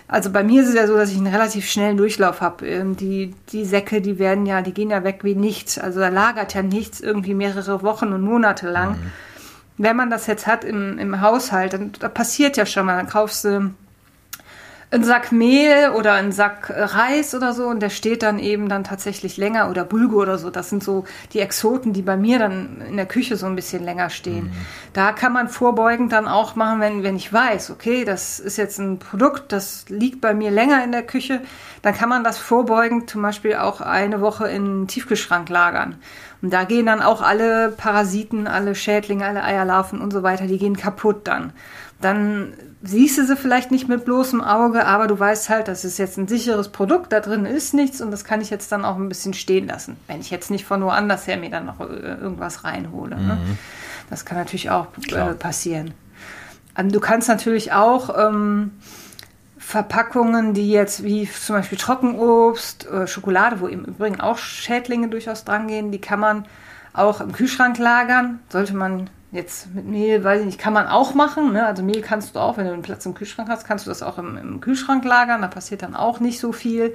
also 0.07 0.31
bei 0.31 0.45
mir 0.45 0.63
ist 0.63 0.69
es 0.69 0.75
ja 0.75 0.87
so, 0.87 0.97
dass 0.97 1.11
ich 1.11 1.19
einen 1.19 1.27
relativ 1.27 1.69
schnellen 1.69 1.97
Durchlauf 1.97 2.41
habe. 2.41 2.67
Ähm, 2.67 2.97
die, 2.97 3.35
die 3.51 3.65
Säcke, 3.65 4.01
die 4.01 4.19
werden 4.19 4.47
ja, 4.47 4.63
die 4.63 4.73
gehen 4.73 4.91
ja 4.91 5.05
weg 5.05 5.21
wie 5.23 5.35
nichts. 5.35 5.79
Also 5.79 6.01
da 6.01 6.09
lagert 6.09 6.55
ja 6.55 6.63
nichts 6.63 7.01
irgendwie 7.01 7.35
mehrere 7.35 7.83
Wochen 7.83 8.13
und 8.13 8.23
Monate 8.23 8.71
lang. 8.71 8.93
Mhm 8.93 9.13
wenn 9.79 9.97
man 9.97 10.11
das 10.11 10.27
jetzt 10.27 10.47
hat 10.47 10.65
im, 10.65 10.99
im 10.99 11.21
Haushalt, 11.21 11.73
dann 11.73 11.93
da 11.99 12.09
passiert 12.09 12.57
ja 12.57 12.67
schon 12.67 12.87
mal, 12.87 12.97
dann 12.97 13.09
kaufst 13.09 13.45
du 13.45 13.71
einen 14.91 15.05
Sack 15.05 15.33
Mehl 15.33 15.91
oder 15.91 16.15
einen 16.15 16.33
Sack 16.33 16.73
Reis 16.75 17.35
oder 17.35 17.53
so 17.53 17.67
und 17.67 17.81
der 17.81 17.91
steht 17.91 18.23
dann 18.23 18.39
eben 18.39 18.71
dann 18.71 18.85
tatsächlich 18.85 19.37
länger 19.37 19.69
oder 19.69 19.85
Bulgur 19.85 20.23
oder 20.23 20.39
so. 20.39 20.49
Das 20.49 20.71
sind 20.71 20.83
so 20.83 21.05
die 21.35 21.41
Exoten, 21.41 21.93
die 21.93 22.01
bei 22.01 22.17
mir 22.17 22.39
dann 22.39 22.81
in 22.89 22.97
der 22.97 23.05
Küche 23.05 23.37
so 23.37 23.45
ein 23.45 23.55
bisschen 23.55 23.85
länger 23.85 24.09
stehen. 24.09 24.47
Mhm. 24.47 24.53
Da 24.95 25.13
kann 25.13 25.35
man 25.35 25.49
vorbeugend 25.49 26.13
dann 26.13 26.27
auch 26.27 26.57
machen, 26.57 26.81
wenn, 26.81 27.03
wenn 27.03 27.17
ich 27.17 27.31
weiß, 27.31 27.71
okay, 27.71 28.07
das 28.07 28.41
ist 28.41 28.57
jetzt 28.57 28.79
ein 28.79 28.99
Produkt, 28.99 29.53
das 29.53 29.85
liegt 29.91 30.23
bei 30.23 30.33
mir 30.33 30.51
länger 30.51 30.83
in 30.83 30.93
der 30.93 31.03
Küche, 31.03 31.43
dann 31.83 31.95
kann 31.95 32.09
man 32.09 32.25
das 32.25 32.39
vorbeugend 32.39 33.11
zum 33.11 33.21
Beispiel 33.21 33.57
auch 33.57 33.83
eine 33.83 34.23
Woche 34.23 34.49
in 34.49 34.65
den 34.65 34.89
Tiefkühlschrank 34.89 35.51
lagern. 35.51 35.97
Und 36.41 36.51
da 36.53 36.65
gehen 36.65 36.87
dann 36.87 37.03
auch 37.03 37.21
alle 37.21 37.71
Parasiten, 37.77 38.47
alle 38.47 38.75
Schädlinge, 38.75 39.27
alle 39.27 39.43
Eierlarven 39.43 40.01
und 40.01 40.13
so 40.13 40.23
weiter, 40.23 40.47
die 40.47 40.59
gehen 40.59 40.77
kaputt 40.77 41.27
dann. 41.27 41.53
Dann 42.01 42.53
siehst 42.83 43.19
du 43.19 43.27
sie 43.27 43.37
vielleicht 43.37 43.71
nicht 43.71 43.89
mit 43.89 44.05
bloßem 44.05 44.41
Auge, 44.41 44.87
aber 44.87 45.07
du 45.07 45.19
weißt 45.19 45.49
halt, 45.49 45.69
das 45.69 45.85
ist 45.85 45.99
jetzt 45.99 46.17
ein 46.17 46.29
sicheres 46.29 46.69
Produkt, 46.69 47.13
da 47.13 47.21
drin 47.21 47.45
ist 47.45 47.75
nichts 47.75 48.01
und 48.01 48.11
das 48.11 48.25
kann 48.25 48.41
ich 48.41 48.51
jetzt 48.51 48.71
dann 48.71 48.85
auch 48.85 48.97
ein 48.97 49.09
bisschen 49.09 49.35
stehen 49.35 49.67
lassen, 49.67 49.97
wenn 50.07 50.21
ich 50.21 50.31
jetzt 50.31 50.51
nicht 50.51 50.65
von 50.65 50.83
woanders 50.83 51.27
her 51.27 51.37
mir 51.37 51.51
dann 51.51 51.67
noch 51.67 51.81
äh, 51.81 51.85
irgendwas 51.85 52.65
reinhole. 52.65 53.17
Ne? 53.17 53.23
Mhm. 53.23 53.29
Ne? 53.29 53.59
Das 54.11 54.25
kann 54.25 54.39
natürlich 54.39 54.71
auch 54.71 54.87
äh, 55.11 55.35
passieren. 55.35 55.93
Also 56.75 56.91
du 56.91 57.01
kannst 57.01 57.29
natürlich 57.29 57.73
auch 57.73 58.17
ähm, 58.17 58.71
Verpackungen, 59.59 60.55
die 60.55 60.71
jetzt 60.71 61.03
wie 61.03 61.29
zum 61.29 61.57
Beispiel 61.57 61.77
Trockenobst, 61.77 62.87
äh, 62.87 63.07
Schokolade, 63.09 63.61
wo 63.61 63.67
im 63.67 63.85
Übrigen 63.85 64.21
auch 64.21 64.39
Schädlinge 64.39 65.09
durchaus 65.09 65.45
drangehen, 65.45 65.91
die 65.91 66.01
kann 66.01 66.21
man 66.21 66.47
auch 66.93 67.21
im 67.21 67.33
Kühlschrank 67.33 67.77
lagern. 67.79 68.39
Sollte 68.49 68.75
man 68.75 69.11
jetzt 69.31 69.75
mit 69.75 69.87
Mehl, 69.87 70.25
weiß 70.25 70.41
ich 70.41 70.47
nicht, 70.47 70.59
kann 70.59 70.73
man 70.73 70.87
auch 70.87 71.15
machen. 71.15 71.53
Ne? 71.53 71.67
Also 71.67 71.83
Mehl 71.83 72.01
kannst 72.01 72.35
du 72.35 72.41
auch, 72.41 72.57
wenn 72.57 72.67
du 72.67 72.73
einen 72.73 72.83
Platz 72.83 73.05
im 73.07 73.15
Kühlschrank 73.15 73.49
hast, 73.49 73.67
kannst 73.67 73.87
du 73.87 73.91
das 73.91 74.03
auch 74.03 74.19
im, 74.19 74.37
im 74.37 74.61
Kühlschrank 74.61 75.05
lagern. 75.05 75.43
Da 75.43 75.49
passiert 75.49 75.83
dann 75.83 75.95
auch 75.95 76.21
nicht 76.21 76.41
so 76.41 76.53
viel. 76.53 76.95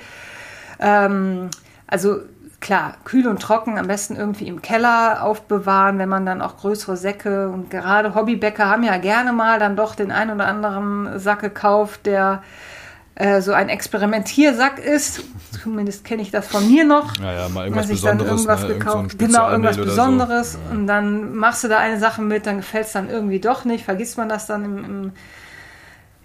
Ähm, 0.79 1.49
also 1.85 2.21
klar, 2.59 2.95
kühl 3.03 3.27
und 3.27 3.41
trocken 3.41 3.77
am 3.77 3.87
besten 3.87 4.15
irgendwie 4.15 4.47
im 4.47 4.61
Keller 4.61 5.23
aufbewahren, 5.23 5.99
wenn 5.99 6.09
man 6.09 6.25
dann 6.25 6.41
auch 6.41 6.57
größere 6.57 6.95
Säcke 6.97 7.49
und 7.49 7.69
gerade 7.69 8.15
Hobbybäcker 8.15 8.69
haben 8.69 8.83
ja 8.83 8.97
gerne 8.97 9.33
mal 9.33 9.59
dann 9.59 9.75
doch 9.75 9.95
den 9.95 10.11
ein 10.11 10.31
oder 10.31 10.47
anderen 10.47 11.19
Sack 11.19 11.41
gekauft, 11.41 12.05
der 12.05 12.41
äh, 13.15 13.41
so 13.41 13.53
ein 13.53 13.69
Experimentiersack 13.69 14.79
ist. 14.79 15.23
Zumindest 15.51 16.03
kenne 16.03 16.21
ich 16.21 16.31
das 16.31 16.47
von 16.47 16.67
mir 16.67 16.83
noch. 16.83 17.17
Ja, 17.19 17.33
ja, 17.33 17.49
mal 17.49 17.65
irgendwas 17.65 17.87
Besonderes. 17.87 18.31
Irgendwas 18.31 18.61
ne? 18.63 18.67
gekauft. 18.69 19.13
Irgend 19.13 19.19
genau, 19.19 19.49
irgendwas 19.49 19.77
Besonderes. 19.77 20.53
So. 20.53 20.59
Ja. 20.59 20.71
Und 20.71 20.87
dann 20.87 21.35
machst 21.35 21.63
du 21.63 21.67
da 21.67 21.77
eine 21.77 21.99
Sache 21.99 22.21
mit, 22.21 22.47
dann 22.47 22.57
gefällt 22.57 22.87
es 22.87 22.93
dann 22.93 23.09
irgendwie 23.09 23.39
doch 23.39 23.65
nicht, 23.65 23.85
vergisst 23.85 24.17
man 24.17 24.29
das 24.29 24.47
dann 24.47 24.65
im, 24.65 24.85
im 24.85 25.11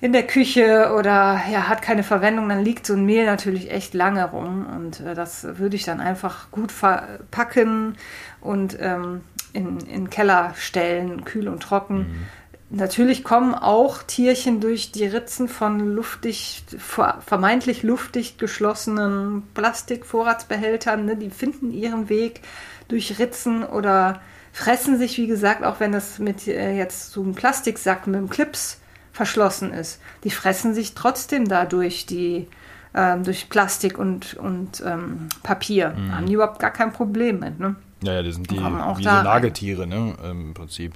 in 0.00 0.12
der 0.12 0.26
Küche 0.26 0.94
oder 0.96 1.40
ja, 1.50 1.68
hat 1.68 1.82
keine 1.82 2.04
Verwendung, 2.04 2.48
dann 2.48 2.62
liegt 2.62 2.86
so 2.86 2.94
ein 2.94 3.04
Mehl 3.04 3.26
natürlich 3.26 3.70
echt 3.72 3.94
lange 3.94 4.24
rum. 4.30 4.66
Und 4.66 5.00
äh, 5.00 5.14
das 5.14 5.58
würde 5.58 5.76
ich 5.76 5.84
dann 5.84 6.00
einfach 6.00 6.50
gut 6.50 6.70
verpacken 6.70 7.96
und 8.40 8.78
ähm, 8.80 9.22
in, 9.52 9.78
in 9.80 10.04
den 10.04 10.10
Keller 10.10 10.54
stellen, 10.56 11.24
kühl 11.24 11.48
und 11.48 11.62
trocken. 11.62 11.98
Mhm. 11.98 12.26
Natürlich 12.70 13.24
kommen 13.24 13.54
auch 13.54 14.02
Tierchen 14.02 14.60
durch 14.60 14.92
die 14.92 15.06
Ritzen 15.06 15.48
von 15.48 15.94
luftdicht, 15.94 16.76
vermeintlich 16.78 17.82
luftdicht 17.82 18.38
geschlossenen 18.38 19.42
Plastikvorratsbehältern. 19.54 21.06
Ne? 21.06 21.16
Die 21.16 21.30
finden 21.30 21.70
ihren 21.70 22.10
Weg 22.10 22.42
durch 22.88 23.18
Ritzen 23.18 23.64
oder 23.64 24.20
fressen 24.52 24.98
sich, 24.98 25.16
wie 25.16 25.26
gesagt, 25.26 25.64
auch 25.64 25.80
wenn 25.80 25.92
das 25.92 26.18
mit 26.18 26.46
äh, 26.46 26.76
jetzt 26.76 27.12
so 27.12 27.22
einem 27.22 27.34
Plastiksack 27.34 28.06
mit 28.06 28.16
einem 28.16 28.28
Clips 28.28 28.80
verschlossen 29.12 29.72
ist. 29.72 30.00
Die 30.24 30.30
fressen 30.30 30.74
sich 30.74 30.94
trotzdem 30.94 31.48
dadurch 31.48 32.04
die 32.04 32.48
ähm, 32.94 33.24
durch 33.24 33.48
Plastik 33.48 33.98
und, 33.98 34.34
und 34.34 34.82
ähm, 34.84 35.28
Papier. 35.42 35.94
Mhm. 35.96 36.14
Haben 36.14 36.26
die 36.26 36.34
überhaupt 36.34 36.58
gar 36.58 36.72
kein 36.72 36.92
Problem 36.92 37.38
mit. 37.38 37.58
Ne? 37.58 37.76
Ja, 38.02 38.14
ja, 38.14 38.22
die 38.22 38.32
sind 38.32 38.50
die 38.50 38.58
wie 38.58 39.02
so 39.02 39.10
Nagetiere, 39.10 39.86
ne, 39.86 40.14
im 40.28 40.54
Prinzip. 40.54 40.94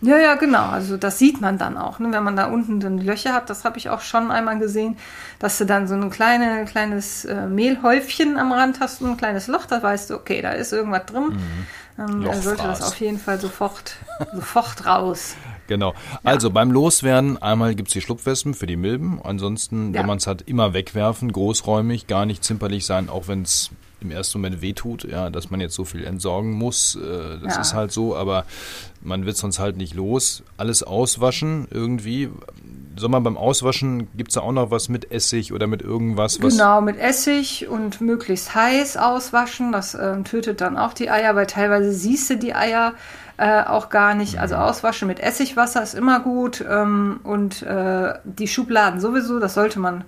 Ja, 0.00 0.18
ja, 0.18 0.34
genau. 0.34 0.66
Also 0.68 0.96
das 0.96 1.18
sieht 1.18 1.40
man 1.40 1.56
dann 1.56 1.78
auch, 1.78 1.98
ne? 1.98 2.12
wenn 2.12 2.22
man 2.22 2.36
da 2.36 2.46
unten 2.46 2.78
dann 2.80 2.98
Löcher 2.98 3.32
hat. 3.32 3.48
Das 3.48 3.64
habe 3.64 3.78
ich 3.78 3.88
auch 3.88 4.00
schon 4.00 4.30
einmal 4.30 4.58
gesehen, 4.58 4.96
dass 5.38 5.56
du 5.58 5.64
dann 5.64 5.88
so 5.88 5.94
ein 5.94 6.10
kleine, 6.10 6.64
kleines 6.66 7.24
äh, 7.24 7.46
Mehlhäufchen 7.46 8.36
am 8.36 8.52
Rand 8.52 8.80
hast 8.80 9.00
und 9.00 9.12
ein 9.12 9.16
kleines 9.16 9.46
Loch. 9.46 9.66
Da 9.66 9.82
weißt 9.82 10.10
du, 10.10 10.14
okay, 10.14 10.42
da 10.42 10.50
ist 10.50 10.72
irgendwas 10.72 11.06
drin. 11.06 11.28
Mhm. 11.28 11.66
Ähm, 11.98 12.24
dann 12.24 12.42
sollte 12.42 12.62
das 12.64 12.82
auf 12.82 12.98
jeden 13.00 13.18
Fall 13.18 13.40
sofort, 13.40 13.96
sofort 14.34 14.86
raus. 14.86 15.36
Genau. 15.66 15.94
Also 16.22 16.50
beim 16.50 16.70
Loswerden, 16.70 17.40
einmal 17.40 17.74
gibt 17.74 17.88
es 17.88 17.94
die 17.94 18.00
Schlupfwespen 18.00 18.54
für 18.54 18.66
die 18.66 18.76
Milben. 18.76 19.20
Ansonsten, 19.22 19.94
ja. 19.94 20.00
wenn 20.00 20.06
man 20.06 20.18
es 20.18 20.26
hat, 20.26 20.42
immer 20.42 20.74
wegwerfen, 20.74 21.32
großräumig, 21.32 22.06
gar 22.06 22.26
nicht 22.26 22.44
zimperlich 22.44 22.84
sein, 22.84 23.08
auch 23.08 23.28
wenn 23.28 23.42
es 23.42 23.70
im 24.04 24.10
ersten 24.10 24.38
Moment 24.38 24.60
wehtut, 24.60 25.04
ja, 25.04 25.30
dass 25.30 25.50
man 25.50 25.60
jetzt 25.60 25.74
so 25.74 25.84
viel 25.84 26.04
entsorgen 26.04 26.52
muss. 26.52 26.96
Äh, 26.96 27.38
das 27.42 27.54
ja. 27.54 27.60
ist 27.60 27.74
halt 27.74 27.90
so, 27.90 28.14
aber 28.14 28.44
man 29.00 29.26
wird 29.26 29.36
sonst 29.36 29.58
halt 29.58 29.76
nicht 29.76 29.94
los. 29.94 30.42
Alles 30.56 30.82
auswaschen 30.82 31.66
irgendwie. 31.70 32.28
Soll 32.96 33.08
man 33.08 33.24
beim 33.24 33.36
Auswaschen, 33.36 34.08
gibt 34.16 34.30
es 34.30 34.34
da 34.34 34.42
auch 34.42 34.52
noch 34.52 34.70
was 34.70 34.88
mit 34.88 35.10
Essig 35.10 35.52
oder 35.52 35.66
mit 35.66 35.82
irgendwas? 35.82 36.40
Was 36.42 36.52
genau, 36.52 36.80
mit 36.80 36.98
Essig 36.98 37.66
und 37.68 38.00
möglichst 38.00 38.54
heiß 38.54 38.96
auswaschen. 38.96 39.72
Das 39.72 39.94
äh, 39.94 40.22
tötet 40.22 40.60
dann 40.60 40.76
auch 40.76 40.92
die 40.92 41.10
Eier, 41.10 41.34
weil 41.34 41.46
teilweise 41.46 41.83
siehst 41.92 42.30
du 42.30 42.36
die 42.36 42.54
Eier 42.54 42.94
äh, 43.36 43.62
auch 43.62 43.88
gar 43.88 44.14
nicht. 44.14 44.38
Also 44.38 44.54
auswaschen 44.56 45.08
mit 45.08 45.20
Essigwasser 45.20 45.82
ist 45.82 45.94
immer 45.94 46.20
gut 46.20 46.64
ähm, 46.68 47.20
und 47.24 47.62
äh, 47.62 48.14
die 48.24 48.48
Schubladen 48.48 49.00
sowieso, 49.00 49.38
das 49.38 49.54
sollte 49.54 49.80
man 49.80 50.04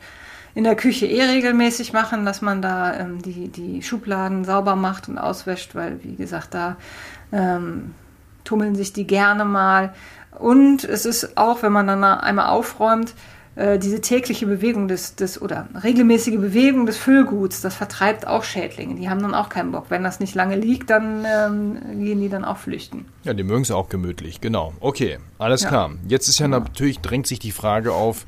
in 0.54 0.64
der 0.64 0.76
Küche 0.76 1.06
eh 1.06 1.22
regelmäßig 1.22 1.92
machen, 1.92 2.24
dass 2.24 2.40
man 2.40 2.62
da 2.62 2.94
ähm, 2.94 3.20
die, 3.20 3.48
die 3.48 3.82
Schubladen 3.82 4.44
sauber 4.44 4.74
macht 4.74 5.08
und 5.08 5.18
auswäscht, 5.18 5.74
weil 5.74 6.02
wie 6.02 6.16
gesagt, 6.16 6.54
da 6.54 6.76
ähm, 7.32 7.94
tummeln 8.44 8.74
sich 8.74 8.92
die 8.92 9.06
gerne 9.06 9.44
mal. 9.44 9.92
Und 10.38 10.84
es 10.84 11.04
ist 11.04 11.36
auch, 11.36 11.62
wenn 11.62 11.72
man 11.72 11.86
dann 11.86 12.04
einmal 12.04 12.46
aufräumt, 12.46 13.14
äh, 13.56 13.78
diese 13.78 14.02
tägliche 14.02 14.46
Bewegung 14.46 14.86
des, 14.86 15.16
des 15.16 15.40
oder 15.40 15.68
regelmäßige 15.82 16.36
Bewegung 16.36 16.84
des 16.84 16.98
Füllguts, 16.98 17.62
das 17.62 17.74
vertreibt 17.74 18.26
auch 18.26 18.44
Schädlinge. 18.44 18.96
Die 18.96 19.08
haben 19.08 19.22
dann 19.22 19.34
auch 19.34 19.48
keinen 19.48 19.72
Bock. 19.72 19.86
Wenn 19.88 20.04
das 20.04 20.20
nicht 20.20 20.34
lange 20.34 20.56
liegt, 20.56 20.90
dann 20.90 21.24
ähm, 21.24 22.04
gehen 22.04 22.20
die 22.20 22.28
dann 22.28 22.44
auch 22.44 22.58
flüchten. 22.58 23.06
Ja, 23.24 23.32
die 23.32 23.42
mögen 23.42 23.62
es 23.62 23.70
auch 23.70 23.88
gemütlich, 23.88 24.42
genau. 24.42 24.74
Okay, 24.80 25.18
alles 25.38 25.62
ja. 25.62 25.68
klar. 25.68 25.90
Jetzt 26.06 26.28
ist 26.28 26.38
ja 26.38 26.46
genau. 26.46 26.60
natürlich, 26.60 27.00
drängt 27.00 27.26
sich 27.26 27.38
die 27.38 27.50
Frage 27.50 27.92
auf, 27.92 28.26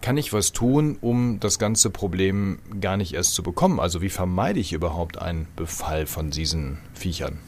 kann 0.00 0.16
ich 0.16 0.32
was 0.32 0.52
tun, 0.52 0.96
um 1.00 1.40
das 1.40 1.58
ganze 1.58 1.90
Problem 1.90 2.60
gar 2.80 2.96
nicht 2.96 3.14
erst 3.14 3.34
zu 3.34 3.42
bekommen? 3.42 3.80
Also 3.80 4.00
wie 4.00 4.10
vermeide 4.10 4.60
ich 4.60 4.72
überhaupt 4.72 5.20
einen 5.20 5.48
Befall 5.56 6.06
von 6.06 6.30
diesen 6.30 6.78
Viechern? 6.94 7.38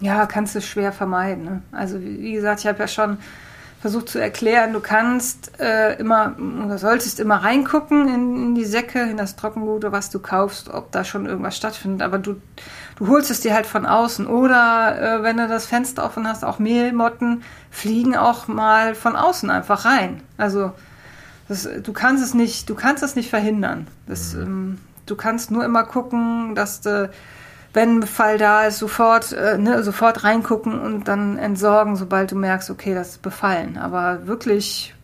Ja, 0.00 0.26
kannst 0.26 0.54
du 0.54 0.60
schwer 0.60 0.92
vermeiden. 0.92 1.44
Ne? 1.44 1.62
Also 1.72 1.98
wie 2.02 2.32
gesagt, 2.32 2.60
ich 2.60 2.66
habe 2.66 2.80
ja 2.80 2.88
schon 2.88 3.16
versucht 3.84 4.08
zu 4.08 4.18
erklären, 4.18 4.72
du 4.72 4.80
kannst 4.80 5.60
äh, 5.60 5.98
immer 5.98 6.34
oder 6.64 6.78
solltest 6.78 7.20
immer 7.20 7.44
reingucken 7.44 8.08
in, 8.08 8.36
in, 8.42 8.54
die 8.54 8.64
Säcke, 8.64 9.02
in 9.02 9.18
das 9.18 9.36
Trockengut, 9.36 9.84
was 9.92 10.08
du 10.08 10.20
kaufst, 10.20 10.70
ob 10.70 10.90
da 10.90 11.04
schon 11.04 11.26
irgendwas 11.26 11.54
stattfindet. 11.54 12.00
Aber 12.00 12.16
du, 12.16 12.40
du 12.96 13.08
holst 13.08 13.30
es 13.30 13.42
dir 13.42 13.52
halt 13.52 13.66
von 13.66 13.84
außen. 13.84 14.26
Oder 14.26 15.18
äh, 15.18 15.22
wenn 15.22 15.36
du 15.36 15.48
das 15.48 15.66
Fenster 15.66 16.02
offen 16.02 16.26
hast, 16.26 16.46
auch 16.46 16.58
Mehlmotten 16.58 17.42
fliegen 17.70 18.16
auch 18.16 18.48
mal 18.48 18.94
von 18.94 19.16
außen 19.16 19.50
einfach 19.50 19.84
rein. 19.84 20.22
Also 20.38 20.72
das, 21.48 21.68
du 21.82 21.92
kannst 21.92 22.24
es 22.24 22.32
nicht, 22.32 22.70
du 22.70 22.74
kannst 22.74 23.02
es 23.02 23.16
nicht 23.16 23.28
verhindern. 23.28 23.86
Das, 24.06 24.32
mhm. 24.32 24.42
ähm, 24.42 24.78
du 25.04 25.14
kannst 25.14 25.50
nur 25.50 25.62
immer 25.62 25.84
gucken, 25.84 26.54
dass 26.54 26.80
du 26.80 27.10
wenn 27.74 27.96
ein 27.96 28.00
Befall 28.00 28.38
da 28.38 28.64
ist, 28.64 28.78
sofort, 28.78 29.32
äh, 29.32 29.58
ne, 29.58 29.82
sofort 29.82 30.22
reingucken 30.22 30.80
und 30.80 31.08
dann 31.08 31.36
entsorgen, 31.36 31.96
sobald 31.96 32.30
du 32.30 32.36
merkst, 32.36 32.70
okay, 32.70 32.94
das 32.94 33.10
ist 33.10 33.22
befallen. 33.22 33.76
Aber 33.76 34.28
wirklich, 34.28 34.94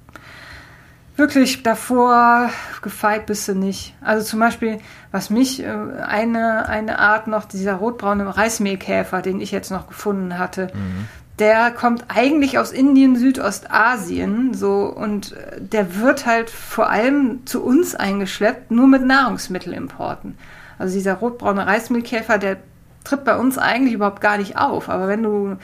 wirklich 1.17 1.65
davor 1.65 2.49
gefeit 2.81 3.27
bist 3.27 3.49
du 3.49 3.55
nicht. 3.57 3.95
Also 4.01 4.25
zum 4.25 4.39
Beispiel, 4.39 4.79
was 5.11 5.31
mich, 5.31 5.65
äh, 5.65 5.67
eine, 5.67 6.69
eine 6.69 7.01
Art 7.01 7.27
noch, 7.27 7.45
dieser 7.45 7.75
rotbraune 7.75 8.37
Reismehlkäfer, 8.37 9.21
den 9.21 9.41
ich 9.41 9.51
jetzt 9.51 9.73
noch 9.73 9.89
gefunden 9.89 10.39
hatte, 10.39 10.71
mhm. 10.73 11.09
der 11.41 11.73
kommt 11.73 12.05
eigentlich 12.07 12.57
aus 12.57 12.71
Indien, 12.71 13.17
Südostasien, 13.17 14.55
so, 14.55 14.85
und 14.85 15.35
der 15.59 15.97
wird 15.99 16.25
halt 16.25 16.51
vor 16.51 16.89
allem 16.89 17.45
zu 17.47 17.65
uns 17.65 17.97
eingeschleppt, 17.97 18.71
nur 18.71 18.87
mit 18.87 19.05
Nahrungsmittelimporten. 19.05 20.39
Also 20.81 20.95
dieser 20.95 21.15
rotbraune 21.15 21.67
Reismehlkäfer, 21.67 22.39
der 22.39 22.57
tritt 23.05 23.25
bei 23.25 23.37
uns 23.37 23.59
eigentlich 23.59 23.93
überhaupt 23.93 24.23
gar 24.23 24.39
nicht 24.39 24.57
auf. 24.57 24.89
Aber 24.89 25.09
wenn 25.09 25.23
du, 25.23 25.59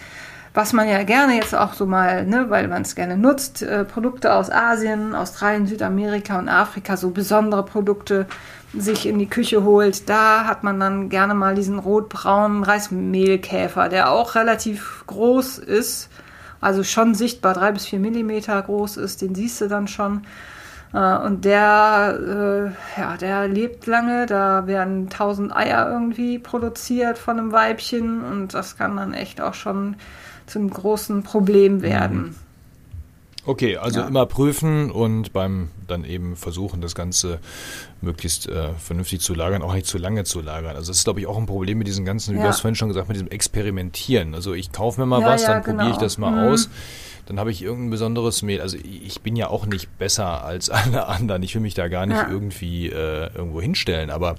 was 0.52 0.74
man 0.74 0.86
ja 0.88 1.02
gerne 1.04 1.36
jetzt 1.36 1.54
auch 1.54 1.72
so 1.72 1.86
mal, 1.86 2.26
ne, 2.26 2.50
weil 2.50 2.68
man 2.68 2.82
es 2.82 2.94
gerne 2.94 3.16
nutzt, 3.16 3.62
äh, 3.62 3.84
Produkte 3.84 4.34
aus 4.34 4.50
Asien, 4.50 5.14
Australien, 5.14 5.66
Südamerika 5.66 6.38
und 6.38 6.50
Afrika, 6.50 6.98
so 6.98 7.10
besondere 7.10 7.64
Produkte 7.64 8.26
sich 8.76 9.06
in 9.06 9.18
die 9.18 9.28
Küche 9.28 9.64
holt, 9.64 10.06
da 10.10 10.44
hat 10.44 10.64
man 10.64 10.78
dann 10.78 11.08
gerne 11.08 11.32
mal 11.32 11.54
diesen 11.54 11.78
rotbraunen 11.78 12.62
Reismehlkäfer, 12.62 13.88
der 13.88 14.10
auch 14.12 14.34
relativ 14.34 15.04
groß 15.06 15.56
ist, 15.58 16.10
also 16.60 16.84
schon 16.84 17.14
sichtbar 17.14 17.54
drei 17.54 17.72
bis 17.72 17.86
vier 17.86 18.00
Millimeter 18.00 18.60
groß 18.60 18.98
ist, 18.98 19.22
den 19.22 19.34
siehst 19.34 19.62
du 19.62 19.68
dann 19.68 19.88
schon. 19.88 20.26
Äh, 20.92 21.16
und 21.18 21.44
der, 21.44 22.72
äh, 22.96 23.00
ja, 23.00 23.16
der 23.16 23.48
lebt 23.48 23.86
lange, 23.86 24.26
da 24.26 24.66
werden 24.66 25.08
tausend 25.08 25.54
Eier 25.54 25.90
irgendwie 25.90 26.38
produziert 26.38 27.18
von 27.18 27.38
einem 27.38 27.52
Weibchen 27.52 28.22
und 28.22 28.54
das 28.54 28.76
kann 28.76 28.96
dann 28.96 29.12
echt 29.12 29.40
auch 29.40 29.54
schon 29.54 29.96
zum 30.46 30.70
großen 30.70 31.22
Problem 31.22 31.82
werden. 31.82 32.18
Mhm. 32.18 32.34
Okay, 33.46 33.76
also 33.76 34.00
ja. 34.00 34.08
immer 34.08 34.26
prüfen 34.26 34.90
und 34.90 35.32
beim 35.32 35.68
dann 35.86 36.04
eben 36.04 36.34
versuchen, 36.34 36.80
das 36.80 36.96
Ganze 36.96 37.38
möglichst 38.00 38.48
äh, 38.48 38.70
vernünftig 38.74 39.20
zu 39.20 39.34
lagern, 39.34 39.62
auch 39.62 39.72
nicht 39.72 39.86
zu 39.86 39.98
lange 39.98 40.24
zu 40.24 40.40
lagern. 40.40 40.74
Also 40.74 40.90
das 40.90 40.98
ist, 40.98 41.04
glaube 41.04 41.20
ich, 41.20 41.28
auch 41.28 41.38
ein 41.38 41.46
Problem 41.46 41.78
mit 41.78 41.86
diesem 41.86 42.04
ganzen, 42.04 42.34
wie 42.34 42.38
ja. 42.38 42.42
du 42.42 42.48
hast 42.48 42.62
vorhin 42.62 42.74
schon 42.74 42.88
gesagt, 42.88 43.06
mit 43.06 43.14
diesem 43.14 43.28
Experimentieren. 43.28 44.34
Also 44.34 44.52
ich 44.52 44.72
kaufe 44.72 45.00
mir 45.00 45.06
mal 45.06 45.20
ja, 45.20 45.28
was, 45.28 45.44
dann 45.44 45.62
genau. 45.62 45.76
probiere 45.76 45.92
ich 45.92 45.98
das 45.98 46.18
mal 46.18 46.32
mhm. 46.32 46.52
aus 46.52 46.68
dann 47.26 47.38
habe 47.40 47.50
ich 47.50 47.62
irgendein 47.62 47.90
besonderes 47.90 48.42
Mehl. 48.42 48.60
Also 48.60 48.78
ich 48.78 49.20
bin 49.20 49.36
ja 49.36 49.48
auch 49.48 49.66
nicht 49.66 49.98
besser 49.98 50.44
als 50.44 50.70
alle 50.70 51.06
anderen. 51.06 51.42
Ich 51.42 51.54
will 51.54 51.62
mich 51.62 51.74
da 51.74 51.88
gar 51.88 52.06
nicht 52.06 52.16
ja. 52.16 52.28
irgendwie 52.28 52.88
äh, 52.88 53.30
irgendwo 53.34 53.60
hinstellen, 53.60 54.10
aber 54.10 54.36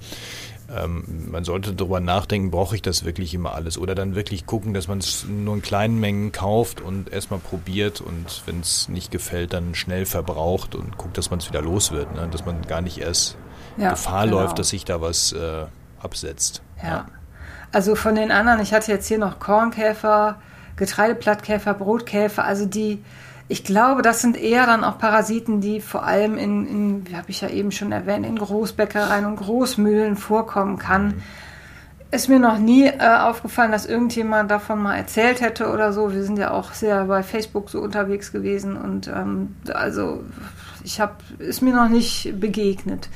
ähm, 0.70 1.28
man 1.30 1.44
sollte 1.44 1.72
darüber 1.72 2.00
nachdenken, 2.00 2.50
brauche 2.50 2.74
ich 2.74 2.82
das 2.82 3.04
wirklich 3.04 3.32
immer 3.32 3.54
alles? 3.54 3.78
Oder 3.78 3.94
dann 3.94 4.14
wirklich 4.14 4.44
gucken, 4.44 4.74
dass 4.74 4.88
man 4.88 4.98
es 4.98 5.24
nur 5.26 5.54
in 5.54 5.62
kleinen 5.62 5.98
Mengen 5.98 6.32
kauft 6.32 6.80
und 6.80 7.10
erstmal 7.10 7.40
probiert 7.40 8.00
und 8.00 8.42
wenn 8.46 8.60
es 8.60 8.88
nicht 8.88 9.10
gefällt, 9.10 9.54
dann 9.54 9.74
schnell 9.74 10.04
verbraucht 10.04 10.74
und 10.74 10.98
guckt, 10.98 11.16
dass 11.16 11.30
man 11.30 11.38
es 11.38 11.48
wieder 11.48 11.62
los 11.62 11.90
wird. 11.90 12.14
Ne? 12.14 12.28
Dass 12.30 12.44
man 12.44 12.62
gar 12.62 12.82
nicht 12.82 12.98
erst 12.98 13.36
ja, 13.78 13.90
Gefahr 13.90 14.26
genau. 14.26 14.40
läuft, 14.40 14.58
dass 14.58 14.68
sich 14.68 14.84
da 14.84 15.00
was 15.00 15.32
äh, 15.32 15.64
absetzt. 16.00 16.62
Ja. 16.82 16.88
ja. 16.88 17.06
Also 17.72 17.94
von 17.94 18.14
den 18.14 18.30
anderen, 18.30 18.60
ich 18.60 18.72
hatte 18.72 18.90
jetzt 18.92 19.06
hier 19.08 19.18
noch 19.18 19.38
Kornkäfer, 19.40 20.40
Getreideblattkäfer, 20.78 21.74
Brotkäfer, 21.74 22.44
also 22.44 22.66
die, 22.66 23.02
ich 23.48 23.64
glaube, 23.64 24.02
das 24.02 24.20
sind 24.20 24.36
eher 24.36 24.66
dann 24.66 24.84
auch 24.84 24.98
Parasiten, 24.98 25.60
die 25.60 25.80
vor 25.80 26.04
allem 26.04 26.38
in, 26.38 26.66
in 26.66 27.08
wie 27.08 27.16
habe 27.16 27.30
ich 27.30 27.40
ja 27.40 27.48
eben 27.48 27.72
schon 27.72 27.92
erwähnt, 27.92 28.24
in 28.24 28.36
Großbäckereien 28.36 29.26
und 29.26 29.36
Großmühlen 29.36 30.16
vorkommen 30.16 30.78
kann. 30.78 31.06
Mhm. 31.06 31.22
Ist 32.10 32.28
mir 32.28 32.38
noch 32.38 32.58
nie 32.58 32.86
äh, 32.86 33.18
aufgefallen, 33.20 33.70
dass 33.70 33.84
irgendjemand 33.84 34.50
davon 34.50 34.82
mal 34.82 34.96
erzählt 34.96 35.42
hätte 35.42 35.70
oder 35.70 35.92
so. 35.92 36.12
Wir 36.12 36.22
sind 36.22 36.38
ja 36.38 36.52
auch 36.52 36.72
sehr 36.72 37.04
bei 37.04 37.22
Facebook 37.22 37.68
so 37.68 37.80
unterwegs 37.80 38.32
gewesen 38.32 38.78
und 38.78 39.08
ähm, 39.08 39.56
also 39.74 40.24
ich 40.84 41.00
habe, 41.00 41.16
ist 41.38 41.60
mir 41.60 41.74
noch 41.74 41.90
nicht 41.90 42.40
begegnet. 42.40 43.10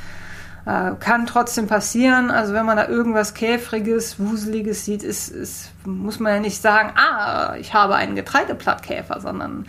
Äh, 0.64 0.92
kann 1.00 1.26
trotzdem 1.26 1.66
passieren. 1.66 2.30
Also 2.30 2.54
wenn 2.54 2.64
man 2.64 2.76
da 2.76 2.86
irgendwas 2.86 3.34
Käfriges, 3.34 4.20
Wuseliges 4.20 4.84
sieht, 4.84 5.02
ist, 5.02 5.28
ist, 5.28 5.70
muss 5.84 6.20
man 6.20 6.34
ja 6.34 6.40
nicht 6.40 6.62
sagen, 6.62 6.92
ah, 6.96 7.56
ich 7.58 7.74
habe 7.74 7.96
einen 7.96 8.14
Getreideblattkäfer, 8.14 9.20
sondern 9.20 9.66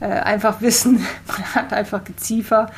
äh, 0.00 0.06
einfach 0.06 0.60
wissen, 0.60 1.06
man 1.26 1.54
hat 1.54 1.72
einfach 1.72 2.04
Geziefer 2.04 2.70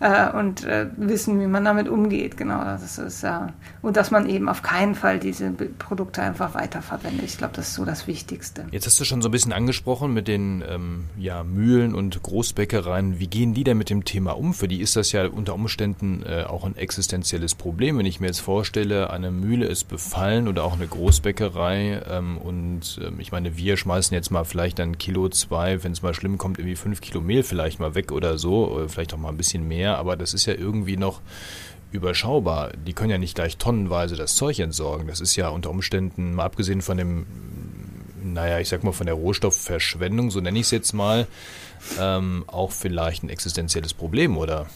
äh, 0.00 0.30
und 0.30 0.64
äh, 0.64 0.86
wissen, 0.96 1.40
wie 1.40 1.46
man 1.46 1.64
damit 1.64 1.88
umgeht. 1.88 2.36
Genau, 2.36 2.64
das 2.64 2.98
ist 2.98 3.22
ja. 3.22 3.52
und 3.82 3.96
dass 3.96 4.10
man 4.10 4.28
eben 4.28 4.48
auf 4.48 4.62
keinen 4.62 4.94
Fall 4.94 5.18
diese 5.18 5.50
Produkte 5.50 6.22
einfach 6.22 6.54
weiterverwendet. 6.54 7.24
Ich 7.24 7.38
glaube, 7.38 7.52
das 7.54 7.68
ist 7.68 7.74
so 7.74 7.84
das 7.84 8.06
Wichtigste. 8.06 8.66
Jetzt 8.70 8.86
hast 8.86 8.98
du 8.98 9.04
schon 9.04 9.22
so 9.22 9.28
ein 9.28 9.32
bisschen 9.32 9.52
angesprochen 9.52 10.12
mit 10.12 10.26
den 10.26 10.64
ähm, 10.68 11.04
ja, 11.18 11.44
Mühlen 11.44 11.94
und 11.94 12.22
Großbäckereien. 12.22 13.20
Wie 13.20 13.26
gehen 13.26 13.54
die 13.54 13.64
denn 13.64 13.76
mit 13.76 13.90
dem 13.90 14.04
Thema 14.04 14.32
um? 14.32 14.54
Für 14.54 14.68
die 14.68 14.80
ist 14.80 14.96
das 14.96 15.12
ja 15.12 15.26
unter 15.26 15.54
Umständen 15.54 16.22
äh, 16.26 16.44
auch 16.44 16.64
ein 16.64 16.76
existenzielles 16.76 17.54
Problem. 17.54 17.98
Wenn 17.98 18.06
ich 18.06 18.20
mir 18.20 18.26
jetzt 18.26 18.40
vorstelle, 18.40 19.10
eine 19.10 19.30
Mühle 19.30 19.66
ist 19.66 19.84
befallen 19.84 20.48
oder 20.48 20.64
auch 20.64 20.74
eine 20.74 20.86
Großbäckerei 20.86 22.02
ähm, 22.08 22.38
und 22.38 22.98
ähm, 23.04 23.20
ich 23.20 23.32
meine, 23.32 23.56
wir 23.56 23.76
schmeißen 23.76 24.14
jetzt 24.14 24.30
mal 24.30 24.44
vielleicht 24.44 24.80
ein 24.80 24.96
Kilo, 24.96 25.28
zwei, 25.28 25.84
wenn 25.84 25.92
es 25.92 26.02
mal 26.02 26.14
schlimm 26.14 26.38
kommt, 26.38 26.58
irgendwie 26.58 26.76
fünf 26.76 27.02
Kilo 27.02 27.20
Mehl 27.20 27.42
vielleicht 27.42 27.80
mal 27.80 27.94
weg 27.94 28.12
oder 28.12 28.38
so, 28.38 28.68
oder 28.68 28.88
vielleicht 28.88 29.12
auch 29.12 29.18
mal 29.18 29.28
ein 29.28 29.36
bisschen 29.36 29.68
mehr 29.68 29.89
mehr, 29.90 29.98
aber 29.98 30.16
das 30.16 30.34
ist 30.34 30.46
ja 30.46 30.54
irgendwie 30.54 30.96
noch 30.96 31.20
überschaubar. 31.92 32.72
Die 32.86 32.92
können 32.92 33.10
ja 33.10 33.18
nicht 33.18 33.34
gleich 33.34 33.56
tonnenweise 33.56 34.16
das 34.16 34.36
Zeug 34.36 34.58
entsorgen. 34.58 35.08
Das 35.08 35.20
ist 35.20 35.36
ja 35.36 35.48
unter 35.48 35.70
Umständen, 35.70 36.34
mal 36.34 36.44
abgesehen 36.44 36.82
von 36.82 36.96
dem, 36.96 37.26
naja, 38.22 38.60
ich 38.60 38.68
sag 38.68 38.84
mal 38.84 38.92
von 38.92 39.06
der 39.06 39.14
Rohstoffverschwendung, 39.14 40.30
so 40.30 40.40
nenne 40.40 40.58
ich 40.58 40.66
es 40.66 40.70
jetzt 40.70 40.92
mal, 40.92 41.26
ähm, 41.98 42.44
auch 42.46 42.70
vielleicht 42.70 43.24
ein 43.24 43.28
existenzielles 43.28 43.94
Problem, 43.94 44.36
oder? 44.36 44.66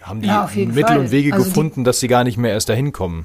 Haben 0.00 0.22
die 0.22 0.28
ja, 0.28 0.48
Mittel 0.54 0.82
Fall. 0.82 0.98
und 0.98 1.10
Wege 1.10 1.32
also 1.32 1.44
gefunden, 1.44 1.84
dass 1.84 2.00
sie 2.00 2.08
gar 2.08 2.24
nicht 2.24 2.38
mehr 2.38 2.52
erst 2.52 2.68
dahin 2.68 2.92
kommen? 2.92 3.24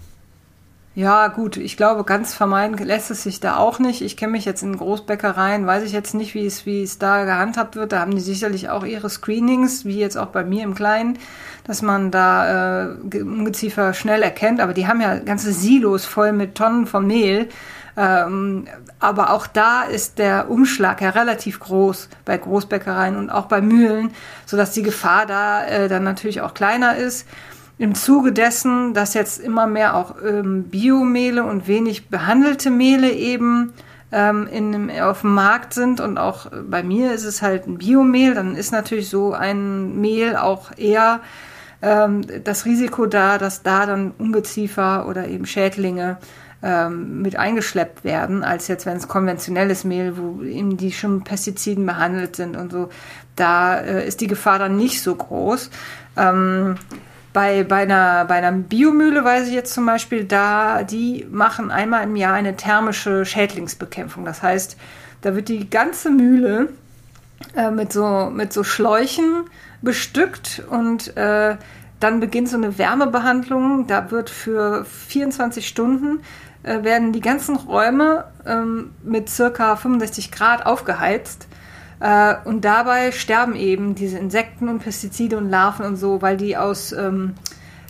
Ja, 0.96 1.28
gut, 1.28 1.58
ich 1.58 1.76
glaube, 1.76 2.06
ganz 2.06 2.34
vermeiden 2.34 2.78
lässt 2.78 3.12
es 3.12 3.24
sich 3.24 3.42
da 3.42 3.58
auch 3.58 3.80
nicht. 3.80 4.02
Ich 4.02 4.16
kenne 4.16 4.32
mich 4.32 4.46
jetzt 4.46 4.64
in 4.64 4.78
Großbäckereien, 4.78 5.68
weiß 5.68 5.84
ich 5.84 5.92
jetzt 5.92 6.14
nicht, 6.14 6.34
wie 6.36 6.46
es, 6.46 6.66
wie 6.66 6.84
es 6.84 6.98
da 7.00 7.26
gehandhabt 7.26 7.76
wird. 7.76 7.92
Da 7.92 8.00
haben 8.00 8.16
die 8.16 8.22
sicherlich 8.22 8.70
auch 8.70 8.86
ihre 8.86 9.10
Screenings, 9.10 9.84
wie 9.84 10.00
jetzt 10.00 10.18
auch 10.18 10.28
bei 10.28 10.46
mir 10.46 10.64
im 10.64 10.74
Kleinen, 10.74 11.20
dass 11.66 11.82
man 11.82 12.12
da 12.12 12.86
äh, 12.86 13.22
Ungeziefer 13.22 13.94
schnell 13.94 14.24
erkennt. 14.24 14.62
Aber 14.62 14.74
die 14.74 14.88
haben 14.88 15.02
ja 15.02 15.20
ganze 15.20 15.52
Silos 15.52 16.06
voll 16.06 16.32
mit 16.32 16.56
Tonnen 16.56 16.88
von 16.88 17.06
Mehl. 17.06 17.50
Ähm, 17.98 18.66
aber 19.02 19.32
auch 19.32 19.48
da 19.48 19.84
ist 19.84 20.18
der 20.18 20.50
Umschlag 20.50 21.02
ja 21.02 21.10
relativ 21.10 21.60
groß 21.60 22.08
bei 22.24 22.38
Großbäckereien 22.38 23.18
und 23.18 23.30
auch 23.30 23.48
bei 23.48 23.60
Mühlen, 23.60 24.12
sodass 24.46 24.72
die 24.72 24.84
Gefahr 24.84 25.26
da 25.26 25.66
äh, 25.66 25.90
dann 25.90 26.06
natürlich 26.06 26.40
auch 26.40 26.54
kleiner 26.54 26.96
ist 26.96 27.28
im 27.78 27.96
Zuge 27.96 28.32
dessen, 28.32 28.94
dass 28.94 29.14
jetzt 29.14 29.40
immer 29.40 29.68
mehr 29.68 29.96
auch 29.96 30.16
ähm, 30.26 30.64
Biomehle 30.64 31.44
und 31.44 31.68
wenig 31.68 32.10
behandelte 32.10 32.72
Mehle 32.72 33.12
eben 33.12 33.74
ähm, 34.12 34.48
in, 34.48 34.92
auf 35.02 35.22
dem 35.22 35.34
Markt 35.34 35.74
sind 35.74 36.00
und 36.00 36.18
auch 36.18 36.46
äh, 36.52 36.58
bei 36.70 36.84
mir 36.84 37.14
ist 37.14 37.26
es 37.26 37.42
halt 37.42 37.68
ein 37.68 37.78
Biomehl, 37.78 38.34
dann 38.34 38.56
ist 38.56 38.72
natürlich 38.72 39.10
so 39.10 39.34
ein 39.34 40.00
Mehl 40.00 40.38
auch 40.38 40.72
eher 40.78 41.20
ähm, 41.82 42.22
das 42.44 42.66
Risiko 42.66 43.08
da, 43.08 43.38
dass 43.38 43.62
da 43.62 43.86
dann 43.86 44.12
Ungeziefer 44.18 45.08
oder 45.08 45.28
eben 45.28 45.46
Schädlinge 45.46 46.18
ähm, 46.64 47.22
mit 47.22 47.36
eingeschleppt 47.36 48.04
werden, 48.06 48.44
als 48.44 48.70
jetzt 48.70 48.86
wenn 48.86 48.96
es 48.96 49.10
konventionelles 49.10 49.84
Mehl, 49.84 50.18
wo 50.18 50.42
eben 50.44 50.78
die 50.78 50.94
schon 50.94 51.24
Pestiziden 51.24 51.86
behandelt 51.86 52.38
sind 52.38 52.56
und 52.56 52.72
so, 52.72 52.90
da 53.36 53.78
äh, 53.78 54.08
ist 54.08 54.22
die 54.22 54.28
Gefahr 54.28 54.60
dann 54.60 54.78
nicht 54.78 55.02
so 55.02 55.14
groß. 55.14 55.70
Ähm, 56.16 56.76
bei, 57.36 57.66
bei, 57.66 57.82
einer, 57.82 58.24
bei 58.24 58.36
einer 58.36 58.54
Biomühle 58.54 59.26
weiß 59.26 59.50
ich 59.50 59.54
jetzt 59.54 59.74
zum 59.74 59.86
Beispiel, 59.86 60.24
da 60.24 60.84
die 60.84 61.28
machen 61.30 61.70
einmal 61.70 62.04
im 62.06 62.16
Jahr 62.16 62.34
eine 62.34 62.56
thermische 62.56 63.26
Schädlingsbekämpfung. 63.26 64.24
Das 64.24 64.42
heißt, 64.42 64.78
da 65.20 65.36
wird 65.36 65.50
die 65.50 65.70
ganze 65.70 66.12
Mühle 66.12 66.70
äh, 67.58 67.72
mit, 67.72 67.92
so, 67.92 68.32
mit 68.34 68.54
so 68.54 68.64
Schläuchen 68.64 69.50
bestückt 69.82 70.64
und 70.70 71.18
äh, 71.18 71.58
dann 72.00 72.22
beginnt 72.22 72.48
so 72.48 72.56
eine 72.56 72.78
Wärmebehandlung. 72.78 73.86
Da 73.86 74.12
wird 74.12 74.30
für 74.30 74.86
24 74.86 75.68
Stunden 75.68 76.22
äh, 76.64 76.84
werden 76.84 77.12
die 77.12 77.20
ganzen 77.20 77.58
Räume 77.58 78.32
ähm, 78.46 78.92
mit 79.04 79.28
circa 79.28 79.76
65 79.76 80.32
Grad 80.32 80.66
aufgeheizt. 80.66 81.48
Äh, 82.00 82.36
und 82.46 82.66
dabei 82.66 83.12
sterben 83.12 83.56
eben 83.56 83.96
diese 83.96 84.18
Insekten 84.18 84.70
und 84.70 84.80
Pestizide 84.80 85.38
und 85.38 85.50
Larven 85.50 85.86
und 85.86 85.96
so, 85.96 86.22
weil 86.22 86.38
die 86.38 86.58
aus 86.58 86.92
ähm, 86.92 87.36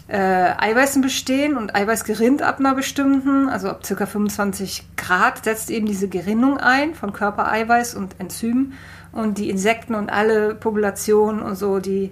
äh, 0.08 0.18
Eiweißen 0.18 1.02
bestehen 1.02 1.58
und 1.58 1.76
Eiweiß 1.76 2.04
gerinnt 2.04 2.42
ab 2.42 2.60
einer 2.60 2.76
bestimmten, 2.76 3.50
also 3.50 3.70
ab 3.70 3.82
ca. 3.88 4.06
25 4.06 4.96
Grad 4.96 5.44
setzt 5.44 5.72
eben 5.72 5.88
diese 5.88 6.08
Gerinnung 6.08 6.58
ein 6.58 6.94
von 6.94 7.12
Körpereiweiß 7.12 7.96
und 7.96 8.20
Enzymen 8.20 8.74
und 9.12 9.38
die 9.38 9.50
Insekten 9.50 9.96
und 9.96 10.12
alle 10.12 10.54
Populationen 10.54 11.42
und 11.42 11.56
so, 11.56 11.80
die 11.80 12.12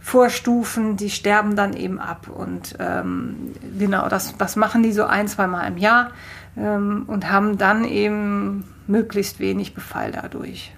Vorstufen, 0.00 0.96
die 0.96 1.10
sterben 1.10 1.54
dann 1.54 1.74
eben 1.74 2.00
ab. 2.00 2.28
Und 2.28 2.76
ähm, 2.80 3.52
genau, 3.78 4.08
das, 4.08 4.36
das 4.38 4.56
machen 4.56 4.82
die 4.82 4.92
so 4.92 5.04
ein, 5.04 5.28
zweimal 5.28 5.68
im 5.68 5.76
Jahr 5.76 6.12
ähm, 6.56 7.04
und 7.06 7.30
haben 7.30 7.58
dann 7.58 7.84
eben 7.84 8.64
möglichst 8.86 9.38
wenig 9.38 9.74
Befall 9.74 10.12
dadurch. 10.12 10.72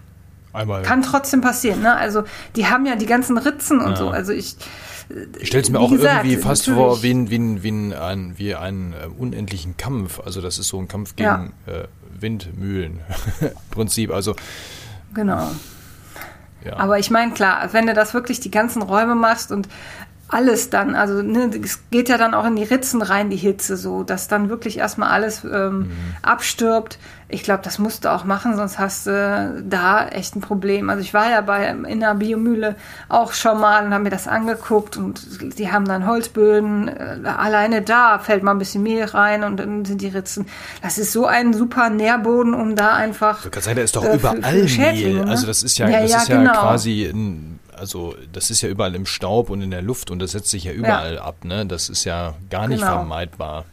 Einmal. 0.52 0.82
Kann 0.82 1.02
trotzdem 1.02 1.40
passieren, 1.40 1.82
ne? 1.82 1.94
Also 1.94 2.24
die 2.56 2.66
haben 2.66 2.86
ja 2.86 2.96
die 2.96 3.06
ganzen 3.06 3.38
Ritzen 3.38 3.80
und 3.80 3.92
ja. 3.92 3.96
so. 3.96 4.10
Also 4.10 4.32
ich. 4.32 4.56
Ich 5.40 5.48
stelle 5.48 5.64
es 5.64 5.70
mir 5.70 5.80
auch 5.80 5.90
gesagt, 5.90 6.24
irgendwie 6.24 6.36
fast 6.36 6.68
natürlich. 6.68 6.86
vor 6.86 7.02
wie, 7.02 7.10
ein, 7.10 7.30
wie, 7.30 7.38
ein, 7.38 7.62
wie, 7.64 7.70
ein, 7.70 7.92
ein, 7.92 8.38
wie 8.38 8.54
einen 8.54 8.92
äh, 8.92 9.06
unendlichen 9.18 9.76
Kampf. 9.76 10.20
Also 10.24 10.40
das 10.40 10.58
ist 10.58 10.68
so 10.68 10.78
ein 10.78 10.86
Kampf 10.86 11.16
gegen 11.16 11.52
ja. 11.66 11.72
äh, 11.72 11.88
Windmühlen. 12.20 13.00
Prinzip. 13.72 14.12
Also. 14.12 14.36
Genau. 15.12 15.50
Ja. 16.64 16.76
Aber 16.76 16.98
ich 16.98 17.10
meine, 17.10 17.32
klar, 17.32 17.72
wenn 17.72 17.86
du 17.86 17.94
das 17.94 18.14
wirklich 18.14 18.40
die 18.40 18.50
ganzen 18.50 18.82
Räume 18.82 19.14
machst 19.14 19.50
und 19.50 19.68
alles 20.30 20.70
dann, 20.70 20.94
also 20.94 21.22
ne, 21.22 21.50
es 21.62 21.80
geht 21.90 22.08
ja 22.08 22.16
dann 22.16 22.34
auch 22.34 22.46
in 22.46 22.56
die 22.56 22.62
Ritzen 22.62 23.02
rein, 23.02 23.30
die 23.30 23.36
Hitze, 23.36 23.76
so, 23.76 24.04
dass 24.04 24.28
dann 24.28 24.48
wirklich 24.48 24.78
erstmal 24.78 25.10
alles 25.10 25.44
ähm, 25.44 25.78
mhm. 25.78 25.90
abstirbt. 26.22 26.98
Ich 27.28 27.42
glaube, 27.42 27.62
das 27.62 27.78
musst 27.78 28.04
du 28.04 28.12
auch 28.12 28.24
machen, 28.24 28.56
sonst 28.56 28.78
hast 28.78 29.06
du 29.06 29.62
da 29.64 30.08
echt 30.08 30.34
ein 30.34 30.40
Problem. 30.40 30.90
Also 30.90 31.02
ich 31.02 31.14
war 31.14 31.30
ja 31.30 31.40
bei 31.40 31.68
in 31.68 32.00
der 32.00 32.14
Biomühle 32.14 32.76
auch 33.08 33.32
schon 33.32 33.60
mal 33.60 33.84
und 33.84 33.92
habe 33.92 34.04
mir 34.04 34.10
das 34.10 34.26
angeguckt 34.26 34.96
und 34.96 35.58
die 35.58 35.70
haben 35.70 35.84
dann 35.84 36.06
Holzböden. 36.06 36.88
Äh, 36.88 37.20
alleine 37.24 37.82
da 37.82 38.18
fällt 38.18 38.42
mal 38.42 38.52
ein 38.52 38.58
bisschen 38.58 38.82
Mehl 38.82 39.04
rein 39.04 39.44
und 39.44 39.58
dann 39.58 39.84
sind 39.84 40.00
die 40.00 40.08
Ritzen. 40.08 40.46
Das 40.82 40.98
ist 40.98 41.12
so 41.12 41.26
ein 41.26 41.52
super 41.52 41.90
Nährboden, 41.90 42.54
um 42.54 42.74
da 42.74 42.94
einfach. 42.94 43.44
Ich 43.44 43.50
kann 43.50 43.62
sagen, 43.62 43.76
da 43.76 43.82
ist 43.82 43.94
doch 43.94 44.04
äh, 44.04 44.14
überall 44.16 44.64
Mehl. 44.64 45.24
Ne? 45.24 45.30
Also 45.30 45.46
das 45.46 45.62
ist 45.62 45.78
ja, 45.78 45.88
ja 45.88 46.02
das 46.02 46.10
ja, 46.10 46.18
ist 46.18 46.28
ja 46.28 46.36
genau. 46.36 46.52
quasi 46.52 47.04
ein 47.04 47.60
also 47.80 48.14
das 48.32 48.50
ist 48.50 48.60
ja 48.60 48.68
überall 48.68 48.94
im 48.94 49.06
Staub 49.06 49.50
und 49.50 49.62
in 49.62 49.70
der 49.70 49.82
Luft 49.82 50.10
und 50.10 50.20
das 50.20 50.32
setzt 50.32 50.50
sich 50.50 50.64
ja 50.64 50.72
überall 50.72 51.14
ja. 51.14 51.22
ab, 51.22 51.44
ne? 51.44 51.66
Das 51.66 51.88
ist 51.88 52.04
ja 52.04 52.34
gar 52.50 52.68
nicht 52.68 52.80
genau. 52.80 52.92
vermeidbar. 52.92 53.64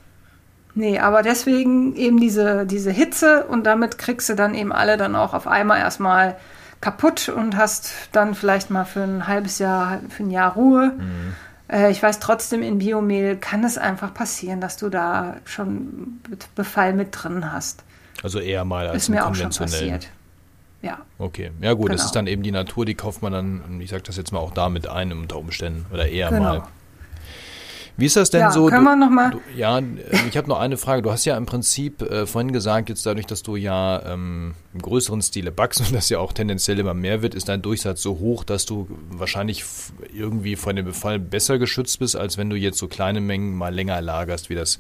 Nee, 0.74 1.00
aber 1.00 1.24
deswegen 1.24 1.96
eben 1.96 2.20
diese, 2.20 2.66
diese 2.66 2.92
Hitze 2.92 3.46
und 3.46 3.66
damit 3.66 3.98
kriegst 3.98 4.30
du 4.30 4.36
dann 4.36 4.56
eben 4.56 4.72
alle 4.72 4.96
dann 4.96 5.16
auch 5.16 5.34
auf 5.34 5.48
einmal 5.48 5.80
erstmal 5.80 6.38
kaputt 6.82 7.30
und 7.30 7.58
hast 7.58 7.92
dann 8.12 8.36
vielleicht 8.36 8.70
mal 8.70 8.86
für 8.86 9.02
ein 9.02 9.28
halbes 9.28 9.60
Jahr, 9.60 10.00
für 10.10 10.24
ein 10.24 10.32
Jahr 10.32 10.54
Ruhe. 10.54 10.94
Mhm. 10.98 11.36
Äh, 11.68 11.92
ich 11.92 12.02
weiß 12.02 12.20
trotzdem, 12.20 12.62
in 12.62 12.78
Biomehl 12.78 13.38
kann 13.38 13.64
es 13.64 13.78
einfach 13.78 14.14
passieren, 14.14 14.62
dass 14.62 14.78
du 14.78 14.90
da 14.90 15.38
schon 15.46 16.22
Befall 16.56 16.94
mit 16.94 17.10
drin 17.12 17.52
hast. 17.52 17.84
Also 18.24 18.40
eher 18.40 18.64
mal 18.64 18.88
als 18.88 19.04
Ist 19.04 19.10
mir 19.10 19.26
auch 19.26 19.36
schon 19.36 19.50
passiert. 19.50 20.08
Ja. 20.82 21.00
Okay. 21.18 21.52
Ja 21.62 21.74
gut, 21.74 21.88
genau. 21.88 21.96
das 21.96 22.06
ist 22.06 22.16
dann 22.16 22.28
eben 22.28 22.44
die 22.44 22.52
Natur, 22.52 22.86
die 22.86 22.96
kauft 22.96 23.22
man 23.22 23.34
dann, 23.34 23.82
ich 23.82 23.90
sag 23.90 24.04
das 24.04 24.18
jetzt 24.18 24.32
mal 24.32 24.40
auch 24.40 24.52
da 24.52 24.70
mit 24.70 24.88
ein 24.88 25.12
unter 25.12 25.38
Umständen 25.38 25.86
oder 25.92 26.08
eher 26.08 26.30
genau. 26.30 26.42
mal. 26.44 26.64
Wie 27.98 28.06
ist 28.06 28.16
das 28.16 28.30
denn 28.30 28.42
ja, 28.42 28.52
so? 28.52 28.68
Können 28.68 28.86
du, 28.86 28.92
wir 28.92 28.96
noch 28.96 29.10
mal? 29.10 29.32
Du, 29.32 29.42
ja, 29.56 29.82
ich 30.30 30.38
habe 30.38 30.48
noch 30.48 30.60
eine 30.60 30.78
Frage. 30.78 31.02
Du 31.02 31.12
hast 31.12 31.26
ja 31.26 31.36
im 31.36 31.48
Prinzip 31.48 32.04
äh, 32.04 32.28
vorhin 32.28 32.54
gesagt, 32.54 32.90
jetzt 32.90 33.04
dadurch, 33.08 33.26
dass 33.26 33.42
du 33.42 33.56
ja 33.56 34.04
ähm, 34.06 34.54
im 34.76 34.82
größeren 34.84 35.20
Stile 35.24 35.52
backst 35.52 35.82
und 35.86 35.96
das 35.96 36.08
ja 36.10 36.20
auch 36.20 36.32
tendenziell 36.32 36.78
immer 36.78 36.94
mehr 36.94 37.24
wird, 37.24 37.34
ist 37.34 37.50
dein 37.50 37.64
Durchsatz 37.64 38.04
so 38.04 38.20
hoch, 38.20 38.44
dass 38.44 38.68
du 38.68 38.88
wahrscheinlich 39.10 39.66
irgendwie 40.14 40.56
von 40.56 40.76
dem 40.76 40.86
Befall 40.86 41.18
besser 41.18 41.58
geschützt 41.58 41.98
bist, 41.98 42.16
als 42.16 42.38
wenn 42.38 42.52
du 42.52 42.56
jetzt 42.56 42.78
so 42.78 42.88
kleine 42.88 43.20
Mengen 43.20 43.56
mal 43.56 43.74
länger 43.74 44.00
lagerst, 44.00 44.52
wie 44.52 44.56
das 44.56 44.78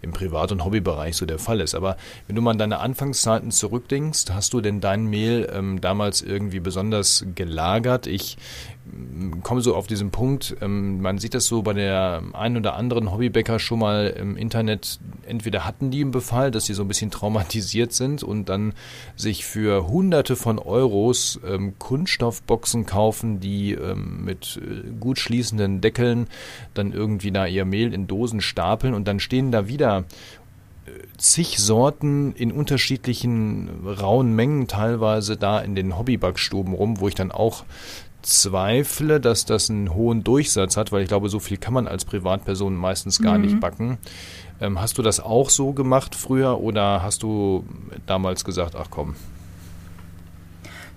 im 0.00 0.12
Privat- 0.12 0.50
und 0.50 0.64
Hobbybereich 0.64 1.16
so 1.16 1.26
der 1.26 1.38
Fall 1.38 1.60
ist. 1.60 1.74
Aber 1.74 1.98
wenn 2.26 2.34
du 2.34 2.40
mal 2.40 2.52
an 2.52 2.58
deine 2.58 2.80
Anfangszeiten 2.80 3.50
zurückdenkst, 3.50 4.24
hast 4.32 4.54
du 4.54 4.62
denn 4.62 4.80
dein 4.80 5.04
Mehl 5.04 5.50
ähm, 5.52 5.82
damals 5.82 6.22
irgendwie 6.22 6.60
besonders 6.60 7.26
gelagert? 7.34 8.06
Ich 8.06 8.38
komme 9.42 9.62
so 9.62 9.74
auf 9.74 9.86
diesen 9.86 10.10
Punkt, 10.10 10.56
ähm, 10.60 11.00
man 11.00 11.18
sieht 11.18 11.34
das 11.34 11.46
so 11.46 11.62
bei 11.62 11.72
der 11.72 12.22
einen 12.32 12.58
oder 12.58 12.74
anderen 12.74 13.10
Hobbybäcker 13.10 13.58
schon 13.58 13.78
mal 13.78 14.08
im 14.08 14.36
Internet, 14.36 14.98
entweder 15.26 15.64
hatten 15.64 15.90
die 15.90 16.02
einen 16.02 16.10
Befall, 16.10 16.50
dass 16.50 16.66
sie 16.66 16.74
so 16.74 16.82
ein 16.82 16.88
bisschen 16.88 17.10
traumatisiert 17.10 17.92
sind 17.92 18.22
und 18.22 18.48
dann 18.48 18.74
sich 19.16 19.44
für 19.44 19.88
hunderte 19.88 20.36
von 20.36 20.58
Euros 20.58 21.40
ähm, 21.46 21.74
Kunststoffboxen 21.78 22.84
kaufen, 22.84 23.40
die 23.40 23.72
ähm, 23.72 24.24
mit 24.24 24.60
äh, 24.62 24.90
gut 25.00 25.18
schließenden 25.18 25.80
Deckeln 25.80 26.26
dann 26.74 26.92
irgendwie 26.92 27.32
da 27.32 27.46
ihr 27.46 27.64
Mehl 27.64 27.94
in 27.94 28.06
Dosen 28.06 28.40
stapeln 28.40 28.92
und 28.92 29.08
dann 29.08 29.18
stehen 29.18 29.50
da 29.50 29.66
wieder 29.66 30.04
äh, 30.86 30.90
zig 31.16 31.58
Sorten 31.58 32.34
in 32.34 32.52
unterschiedlichen 32.52 33.86
rauen 33.86 34.34
Mengen 34.34 34.68
teilweise 34.68 35.38
da 35.38 35.60
in 35.60 35.74
den 35.74 35.96
Hobbybackstuben 35.96 36.74
rum, 36.74 37.00
wo 37.00 37.08
ich 37.08 37.14
dann 37.14 37.32
auch 37.32 37.64
zweifle, 38.24 39.20
dass 39.20 39.44
das 39.44 39.70
einen 39.70 39.94
hohen 39.94 40.24
Durchsatz 40.24 40.76
hat, 40.76 40.92
weil 40.92 41.02
ich 41.02 41.08
glaube, 41.08 41.28
so 41.28 41.38
viel 41.38 41.56
kann 41.56 41.74
man 41.74 41.86
als 41.86 42.04
Privatperson 42.04 42.74
meistens 42.74 43.20
gar 43.20 43.38
mhm. 43.38 43.44
nicht 43.44 43.60
backen. 43.60 43.98
Ähm, 44.60 44.80
hast 44.80 44.98
du 44.98 45.02
das 45.02 45.20
auch 45.20 45.50
so 45.50 45.72
gemacht 45.72 46.14
früher 46.14 46.60
oder 46.60 47.02
hast 47.02 47.22
du 47.22 47.64
damals 48.06 48.44
gesagt, 48.44 48.76
ach 48.76 48.88
komm? 48.90 49.14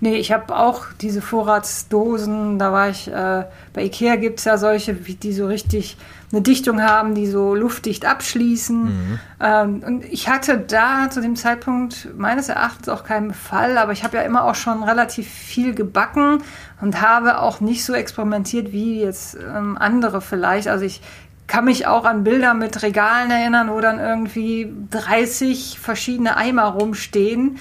Nee, 0.00 0.16
ich 0.16 0.30
habe 0.30 0.56
auch 0.56 0.86
diese 1.00 1.20
Vorratsdosen, 1.20 2.58
da 2.58 2.72
war 2.72 2.88
ich, 2.88 3.08
äh, 3.08 3.44
bei 3.72 3.84
Ikea 3.84 4.16
gibt 4.16 4.38
es 4.38 4.44
ja 4.44 4.56
solche, 4.56 4.94
die 4.94 5.32
so 5.32 5.46
richtig 5.46 5.96
eine 6.30 6.42
Dichtung 6.42 6.82
haben, 6.82 7.14
die 7.14 7.26
so 7.26 7.54
luftdicht 7.54 8.04
abschließen. 8.04 8.84
Mhm. 8.84 9.20
Ähm, 9.40 9.82
und 9.84 10.04
ich 10.04 10.28
hatte 10.28 10.58
da 10.58 11.08
zu 11.10 11.20
dem 11.20 11.36
Zeitpunkt 11.36 12.08
meines 12.16 12.48
Erachtens 12.48 12.88
auch 12.88 13.02
keinen 13.02 13.32
Fall, 13.32 13.78
aber 13.78 13.92
ich 13.92 14.04
habe 14.04 14.18
ja 14.18 14.22
immer 14.22 14.44
auch 14.44 14.54
schon 14.54 14.82
relativ 14.82 15.28
viel 15.28 15.74
gebacken 15.74 16.42
und 16.80 17.00
habe 17.00 17.40
auch 17.40 17.60
nicht 17.60 17.84
so 17.84 17.94
experimentiert 17.94 18.72
wie 18.72 19.00
jetzt 19.00 19.36
ähm, 19.36 19.76
andere 19.78 20.20
vielleicht. 20.20 20.68
Also 20.68 20.84
ich 20.84 21.00
kann 21.46 21.64
mich 21.64 21.86
auch 21.86 22.04
an 22.04 22.24
Bilder 22.24 22.52
mit 22.52 22.82
Regalen 22.82 23.30
erinnern, 23.30 23.70
wo 23.70 23.80
dann 23.80 23.98
irgendwie 23.98 24.70
30 24.90 25.78
verschiedene 25.80 26.36
Eimer 26.36 26.64
rumstehen. 26.64 27.58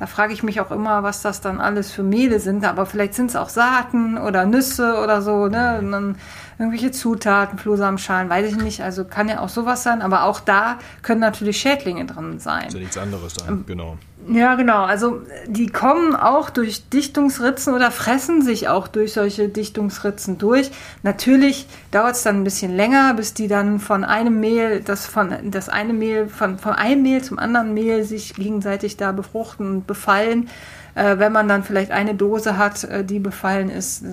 Da 0.00 0.06
frage 0.06 0.32
ich 0.32 0.42
mich 0.42 0.62
auch 0.62 0.70
immer, 0.70 1.02
was 1.02 1.20
das 1.20 1.42
dann 1.42 1.60
alles 1.60 1.92
für 1.92 2.02
Mehle 2.02 2.40
sind. 2.40 2.64
Aber 2.64 2.86
vielleicht 2.86 3.12
sind 3.12 3.26
es 3.26 3.36
auch 3.36 3.50
Saaten 3.50 4.16
oder 4.16 4.46
Nüsse 4.46 4.98
oder 4.98 5.20
so. 5.20 5.46
Ne? 5.46 5.78
Und 5.78 5.92
dann 5.92 6.16
irgendwelche 6.60 6.90
Zutaten, 6.90 7.58
Flohsamenschalen, 7.58 8.28
weiß 8.28 8.52
ich 8.52 8.56
nicht. 8.62 8.82
Also 8.82 9.06
kann 9.06 9.30
ja 9.30 9.40
auch 9.40 9.48
sowas 9.48 9.82
sein, 9.82 10.02
aber 10.02 10.24
auch 10.24 10.40
da 10.40 10.78
können 11.00 11.22
natürlich 11.22 11.58
Schädlinge 11.58 12.04
drin 12.04 12.38
sein. 12.38 12.66
Ist 12.66 12.74
ja 12.74 12.80
nichts 12.80 12.98
anderes 12.98 13.34
sein, 13.34 13.48
ähm, 13.48 13.64
genau. 13.66 13.96
Ja, 14.28 14.54
genau. 14.56 14.84
Also 14.84 15.22
die 15.46 15.68
kommen 15.68 16.14
auch 16.14 16.50
durch 16.50 16.86
Dichtungsritzen 16.90 17.72
oder 17.72 17.90
fressen 17.90 18.42
sich 18.42 18.68
auch 18.68 18.88
durch 18.88 19.14
solche 19.14 19.48
Dichtungsritzen 19.48 20.36
durch. 20.36 20.70
Natürlich 21.02 21.66
dauert 21.90 22.16
es 22.16 22.22
dann 22.24 22.36
ein 22.36 22.44
bisschen 22.44 22.76
länger, 22.76 23.14
bis 23.14 23.32
die 23.32 23.48
dann 23.48 23.80
von 23.80 24.04
einem 24.04 24.38
Mehl, 24.38 24.82
das 24.82 25.06
von 25.06 25.34
das 25.50 25.70
eine 25.70 25.94
Mehl, 25.94 26.28
von, 26.28 26.58
von 26.58 26.74
einem 26.74 27.02
Mehl 27.02 27.22
zum 27.22 27.38
anderen 27.38 27.72
Mehl 27.72 28.04
sich 28.04 28.34
gegenseitig 28.34 28.98
da 28.98 29.12
befruchten 29.12 29.66
und 29.66 29.86
befallen. 29.86 30.50
Äh, 30.94 31.18
wenn 31.18 31.32
man 31.32 31.48
dann 31.48 31.64
vielleicht 31.64 31.90
eine 31.90 32.14
Dose 32.14 32.58
hat, 32.58 32.84
äh, 32.84 33.02
die 33.02 33.20
befallen 33.20 33.70
ist, 33.70 34.02
äh, 34.02 34.06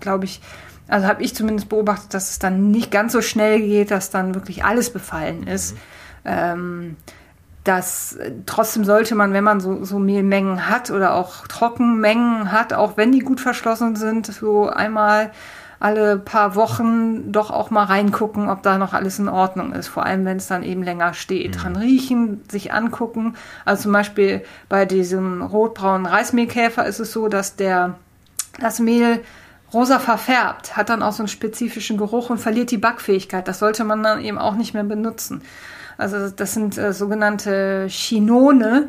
glaube 0.00 0.24
ich, 0.24 0.40
also 0.90 1.06
habe 1.06 1.22
ich 1.22 1.34
zumindest 1.34 1.68
beobachtet, 1.68 2.12
dass 2.14 2.30
es 2.30 2.38
dann 2.38 2.70
nicht 2.70 2.90
ganz 2.90 3.12
so 3.12 3.22
schnell 3.22 3.60
geht, 3.60 3.90
dass 3.90 4.10
dann 4.10 4.34
wirklich 4.34 4.64
alles 4.64 4.90
befallen 4.90 5.46
ist. 5.46 5.74
Mhm. 5.74 5.78
Ähm, 6.24 6.96
das 7.64 8.18
trotzdem 8.46 8.84
sollte 8.84 9.14
man, 9.14 9.32
wenn 9.32 9.44
man 9.44 9.60
so, 9.60 9.84
so 9.84 9.98
Mehlmengen 9.98 10.68
hat 10.68 10.90
oder 10.90 11.14
auch 11.14 11.46
Trockenmengen 11.46 12.52
hat, 12.52 12.72
auch 12.72 12.96
wenn 12.96 13.12
die 13.12 13.20
gut 13.20 13.40
verschlossen 13.40 13.96
sind, 13.96 14.26
so 14.26 14.68
einmal 14.68 15.30
alle 15.78 16.18
paar 16.18 16.56
Wochen 16.56 17.32
doch 17.32 17.50
auch 17.50 17.70
mal 17.70 17.84
reingucken, 17.84 18.50
ob 18.50 18.62
da 18.62 18.76
noch 18.76 18.92
alles 18.92 19.18
in 19.18 19.28
Ordnung 19.28 19.72
ist. 19.72 19.88
Vor 19.88 20.04
allem, 20.04 20.24
wenn 20.26 20.36
es 20.36 20.46
dann 20.46 20.62
eben 20.62 20.82
länger 20.82 21.14
steht. 21.14 21.56
Mhm. 21.56 21.60
Dran 21.60 21.76
riechen, 21.76 22.42
sich 22.50 22.72
angucken. 22.72 23.34
Also 23.64 23.84
zum 23.84 23.92
Beispiel 23.92 24.42
bei 24.68 24.84
diesem 24.84 25.40
rotbraunen 25.40 26.06
Reismehlkäfer 26.06 26.84
ist 26.84 26.98
es 26.98 27.12
so, 27.12 27.28
dass 27.28 27.56
der, 27.56 27.94
das 28.58 28.78
Mehl 28.78 29.20
rosa 29.72 29.98
verfärbt, 29.98 30.76
hat 30.76 30.88
dann 30.88 31.02
auch 31.02 31.12
so 31.12 31.22
einen 31.22 31.28
spezifischen 31.28 31.96
Geruch 31.96 32.30
und 32.30 32.38
verliert 32.38 32.70
die 32.70 32.78
Backfähigkeit. 32.78 33.46
Das 33.46 33.58
sollte 33.58 33.84
man 33.84 34.02
dann 34.02 34.24
eben 34.24 34.38
auch 34.38 34.54
nicht 34.54 34.74
mehr 34.74 34.84
benutzen. 34.84 35.42
Also 35.98 36.30
das 36.30 36.54
sind 36.54 36.78
äh, 36.78 36.92
sogenannte 36.92 37.86
Chinone, 37.88 38.88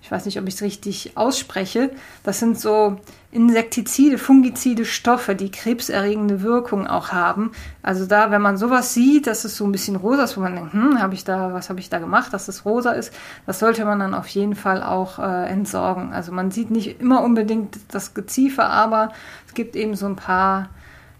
ich 0.00 0.10
weiß 0.10 0.24
nicht, 0.26 0.38
ob 0.38 0.46
ich 0.46 0.54
es 0.54 0.62
richtig 0.62 1.16
ausspreche. 1.16 1.90
Das 2.22 2.38
sind 2.38 2.58
so 2.58 2.98
Insektizide, 3.30 4.16
fungizide 4.16 4.84
Stoffe, 4.84 5.34
die 5.34 5.50
krebserregende 5.50 6.40
Wirkung 6.42 6.86
auch 6.86 7.12
haben. 7.12 7.50
Also 7.82 8.06
da, 8.06 8.30
wenn 8.30 8.40
man 8.40 8.56
sowas 8.56 8.94
sieht, 8.94 9.26
dass 9.26 9.44
es 9.44 9.56
so 9.56 9.66
ein 9.66 9.72
bisschen 9.72 9.96
rosa 9.96 10.24
ist, 10.24 10.36
wo 10.36 10.40
man 10.40 10.54
denkt, 10.54 10.72
hm, 10.72 11.00
habe 11.00 11.14
ich 11.14 11.24
da, 11.24 11.52
was 11.52 11.68
habe 11.68 11.80
ich 11.80 11.90
da 11.90 11.98
gemacht, 11.98 12.32
dass 12.32 12.48
es 12.48 12.64
rosa 12.64 12.92
ist, 12.92 13.12
das 13.44 13.58
sollte 13.58 13.84
man 13.84 13.98
dann 13.98 14.14
auf 14.14 14.28
jeden 14.28 14.54
Fall 14.54 14.82
auch 14.82 15.18
äh, 15.18 15.46
entsorgen. 15.48 16.12
Also 16.12 16.32
man 16.32 16.52
sieht 16.52 16.70
nicht 16.70 17.00
immer 17.00 17.22
unbedingt 17.22 17.76
das 17.90 18.14
Geziefer, 18.14 18.70
aber 18.70 19.12
es 19.46 19.52
gibt 19.52 19.76
eben 19.76 19.94
so 19.94 20.06
ein 20.06 20.16
paar 20.16 20.70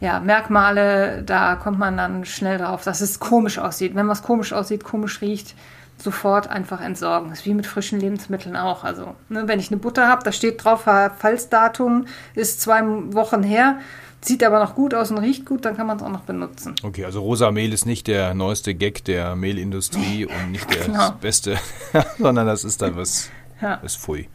ja, 0.01 0.21
Merkmale, 0.21 1.25
da 1.25 1.57
kommt 1.57 1.79
man 1.79 1.97
dann 1.97 2.25
schnell 2.25 2.59
drauf, 2.59 2.85
dass 2.85 3.01
es 3.01 3.19
komisch 3.19 3.59
aussieht. 3.59 3.95
Wenn 3.95 4.09
was 4.09 4.23
komisch 4.23 4.53
aussieht, 4.53 4.85
komisch 4.85 5.21
riecht, 5.21 5.55
sofort 6.01 6.49
einfach 6.49 6.81
entsorgen. 6.81 7.31
Das 7.31 7.41
ist 7.41 7.47
wie 7.47 7.55
mit 7.55 7.67
frischen 7.67 8.01
Lebensmitteln 8.01 8.57
auch. 8.57 8.85
Also, 8.85 9.15
ne, 9.29 9.45
wenn 9.47 9.61
ich 9.61 9.71
eine 9.71 9.79
Butter 9.79 10.09
habe, 10.09 10.23
da 10.25 10.33
steht 10.33 10.63
drauf, 10.65 10.83
Falsdatum 10.83 12.07
ist 12.35 12.61
zwei 12.61 12.83
Wochen 12.83 13.43
her, 13.43 13.79
sieht 14.21 14.43
aber 14.45 14.59
noch 14.59 14.75
gut 14.75 14.95
aus 14.95 15.11
und 15.11 15.19
riecht 15.19 15.47
gut, 15.47 15.65
dann 15.65 15.77
kann 15.77 15.87
man 15.87 15.97
es 15.97 16.03
auch 16.03 16.11
noch 16.11 16.23
benutzen. 16.23 16.75
Okay, 16.83 17.05
also 17.05 17.21
rosa 17.21 17.51
Mehl 17.51 17.73
ist 17.73 17.87
nicht 17.87 18.07
der 18.07 18.35
neueste 18.35 18.75
Gag 18.75 19.05
der 19.05 19.37
Mehlindustrie 19.37 20.27
und 20.27 20.53
nicht 20.53 20.73
der 20.73 20.87
genau. 20.87 21.11
beste, 21.21 21.57
sondern 22.19 22.47
das 22.47 22.65
ist 22.65 22.83
dann 22.83 22.97
was, 22.97 23.31
ja. 23.61 23.75
ist 23.77 23.99
Pfui. 23.99 24.29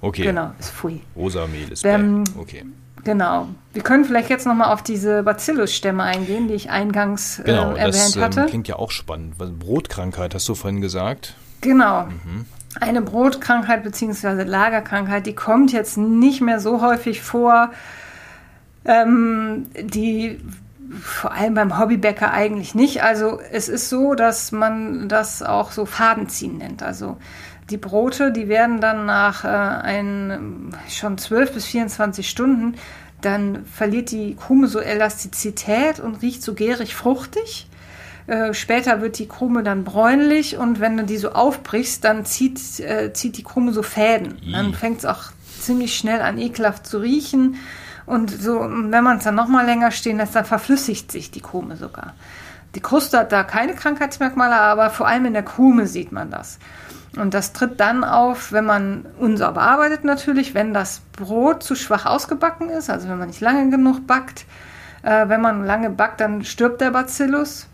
Okay. 0.00 0.24
Genau, 0.24 0.52
ist 0.58 0.70
Pfui. 0.70 1.00
Rosa 1.16 1.46
Mehl 1.46 1.70
ist 1.72 1.84
ähm, 1.84 2.24
Okay. 2.38 2.64
Genau. 3.06 3.46
Wir 3.72 3.84
können 3.84 4.04
vielleicht 4.04 4.28
jetzt 4.30 4.46
nochmal 4.46 4.72
auf 4.72 4.82
diese 4.82 5.22
Bacillus-Stämme 5.22 6.02
eingehen, 6.02 6.48
die 6.48 6.54
ich 6.54 6.70
eingangs 6.70 7.40
genau, 7.44 7.70
äh, 7.70 7.78
erwähnt 7.78 7.94
das, 7.94 8.16
ähm, 8.16 8.22
hatte. 8.22 8.40
Das 8.40 8.50
klingt 8.50 8.66
ja 8.66 8.76
auch 8.76 8.90
spannend. 8.90 9.38
Brotkrankheit 9.38 10.34
hast 10.34 10.48
du 10.48 10.56
vorhin 10.56 10.80
gesagt. 10.80 11.36
Genau. 11.60 12.06
Mhm. 12.06 12.46
Eine 12.80 13.02
Brotkrankheit 13.02 13.84
bzw. 13.84 14.42
Lagerkrankheit, 14.42 15.26
die 15.26 15.36
kommt 15.36 15.72
jetzt 15.72 15.96
nicht 15.96 16.40
mehr 16.40 16.58
so 16.58 16.82
häufig 16.82 17.22
vor. 17.22 17.70
Ähm, 18.84 19.68
die 19.80 20.40
vor 21.00 21.30
allem 21.30 21.54
beim 21.54 21.78
Hobbybäcker 21.78 22.32
eigentlich 22.32 22.74
nicht. 22.74 23.04
Also 23.04 23.38
es 23.52 23.68
ist 23.68 23.88
so, 23.88 24.14
dass 24.14 24.50
man 24.50 25.08
das 25.08 25.44
auch 25.44 25.70
so 25.70 25.86
Fadenziehen 25.86 26.58
nennt. 26.58 26.82
Also 26.82 27.18
die 27.70 27.76
Brote, 27.76 28.32
die 28.32 28.48
werden 28.48 28.80
dann 28.80 29.06
nach 29.06 29.44
äh, 29.44 29.48
ein, 29.48 30.74
schon 30.88 31.18
12 31.18 31.52
bis 31.52 31.64
24 31.66 32.28
Stunden, 32.28 32.74
dann 33.20 33.64
verliert 33.64 34.10
die 34.10 34.36
Krume 34.36 34.68
so 34.68 34.78
Elastizität 34.78 36.00
und 36.00 36.22
riecht 36.22 36.42
so 36.42 36.54
gärig 36.54 36.94
fruchtig. 36.94 37.66
Äh, 38.26 38.54
später 38.54 39.00
wird 39.00 39.18
die 39.18 39.28
Krume 39.28 39.62
dann 39.62 39.84
bräunlich 39.84 40.56
und 40.56 40.80
wenn 40.80 40.96
du 40.96 41.04
die 41.04 41.16
so 41.16 41.30
aufbrichst, 41.30 42.04
dann 42.04 42.24
zieht, 42.24 42.80
äh, 42.80 43.12
zieht 43.12 43.36
die 43.36 43.42
Krume 43.42 43.72
so 43.72 43.82
Fäden. 43.82 44.38
I. 44.42 44.52
Dann 44.52 44.74
fängt 44.74 44.98
es 44.98 45.04
auch 45.04 45.24
ziemlich 45.60 45.96
schnell 45.96 46.20
an 46.20 46.38
ekelhaft 46.38 46.86
zu 46.86 46.98
riechen. 46.98 47.56
Und 48.04 48.30
so, 48.30 48.60
wenn 48.60 49.02
man 49.02 49.18
es 49.18 49.24
dann 49.24 49.34
nochmal 49.34 49.66
länger 49.66 49.90
stehen 49.90 50.18
lässt, 50.18 50.36
dann 50.36 50.44
verflüssigt 50.44 51.10
sich 51.10 51.30
die 51.32 51.40
Krume 51.40 51.76
sogar. 51.76 52.14
Die 52.76 52.80
Kruste 52.80 53.18
hat 53.18 53.32
da 53.32 53.42
keine 53.42 53.74
Krankheitsmerkmale, 53.74 54.54
aber 54.54 54.90
vor 54.90 55.08
allem 55.08 55.24
in 55.26 55.32
der 55.32 55.42
Krume 55.42 55.86
sieht 55.86 56.12
man 56.12 56.30
das. 56.30 56.58
Und 57.16 57.34
das 57.34 57.52
tritt 57.52 57.80
dann 57.80 58.04
auf, 58.04 58.52
wenn 58.52 58.66
man 58.66 59.06
unsauber 59.18 59.62
arbeitet 59.62 60.04
natürlich, 60.04 60.54
wenn 60.54 60.74
das 60.74 61.00
Brot 61.12 61.62
zu 61.62 61.74
schwach 61.74 62.06
ausgebacken 62.06 62.68
ist, 62.68 62.90
also 62.90 63.08
wenn 63.08 63.18
man 63.18 63.28
nicht 63.28 63.40
lange 63.40 63.70
genug 63.70 64.06
backt. 64.06 64.44
Äh, 65.02 65.28
wenn 65.28 65.40
man 65.40 65.64
lange 65.64 65.90
backt, 65.90 66.20
dann 66.20 66.44
stirbt 66.44 66.80
der 66.80 66.90
Bacillus. 66.90 67.68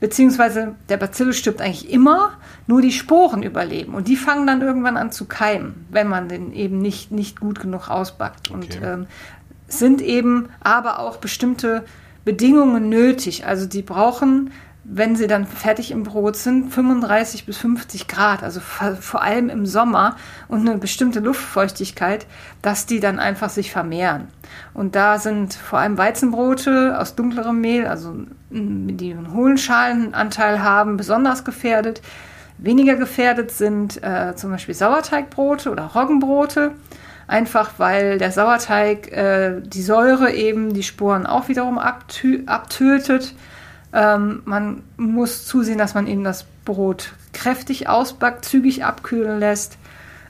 Beziehungsweise 0.00 0.74
der 0.88 0.96
Bacillus 0.98 1.36
stirbt 1.36 1.62
eigentlich 1.62 1.90
immer, 1.90 2.32
nur 2.66 2.82
die 2.82 2.92
Sporen 2.92 3.42
überleben. 3.42 3.94
Und 3.94 4.08
die 4.08 4.16
fangen 4.16 4.46
dann 4.46 4.60
irgendwann 4.60 4.96
an 4.96 5.12
zu 5.12 5.24
keimen, 5.24 5.86
wenn 5.90 6.08
man 6.08 6.28
den 6.28 6.52
eben 6.52 6.78
nicht, 6.78 7.10
nicht 7.10 7.40
gut 7.40 7.60
genug 7.60 7.88
ausbackt. 7.88 8.50
Okay. 8.50 8.54
Und 8.54 8.80
ähm, 8.82 9.06
sind 9.68 10.02
eben 10.02 10.50
aber 10.60 10.98
auch 10.98 11.16
bestimmte 11.16 11.84
Bedingungen 12.24 12.88
nötig. 12.88 13.46
Also 13.46 13.66
die 13.66 13.82
brauchen 13.82 14.50
wenn 14.84 15.16
sie 15.16 15.26
dann 15.26 15.46
fertig 15.46 15.90
im 15.90 16.02
Brot 16.02 16.36
sind, 16.36 16.70
35 16.70 17.46
bis 17.46 17.56
50 17.56 18.06
Grad, 18.06 18.42
also 18.42 18.60
vor 18.60 19.22
allem 19.22 19.48
im 19.48 19.64
Sommer 19.64 20.16
und 20.46 20.68
eine 20.68 20.78
bestimmte 20.78 21.20
Luftfeuchtigkeit, 21.20 22.26
dass 22.60 22.84
die 22.84 23.00
dann 23.00 23.18
einfach 23.18 23.48
sich 23.48 23.72
vermehren. 23.72 24.28
Und 24.74 24.94
da 24.94 25.18
sind 25.18 25.54
vor 25.54 25.78
allem 25.78 25.96
Weizenbrote 25.96 26.98
aus 27.00 27.14
dunklerem 27.14 27.62
Mehl, 27.62 27.86
also 27.86 28.14
die 28.50 29.12
einen 29.12 29.32
hohen 29.32 29.56
Schalenanteil 29.56 30.62
haben, 30.62 30.98
besonders 30.98 31.44
gefährdet. 31.44 32.02
Weniger 32.58 32.96
gefährdet 32.96 33.50
sind 33.50 34.02
äh, 34.02 34.36
zum 34.36 34.50
Beispiel 34.50 34.74
Sauerteigbrote 34.74 35.70
oder 35.70 35.84
Roggenbrote, 35.84 36.72
einfach 37.26 37.72
weil 37.78 38.18
der 38.18 38.32
Sauerteig 38.32 39.10
äh, 39.10 39.62
die 39.62 39.82
Säure 39.82 40.30
eben 40.32 40.74
die 40.74 40.82
Sporen 40.82 41.24
auch 41.24 41.48
wiederum 41.48 41.78
abtötet 41.78 43.34
ähm, 43.94 44.42
man 44.44 44.82
muss 44.96 45.46
zusehen, 45.46 45.78
dass 45.78 45.94
man 45.94 46.08
eben 46.08 46.24
das 46.24 46.44
Brot 46.64 47.12
kräftig 47.32 47.88
ausbackt, 47.88 48.44
zügig 48.44 48.84
abkühlen 48.84 49.38
lässt. 49.38 49.78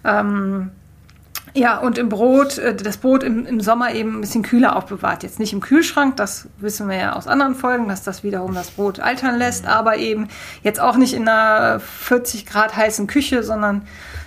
Ähm, 0.04 0.70
ja, 1.54 1.78
und 1.78 1.98
im 1.98 2.08
Brot, 2.08 2.58
äh, 2.58 2.74
das 2.74 2.98
Brot 2.98 3.22
im, 3.22 3.46
im, 3.46 3.60
Sommer 3.60 3.94
eben 3.94 4.18
ein 4.18 4.20
bisschen 4.20 4.42
kühler 4.42 4.76
aufbewahrt. 4.76 5.22
Jetzt 5.22 5.38
nicht 5.38 5.52
im 5.52 5.60
Kühlschrank, 5.60 6.16
das 6.16 6.48
wissen 6.58 6.88
wir 6.88 6.96
ja 6.96 7.12
aus 7.14 7.26
anderen 7.26 7.54
Folgen, 7.54 7.88
dass 7.88 8.02
das 8.02 8.22
wiederum 8.22 8.54
das 8.54 8.72
Brot 8.72 9.00
altern 9.00 9.38
lässt, 9.38 9.66
aber 9.66 9.96
eben 9.96 10.28
jetzt 10.62 10.80
auch 10.80 10.96
nicht 10.96 11.14
in 11.14 11.26
einer 11.26 11.80
40 11.80 12.44
Grad 12.44 12.76
heißen 12.76 13.06
Küche, 13.06 13.42
sondern 13.42 13.86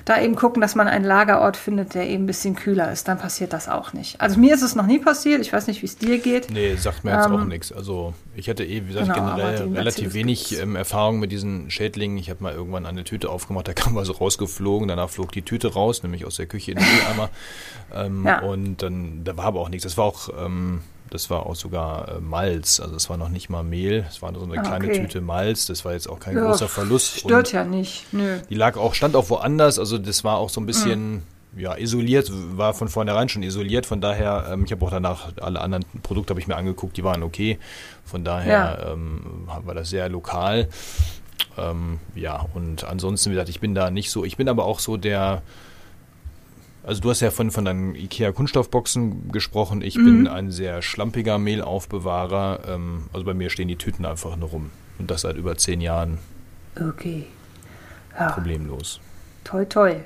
da 0.10 0.22
eben 0.22 0.36
gucken, 0.36 0.62
dass 0.62 0.74
man 0.74 0.88
einen 0.88 1.04
Lagerort 1.04 1.58
findet, 1.58 1.94
der 1.94 2.08
eben 2.08 2.24
ein 2.24 2.28
bisschen 2.28 2.56
kühler 2.56 2.92
ist. 2.92 3.08
Dann 3.10 3.18
passiert 3.18 3.52
das 3.52 3.68
auch 3.68 3.92
nicht. 3.92 4.22
Also 4.22 4.40
mir 4.40 4.54
ist 4.54 4.62
es 4.62 4.74
noch 4.74 4.86
nie 4.86 5.00
passiert. 5.00 5.42
Ich 5.42 5.52
weiß 5.52 5.68
nicht, 5.68 5.82
wie 5.82 5.86
es 5.86 5.98
dir 5.98 6.20
geht. 6.20 6.50
Nee, 6.50 6.76
sagt 6.76 7.04
mir 7.04 7.14
jetzt 7.14 7.26
ähm, 7.26 7.34
auch 7.34 7.44
nichts. 7.44 7.74
Also 7.74 8.14
ich 8.34 8.50
hatte 8.50 8.64
eh, 8.64 8.84
wie 8.86 8.94
gesagt, 8.94 9.14
genau, 9.14 9.36
generell 9.36 9.74
relativ 9.74 10.14
wenig 10.14 10.60
ähm, 10.62 10.78
Erfahrung 10.78 11.20
mit 11.20 11.34
diesen 11.34 11.70
Schädlingen. 11.70 12.18
Ich 12.18 12.30
habe 12.30 12.42
mal 12.42 12.54
irgendwann 12.54 12.86
eine 12.86 13.04
Tüte 13.04 13.30
aufgemacht, 13.30 13.68
da 13.68 13.74
kam 13.74 13.96
was 13.96 14.22
rausgeflogen. 14.22 14.88
Danach 14.88 15.10
flog 15.10 15.34
die 15.34 15.42
Tüte 15.42 15.74
raus, 15.74 16.04
nämlich 16.04 16.26
aus 16.26 16.38
der 16.38 16.46
Küche 16.46 16.72
in 16.72 16.78
den 16.78 16.88
Mülleimer. 16.88 17.30
ähm, 17.94 18.26
ja. 18.26 18.40
Und 18.40 18.82
dann, 18.82 19.26
da 19.26 19.36
war 19.36 19.46
aber 19.46 19.60
auch 19.60 19.70
nichts. 19.70 19.84
Das 19.84 19.98
war 19.98 20.06
auch... 20.06 20.30
Ähm, 20.40 20.82
das 21.10 21.30
war 21.30 21.46
auch 21.46 21.56
sogar 21.56 22.10
äh, 22.10 22.20
Malz, 22.20 22.80
also 22.80 22.96
es 22.96 23.10
war 23.10 23.18
noch 23.18 23.30
nicht 23.30 23.50
mal 23.50 23.64
Mehl, 23.64 24.06
es 24.10 24.22
war 24.22 24.32
nur 24.32 24.42
so 24.42 24.52
eine 24.52 24.60
ah, 24.60 24.64
kleine 24.64 24.86
okay. 24.86 25.02
Tüte 25.02 25.22
Malz, 25.22 25.66
das 25.66 25.86
war 25.86 25.94
jetzt 25.94 26.10
auch 26.10 26.20
kein 26.20 26.36
ja, 26.36 26.46
großer 26.46 26.68
Verlust. 26.68 27.20
Stört 27.20 27.52
ja 27.52 27.64
nicht, 27.64 28.12
nö. 28.12 28.40
Die 28.50 28.56
lag 28.56 28.78
auch, 28.78 28.94
stand 28.94 29.16
auch 29.16 29.30
woanders, 29.30 29.80
also 29.80 29.98
das 29.98 30.24
war 30.24 30.38
auch 30.38 30.50
so 30.50 30.62
ein 30.62 30.66
bisschen, 30.66 31.12
mhm. 31.14 31.22
ja, 31.60 31.76
isoliert, 31.76 32.32
war 32.58 32.74
von 32.74 32.88
vornherein 32.88 33.30
schon 33.30 33.44
isoliert, 33.44 33.86
von 33.86 34.02
daher, 34.02 34.48
ähm, 34.52 34.66
ich 34.66 34.72
habe 34.72 34.86
auch 34.86 34.92
danach 34.92 35.30
alle 35.42 35.62
anderen 35.62 35.86
Produkte 36.04 36.32
habe 36.32 36.40
ich 36.40 36.48
mir 36.48 36.56
angeguckt, 36.56 36.98
die 36.98 37.04
waren 37.04 37.24
okay, 37.24 37.60
von 38.06 38.24
daher 38.24 38.80
ja. 38.82 38.94
ähm, 38.94 39.46
war 39.46 39.76
das 39.76 39.90
sehr 39.90 40.10
lokal. 40.10 40.70
Ähm, 41.58 42.00
ja, 42.16 42.46
und 42.54 42.84
ansonsten, 42.84 43.32
wie 43.32 43.34
gesagt, 43.34 43.50
ich 43.50 43.60
bin 43.60 43.74
da 43.74 43.90
nicht 43.90 44.12
so, 44.12 44.24
ich 44.24 44.38
bin 44.38 44.48
aber 44.48 44.66
auch 44.66 44.80
so 44.80 44.98
der, 44.98 45.42
also 46.88 47.02
du 47.02 47.10
hast 47.10 47.20
ja 47.20 47.32
von, 47.32 47.52
von 47.52 47.66
deinen 47.66 47.96
IKEA 47.96 48.32
Kunststoffboxen 48.32 49.30
gesprochen. 49.32 49.82
Ich 49.82 49.98
mhm. 49.98 50.06
bin 50.06 50.28
ein 50.28 50.52
sehr 50.52 50.82
schlampiger 50.82 51.38
Mehlaufbewahrer. 51.38 52.62
Ähm, 52.66 53.04
also 53.12 53.26
bei 53.26 53.34
mir 53.34 53.50
stehen 53.50 53.68
die 53.68 53.76
Tüten 53.76 54.06
einfach 54.06 54.38
nur 54.38 54.50
rum. 54.50 54.72
Und 54.98 55.12
das 55.12 55.22
seit 55.22 55.36
über 55.36 55.58
zehn 55.58 55.82
Jahren. 55.82 56.18
Okay. 56.80 57.26
Ja. 58.18 58.32
Problemlos. 58.32 59.02
Toi, 59.44 59.66
toi. 59.66 59.96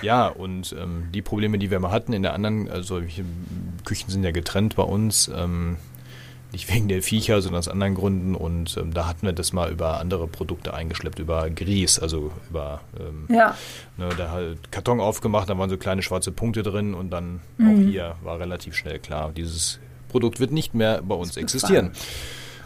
Ja, 0.00 0.28
und 0.28 0.76
ähm, 0.78 1.08
die 1.12 1.22
Probleme, 1.22 1.58
die 1.58 1.72
wir 1.72 1.80
mal 1.80 1.90
hatten 1.90 2.12
in 2.12 2.22
der 2.22 2.32
anderen, 2.32 2.70
also 2.70 3.02
Küchen 3.84 4.10
sind 4.10 4.22
ja 4.22 4.30
getrennt 4.30 4.76
bei 4.76 4.84
uns. 4.84 5.28
Ähm, 5.34 5.76
nicht 6.52 6.72
wegen 6.72 6.88
der 6.88 7.02
Viecher, 7.02 7.40
sondern 7.42 7.58
aus 7.58 7.68
anderen 7.68 7.94
Gründen. 7.94 8.34
Und 8.34 8.76
ähm, 8.76 8.94
da 8.94 9.06
hatten 9.06 9.26
wir 9.26 9.32
das 9.32 9.52
mal 9.52 9.70
über 9.70 10.00
andere 10.00 10.26
Produkte 10.26 10.74
eingeschleppt, 10.74 11.18
über 11.18 11.48
Grieß, 11.50 11.98
also 11.98 12.32
über 12.48 12.80
ähm, 12.98 13.26
ja. 13.34 13.54
ne, 13.96 14.08
da 14.16 14.30
halt 14.30 14.72
Karton 14.72 15.00
aufgemacht, 15.00 15.48
da 15.48 15.58
waren 15.58 15.70
so 15.70 15.76
kleine 15.76 16.02
schwarze 16.02 16.32
Punkte 16.32 16.62
drin 16.62 16.94
und 16.94 17.10
dann 17.10 17.40
mhm. 17.58 17.68
auch 17.68 17.90
hier 17.90 18.16
war 18.22 18.38
relativ 18.38 18.74
schnell 18.74 18.98
klar, 18.98 19.30
dieses 19.34 19.78
Produkt 20.08 20.40
wird 20.40 20.52
nicht 20.52 20.74
mehr 20.74 21.02
bei 21.02 21.14
uns 21.14 21.36
existieren. 21.36 21.92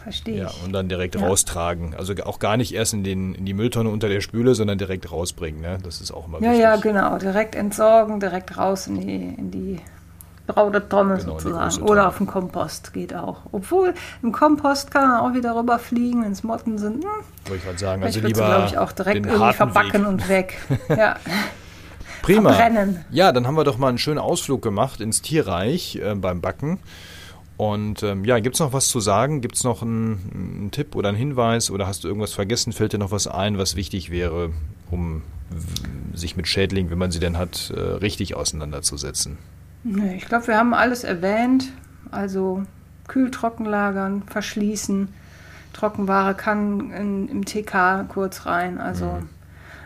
Verstehe 0.03 0.37
ja, 0.37 0.51
und 0.65 0.73
dann 0.73 0.89
direkt 0.89 1.15
ja. 1.15 1.25
raustragen. 1.25 1.95
Also 1.95 2.13
auch 2.25 2.39
gar 2.39 2.57
nicht 2.57 2.73
erst 2.73 2.93
in, 2.93 3.05
den, 3.05 3.35
in 3.35 3.45
die 3.45 3.53
Mülltonne 3.53 3.89
unter 3.89 4.09
der 4.09 4.19
Spüle, 4.19 4.53
sondern 4.53 4.77
direkt 4.77 5.09
rausbringen. 5.09 5.61
Ne? 5.61 5.77
Das 5.81 6.01
ist 6.01 6.11
auch 6.11 6.27
immer 6.27 6.41
ja, 6.41 6.49
wichtig. 6.49 6.61
Ja, 6.61 6.75
ja, 6.75 6.81
genau. 6.81 7.17
Direkt 7.17 7.55
entsorgen, 7.55 8.19
direkt 8.19 8.57
raus 8.57 8.87
in 8.87 8.99
die, 8.99 9.15
in 9.15 9.51
die 9.51 9.79
braune 10.47 10.87
Tonne 10.87 11.17
genau, 11.17 11.39
sozusagen. 11.39 11.81
Oder 11.83 12.07
auf 12.07 12.17
den 12.17 12.27
Kompost 12.27 12.93
geht 12.93 13.13
auch. 13.13 13.43
Obwohl 13.51 13.93
im 14.21 14.31
Kompost 14.31 14.91
kann 14.91 15.07
man 15.07 15.19
auch 15.21 15.33
wieder 15.33 15.55
rüberfliegen, 15.55 16.23
wenn 16.23 16.31
es 16.31 16.43
Motten 16.43 16.77
sind. 16.77 17.03
Hm, 17.03 17.09
Wollte 17.45 17.55
ich 17.55 17.63
gerade 17.63 17.77
sagen, 17.77 18.03
also 18.03 18.19
lieber 18.19 18.45
glaube 18.45 18.65
ich 18.67 18.77
auch 18.77 18.91
direkt 18.91 19.25
irgendwie 19.25 19.53
verbacken 19.53 20.01
Weg. 20.01 20.07
und 20.07 20.29
weg. 20.29 20.57
ja. 20.89 21.15
Prima. 22.21 22.53
Verbrennen. 22.53 23.05
Ja, 23.11 23.31
dann 23.31 23.47
haben 23.47 23.55
wir 23.55 23.63
doch 23.63 23.77
mal 23.77 23.89
einen 23.89 23.97
schönen 23.97 24.19
Ausflug 24.19 24.61
gemacht 24.61 25.01
ins 25.01 25.21
Tierreich 25.21 25.97
äh, 25.97 26.15
beim 26.15 26.41
Backen. 26.41 26.79
Und 27.55 28.01
ähm, 28.03 28.25
ja, 28.25 28.39
gibt 28.39 28.55
es 28.55 28.59
noch 28.59 28.73
was 28.73 28.87
zu 28.87 28.99
sagen? 28.99 29.41
Gibt 29.41 29.55
es 29.55 29.63
noch 29.63 29.81
einen, 29.81 30.31
einen, 30.33 30.71
Tipp 30.71 30.95
oder 30.95 31.09
einen 31.09 31.17
Hinweis 31.17 31.69
oder 31.69 31.85
hast 31.85 32.03
du 32.03 32.07
irgendwas 32.07 32.33
vergessen? 32.33 32.73
Fällt 32.73 32.93
dir 32.93 32.97
noch 32.97 33.11
was 33.11 33.27
ein, 33.27 33.57
was 33.57 33.75
wichtig 33.75 34.09
wäre, 34.09 34.51
um 34.89 35.21
sich 36.13 36.35
mit 36.35 36.47
Schädlingen, 36.47 36.89
wenn 36.89 36.97
man 36.97 37.11
sie 37.11 37.19
denn 37.19 37.37
hat, 37.37 37.71
äh, 37.75 37.79
richtig 37.79 38.35
auseinanderzusetzen? 38.35 39.37
Ich 39.83 40.25
glaube, 40.25 40.47
wir 40.47 40.57
haben 40.57 40.73
alles 40.73 41.03
erwähnt. 41.03 41.71
Also 42.11 42.63
kühl-trocken 43.07 43.65
lagern, 43.65 44.23
verschließen. 44.23 45.09
Trockenware 45.73 46.35
kann 46.35 46.91
in, 46.91 47.27
im 47.27 47.45
TK 47.45 48.05
kurz 48.07 48.45
rein. 48.45 48.77
Also 48.79 49.05
mhm. 49.05 49.29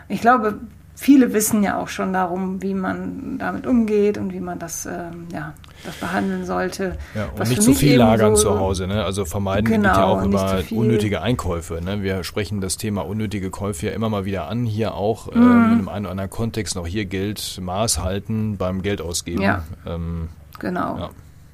ich 0.08 0.20
glaube, 0.20 0.60
viele 0.98 1.32
wissen 1.32 1.62
ja 1.62 1.78
auch 1.78 1.88
schon 1.88 2.12
darum, 2.12 2.60
wie 2.60 2.74
man 2.74 3.38
damit 3.38 3.66
umgeht 3.66 4.18
und 4.18 4.32
wie 4.32 4.40
man 4.40 4.58
das, 4.58 4.84
ähm, 4.84 5.28
ja, 5.32 5.54
das 5.86 5.94
behandeln 5.96 6.44
sollte. 6.44 6.98
Ja, 7.14 7.26
und 7.26 7.48
nicht 7.48 7.62
zu 7.62 7.72
viel 7.72 7.98
lagern 7.98 8.34
so, 8.34 8.50
zu 8.50 8.58
Hause. 8.58 8.88
Ne? 8.88 9.04
Also 9.04 9.24
vermeiden 9.24 9.64
genau, 9.64 9.88
ja 9.88 10.04
auch 10.04 10.24
über 10.24 10.60
unnötige 10.72 11.22
Einkäufe. 11.22 11.80
Ne? 11.80 12.02
Wir 12.02 12.24
sprechen 12.24 12.60
das 12.60 12.78
Thema 12.78 13.02
unnötige 13.02 13.50
Käufe 13.50 13.86
ja 13.86 13.92
immer 13.92 14.08
mal 14.08 14.24
wieder 14.24 14.48
an. 14.48 14.66
Hier 14.66 14.94
auch 14.94 15.32
mhm. 15.32 15.40
ähm, 15.40 15.42
in 15.42 15.48
einem 15.48 15.88
einen 15.88 16.06
oder 16.06 16.10
anderen 16.10 16.30
Kontext 16.30 16.74
noch 16.74 16.86
hier 16.86 17.04
gilt 17.04 17.60
Maß 17.62 18.02
halten 18.02 18.56
beim 18.56 18.82
Geld 18.82 19.00
ausgeben. 19.00 19.42
Ja, 19.42 19.62
ähm, 19.86 20.28
genau. 20.58 20.98
Ja. 20.98 21.10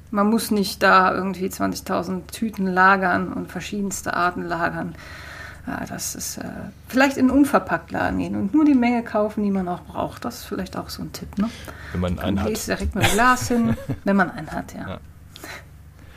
Man 0.09 0.29
muss 0.29 0.49
nicht 0.49 0.81
da 0.81 1.13
irgendwie 1.13 1.47
20.000 1.47 2.27
Tüten 2.31 2.65
lagern 2.65 3.31
und 3.31 3.51
verschiedenste 3.51 4.15
Arten 4.15 4.43
lagern. 4.43 4.95
Ja, 5.67 5.83
das 5.87 6.13
ist 6.15 6.37
äh, 6.37 6.43
vielleicht 6.87 7.17
in 7.17 7.31
unverpackt 7.31 7.91
Laden 7.91 8.19
gehen 8.19 8.35
und 8.35 8.53
nur 8.53 8.65
die 8.65 8.75
Menge 8.75 9.03
kaufen, 9.03 9.43
die 9.43 9.51
man 9.51 9.67
auch 9.67 9.81
braucht. 9.81 10.23
Das 10.23 10.39
ist 10.39 10.45
vielleicht 10.45 10.77
auch 10.77 10.89
so 10.89 11.01
ein 11.01 11.11
Tipp. 11.11 11.37
Ne? 11.37 11.49
Wenn 11.91 12.01
man 12.01 12.19
einen 12.19 12.43
hat. 12.43 12.67
Direkt 12.67 12.93
mit 12.93 13.03
dem 13.03 13.11
Glas 13.13 13.47
hin, 13.47 13.75
wenn 14.03 14.15
man 14.15 14.29
einen 14.29 14.51
hat, 14.51 14.73
ja. 14.73 14.87
ja. 14.87 14.99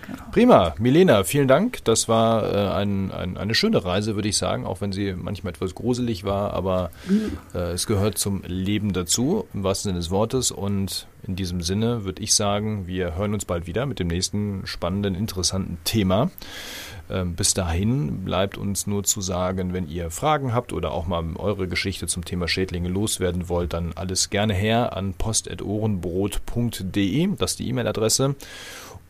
Genau. 0.09 0.22
Prima, 0.32 0.74
Milena, 0.78 1.22
vielen 1.24 1.49
Dank. 1.49 1.84
Das 1.84 2.09
war 2.09 2.55
äh, 2.55 2.80
ein, 2.80 3.12
ein, 3.12 3.36
eine 3.36 3.55
schöne 3.55 3.84
Reise, 3.84 4.14
würde 4.14 4.28
ich 4.28 4.38
sagen, 4.38 4.64
auch 4.64 4.80
wenn 4.80 4.90
sie 4.90 5.12
manchmal 5.12 5.53
etwas 5.53 5.74
gruselig 5.74 6.24
war, 6.24 6.55
aber 6.55 6.90
äh, 7.55 7.72
es 7.72 7.86
gehört 7.86 8.16
zum 8.16 8.42
Leben 8.46 8.94
dazu, 8.94 9.46
im 9.53 9.64
wahrsten 9.64 9.90
Sinne 9.90 9.99
des 9.99 10.11
Wortes. 10.11 10.51
Und 10.51 11.07
in 11.26 11.36
diesem 11.36 11.61
Sinne 11.61 12.05
würde 12.05 12.22
ich 12.22 12.34
sagen, 12.34 12.86
wir 12.86 13.16
hören 13.16 13.34
uns 13.34 13.44
bald 13.44 13.66
wieder 13.66 13.84
mit 13.84 13.99
dem 13.99 14.09
nächsten 14.09 14.62
spannenden, 14.66 15.14
interessanten 15.14 15.76
Thema. 15.84 16.30
Ähm, 17.11 17.35
bis 17.35 17.55
dahin 17.55 18.25
bleibt 18.25 18.59
uns 18.59 18.87
nur 18.87 19.05
zu 19.05 19.21
sagen, 19.21 19.73
wenn 19.73 19.89
ihr 19.89 20.11
Fragen 20.11 20.53
habt 20.53 20.73
oder 20.73 20.93
auch 20.93 21.07
mal 21.07 21.25
eure 21.37 21.69
Geschichte 21.69 22.07
zum 22.07 22.25
Thema 22.25 22.49
Schädlinge 22.49 22.89
loswerden 22.89 23.49
wollt, 23.49 23.73
dann 23.73 23.93
alles 23.95 24.31
gerne 24.31 24.55
her 24.55 24.97
an 24.97 25.15
post.ohrenbrot.de, 25.15 27.29
das 27.37 27.53
ist 27.53 27.61
die 27.61 27.69
E-Mail-Adresse. 27.69 28.35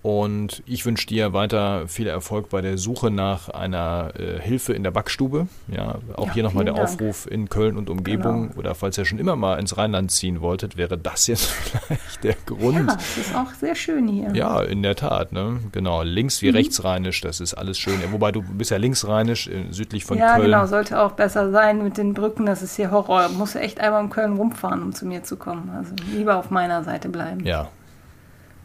Und 0.02 0.62
ich 0.64 0.86
wünsche 0.86 1.06
dir 1.06 1.32
weiter 1.32 1.88
viel 1.88 2.06
Erfolg 2.06 2.50
bei 2.50 2.60
der 2.60 2.78
Suche 2.78 3.10
nach 3.10 3.48
einer 3.48 4.12
äh, 4.16 4.40
Hilfe 4.40 4.72
in 4.72 4.84
der 4.84 4.92
Backstube. 4.92 5.48
Ja, 5.66 5.96
auch 6.14 6.28
ja, 6.28 6.34
hier 6.34 6.42
nochmal 6.44 6.64
der 6.64 6.74
Dank. 6.74 6.88
Aufruf 6.88 7.28
in 7.28 7.48
Köln 7.48 7.76
und 7.76 7.90
Umgebung. 7.90 8.48
Genau. 8.50 8.58
Oder 8.60 8.74
falls 8.76 8.96
ihr 8.96 9.04
schon 9.04 9.18
immer 9.18 9.34
mal 9.34 9.58
ins 9.58 9.76
Rheinland 9.76 10.12
ziehen 10.12 10.40
wolltet, 10.40 10.76
wäre 10.76 10.96
das 10.96 11.26
jetzt 11.26 11.46
vielleicht 11.50 12.22
der 12.22 12.36
Grund. 12.46 12.88
Ja, 12.88 12.96
es 12.96 13.18
ist 13.18 13.34
auch 13.34 13.52
sehr 13.54 13.74
schön 13.74 14.06
hier. 14.06 14.30
Ja, 14.34 14.62
in 14.62 14.84
der 14.84 14.94
Tat. 14.94 15.32
Ne? 15.32 15.58
Genau, 15.72 16.02
links 16.02 16.42
wie 16.42 16.50
mhm. 16.50 16.56
rechtsrheinisch, 16.56 17.20
das 17.20 17.40
ist 17.40 17.54
alles 17.54 17.78
schön. 17.78 18.00
Wobei 18.12 18.30
du 18.30 18.42
bist 18.42 18.70
ja 18.70 18.76
linksrheinisch, 18.76 19.48
äh, 19.48 19.64
südlich 19.70 20.04
von 20.04 20.16
ja, 20.16 20.36
Köln. 20.36 20.50
Ja, 20.50 20.58
genau, 20.58 20.70
sollte 20.70 21.00
auch 21.00 21.12
besser 21.12 21.50
sein 21.50 21.82
mit 21.82 21.96
den 21.98 22.14
Brücken. 22.14 22.46
Das 22.46 22.62
ist 22.62 22.76
hier 22.76 22.92
Horror. 22.92 23.30
Muss 23.30 23.56
echt 23.56 23.80
einmal 23.80 24.04
um 24.04 24.10
Köln 24.10 24.36
rumfahren, 24.36 24.82
um 24.82 24.94
zu 24.94 25.06
mir 25.06 25.24
zu 25.24 25.36
kommen. 25.36 25.70
Also 25.76 25.92
lieber 26.12 26.36
auf 26.36 26.50
meiner 26.50 26.84
Seite 26.84 27.08
bleiben. 27.08 27.44
Ja, 27.44 27.68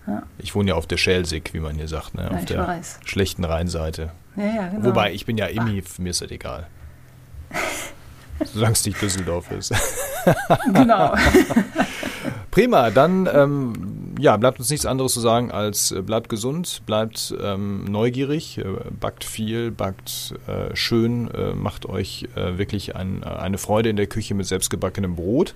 ja. 0.08 0.24
Ich 0.38 0.54
wohne 0.56 0.70
ja 0.70 0.76
auf 0.76 0.88
der 0.88 0.98
Schelsig, 0.98 1.54
wie 1.54 1.60
man 1.60 1.76
hier 1.76 1.88
sagt, 1.88 2.16
ne? 2.16 2.30
Ja, 2.30 2.38
auf 2.38 2.46
der 2.46 2.68
weiß. 2.68 3.00
schlechten 3.06 3.44
Rheinseite. 3.44 4.12
Ja, 4.36 4.68
genau. 4.68 4.86
Wobei, 4.86 5.14
ich 5.14 5.26
bin 5.26 5.38
ja 5.38 5.46
Immi, 5.46 5.84
mir 5.98 6.10
ist 6.10 6.22
das 6.22 6.32
egal. 6.32 6.68
Solange 8.54 8.74
es 8.74 8.86
nicht 8.86 9.02
Düsseldorf 9.02 9.52
ist. 9.52 9.74
genau. 10.74 11.16
Prima, 12.54 12.92
dann 12.92 13.28
ähm, 13.34 14.14
ja, 14.20 14.38
bleibt 14.38 14.60
uns 14.60 14.70
nichts 14.70 14.86
anderes 14.86 15.14
zu 15.14 15.22
sagen 15.22 15.50
als 15.50 15.92
äh, 15.92 16.04
bleibt 16.04 16.30
gesund, 16.30 16.84
bleibt 16.86 17.34
ähm, 17.42 17.86
neugierig, 17.86 18.60
äh, 18.60 18.64
backt 19.00 19.24
viel, 19.24 19.72
backt 19.72 20.36
äh, 20.46 20.76
schön, 20.76 21.32
äh, 21.32 21.56
macht 21.56 21.88
euch 21.88 22.28
äh, 22.36 22.60
wirklich 22.60 22.96
ein, 22.96 23.24
äh, 23.24 23.26
eine 23.26 23.58
Freude 23.58 23.90
in 23.90 23.96
der 23.96 24.06
Küche 24.06 24.36
mit 24.36 24.46
selbstgebackenem 24.46 25.16
Brot. 25.16 25.56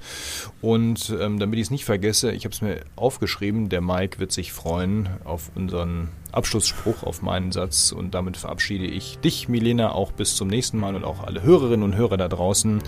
Und 0.60 1.16
ähm, 1.22 1.38
damit 1.38 1.60
ich 1.60 1.66
es 1.66 1.70
nicht 1.70 1.86
vergesse, 1.86 2.32
ich 2.32 2.46
habe 2.46 2.56
es 2.56 2.64
mir 2.64 2.80
aufgeschrieben, 2.96 3.70
der 3.70 3.82
Mike 3.82 4.18
wird 4.18 4.32
sich 4.32 4.52
freuen 4.52 5.08
auf 5.24 5.52
unseren 5.54 6.10
Abschlussspruch, 6.32 7.04
auf 7.04 7.22
meinen 7.22 7.52
Satz. 7.52 7.92
Und 7.92 8.16
damit 8.16 8.38
verabschiede 8.38 8.86
ich 8.86 9.20
dich, 9.20 9.48
Milena, 9.48 9.92
auch 9.92 10.14
bis 10.14 10.36
zum 10.36 10.48
nächsten 10.48 10.80
Mal 10.80 10.96
und 10.96 11.04
auch 11.04 11.24
alle 11.24 11.44
Hörerinnen 11.44 11.84
und 11.84 11.96
Hörer 11.96 12.18
da 12.18 12.28
draußen. 12.28 12.82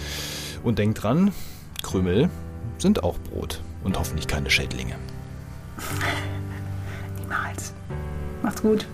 Und 0.63 0.79
denkt 0.79 1.03
dran, 1.03 1.31
Krümel 1.83 2.31
sind 2.79 3.03
auch 3.03 3.19
Brot 3.19 3.61
und 3.83 3.97
hoffentlich 3.97 4.27
keine 4.27 4.49
Schädlinge. 4.49 4.95
Niemals. 7.19 7.73
Macht's 8.41 8.61
gut. 8.61 8.85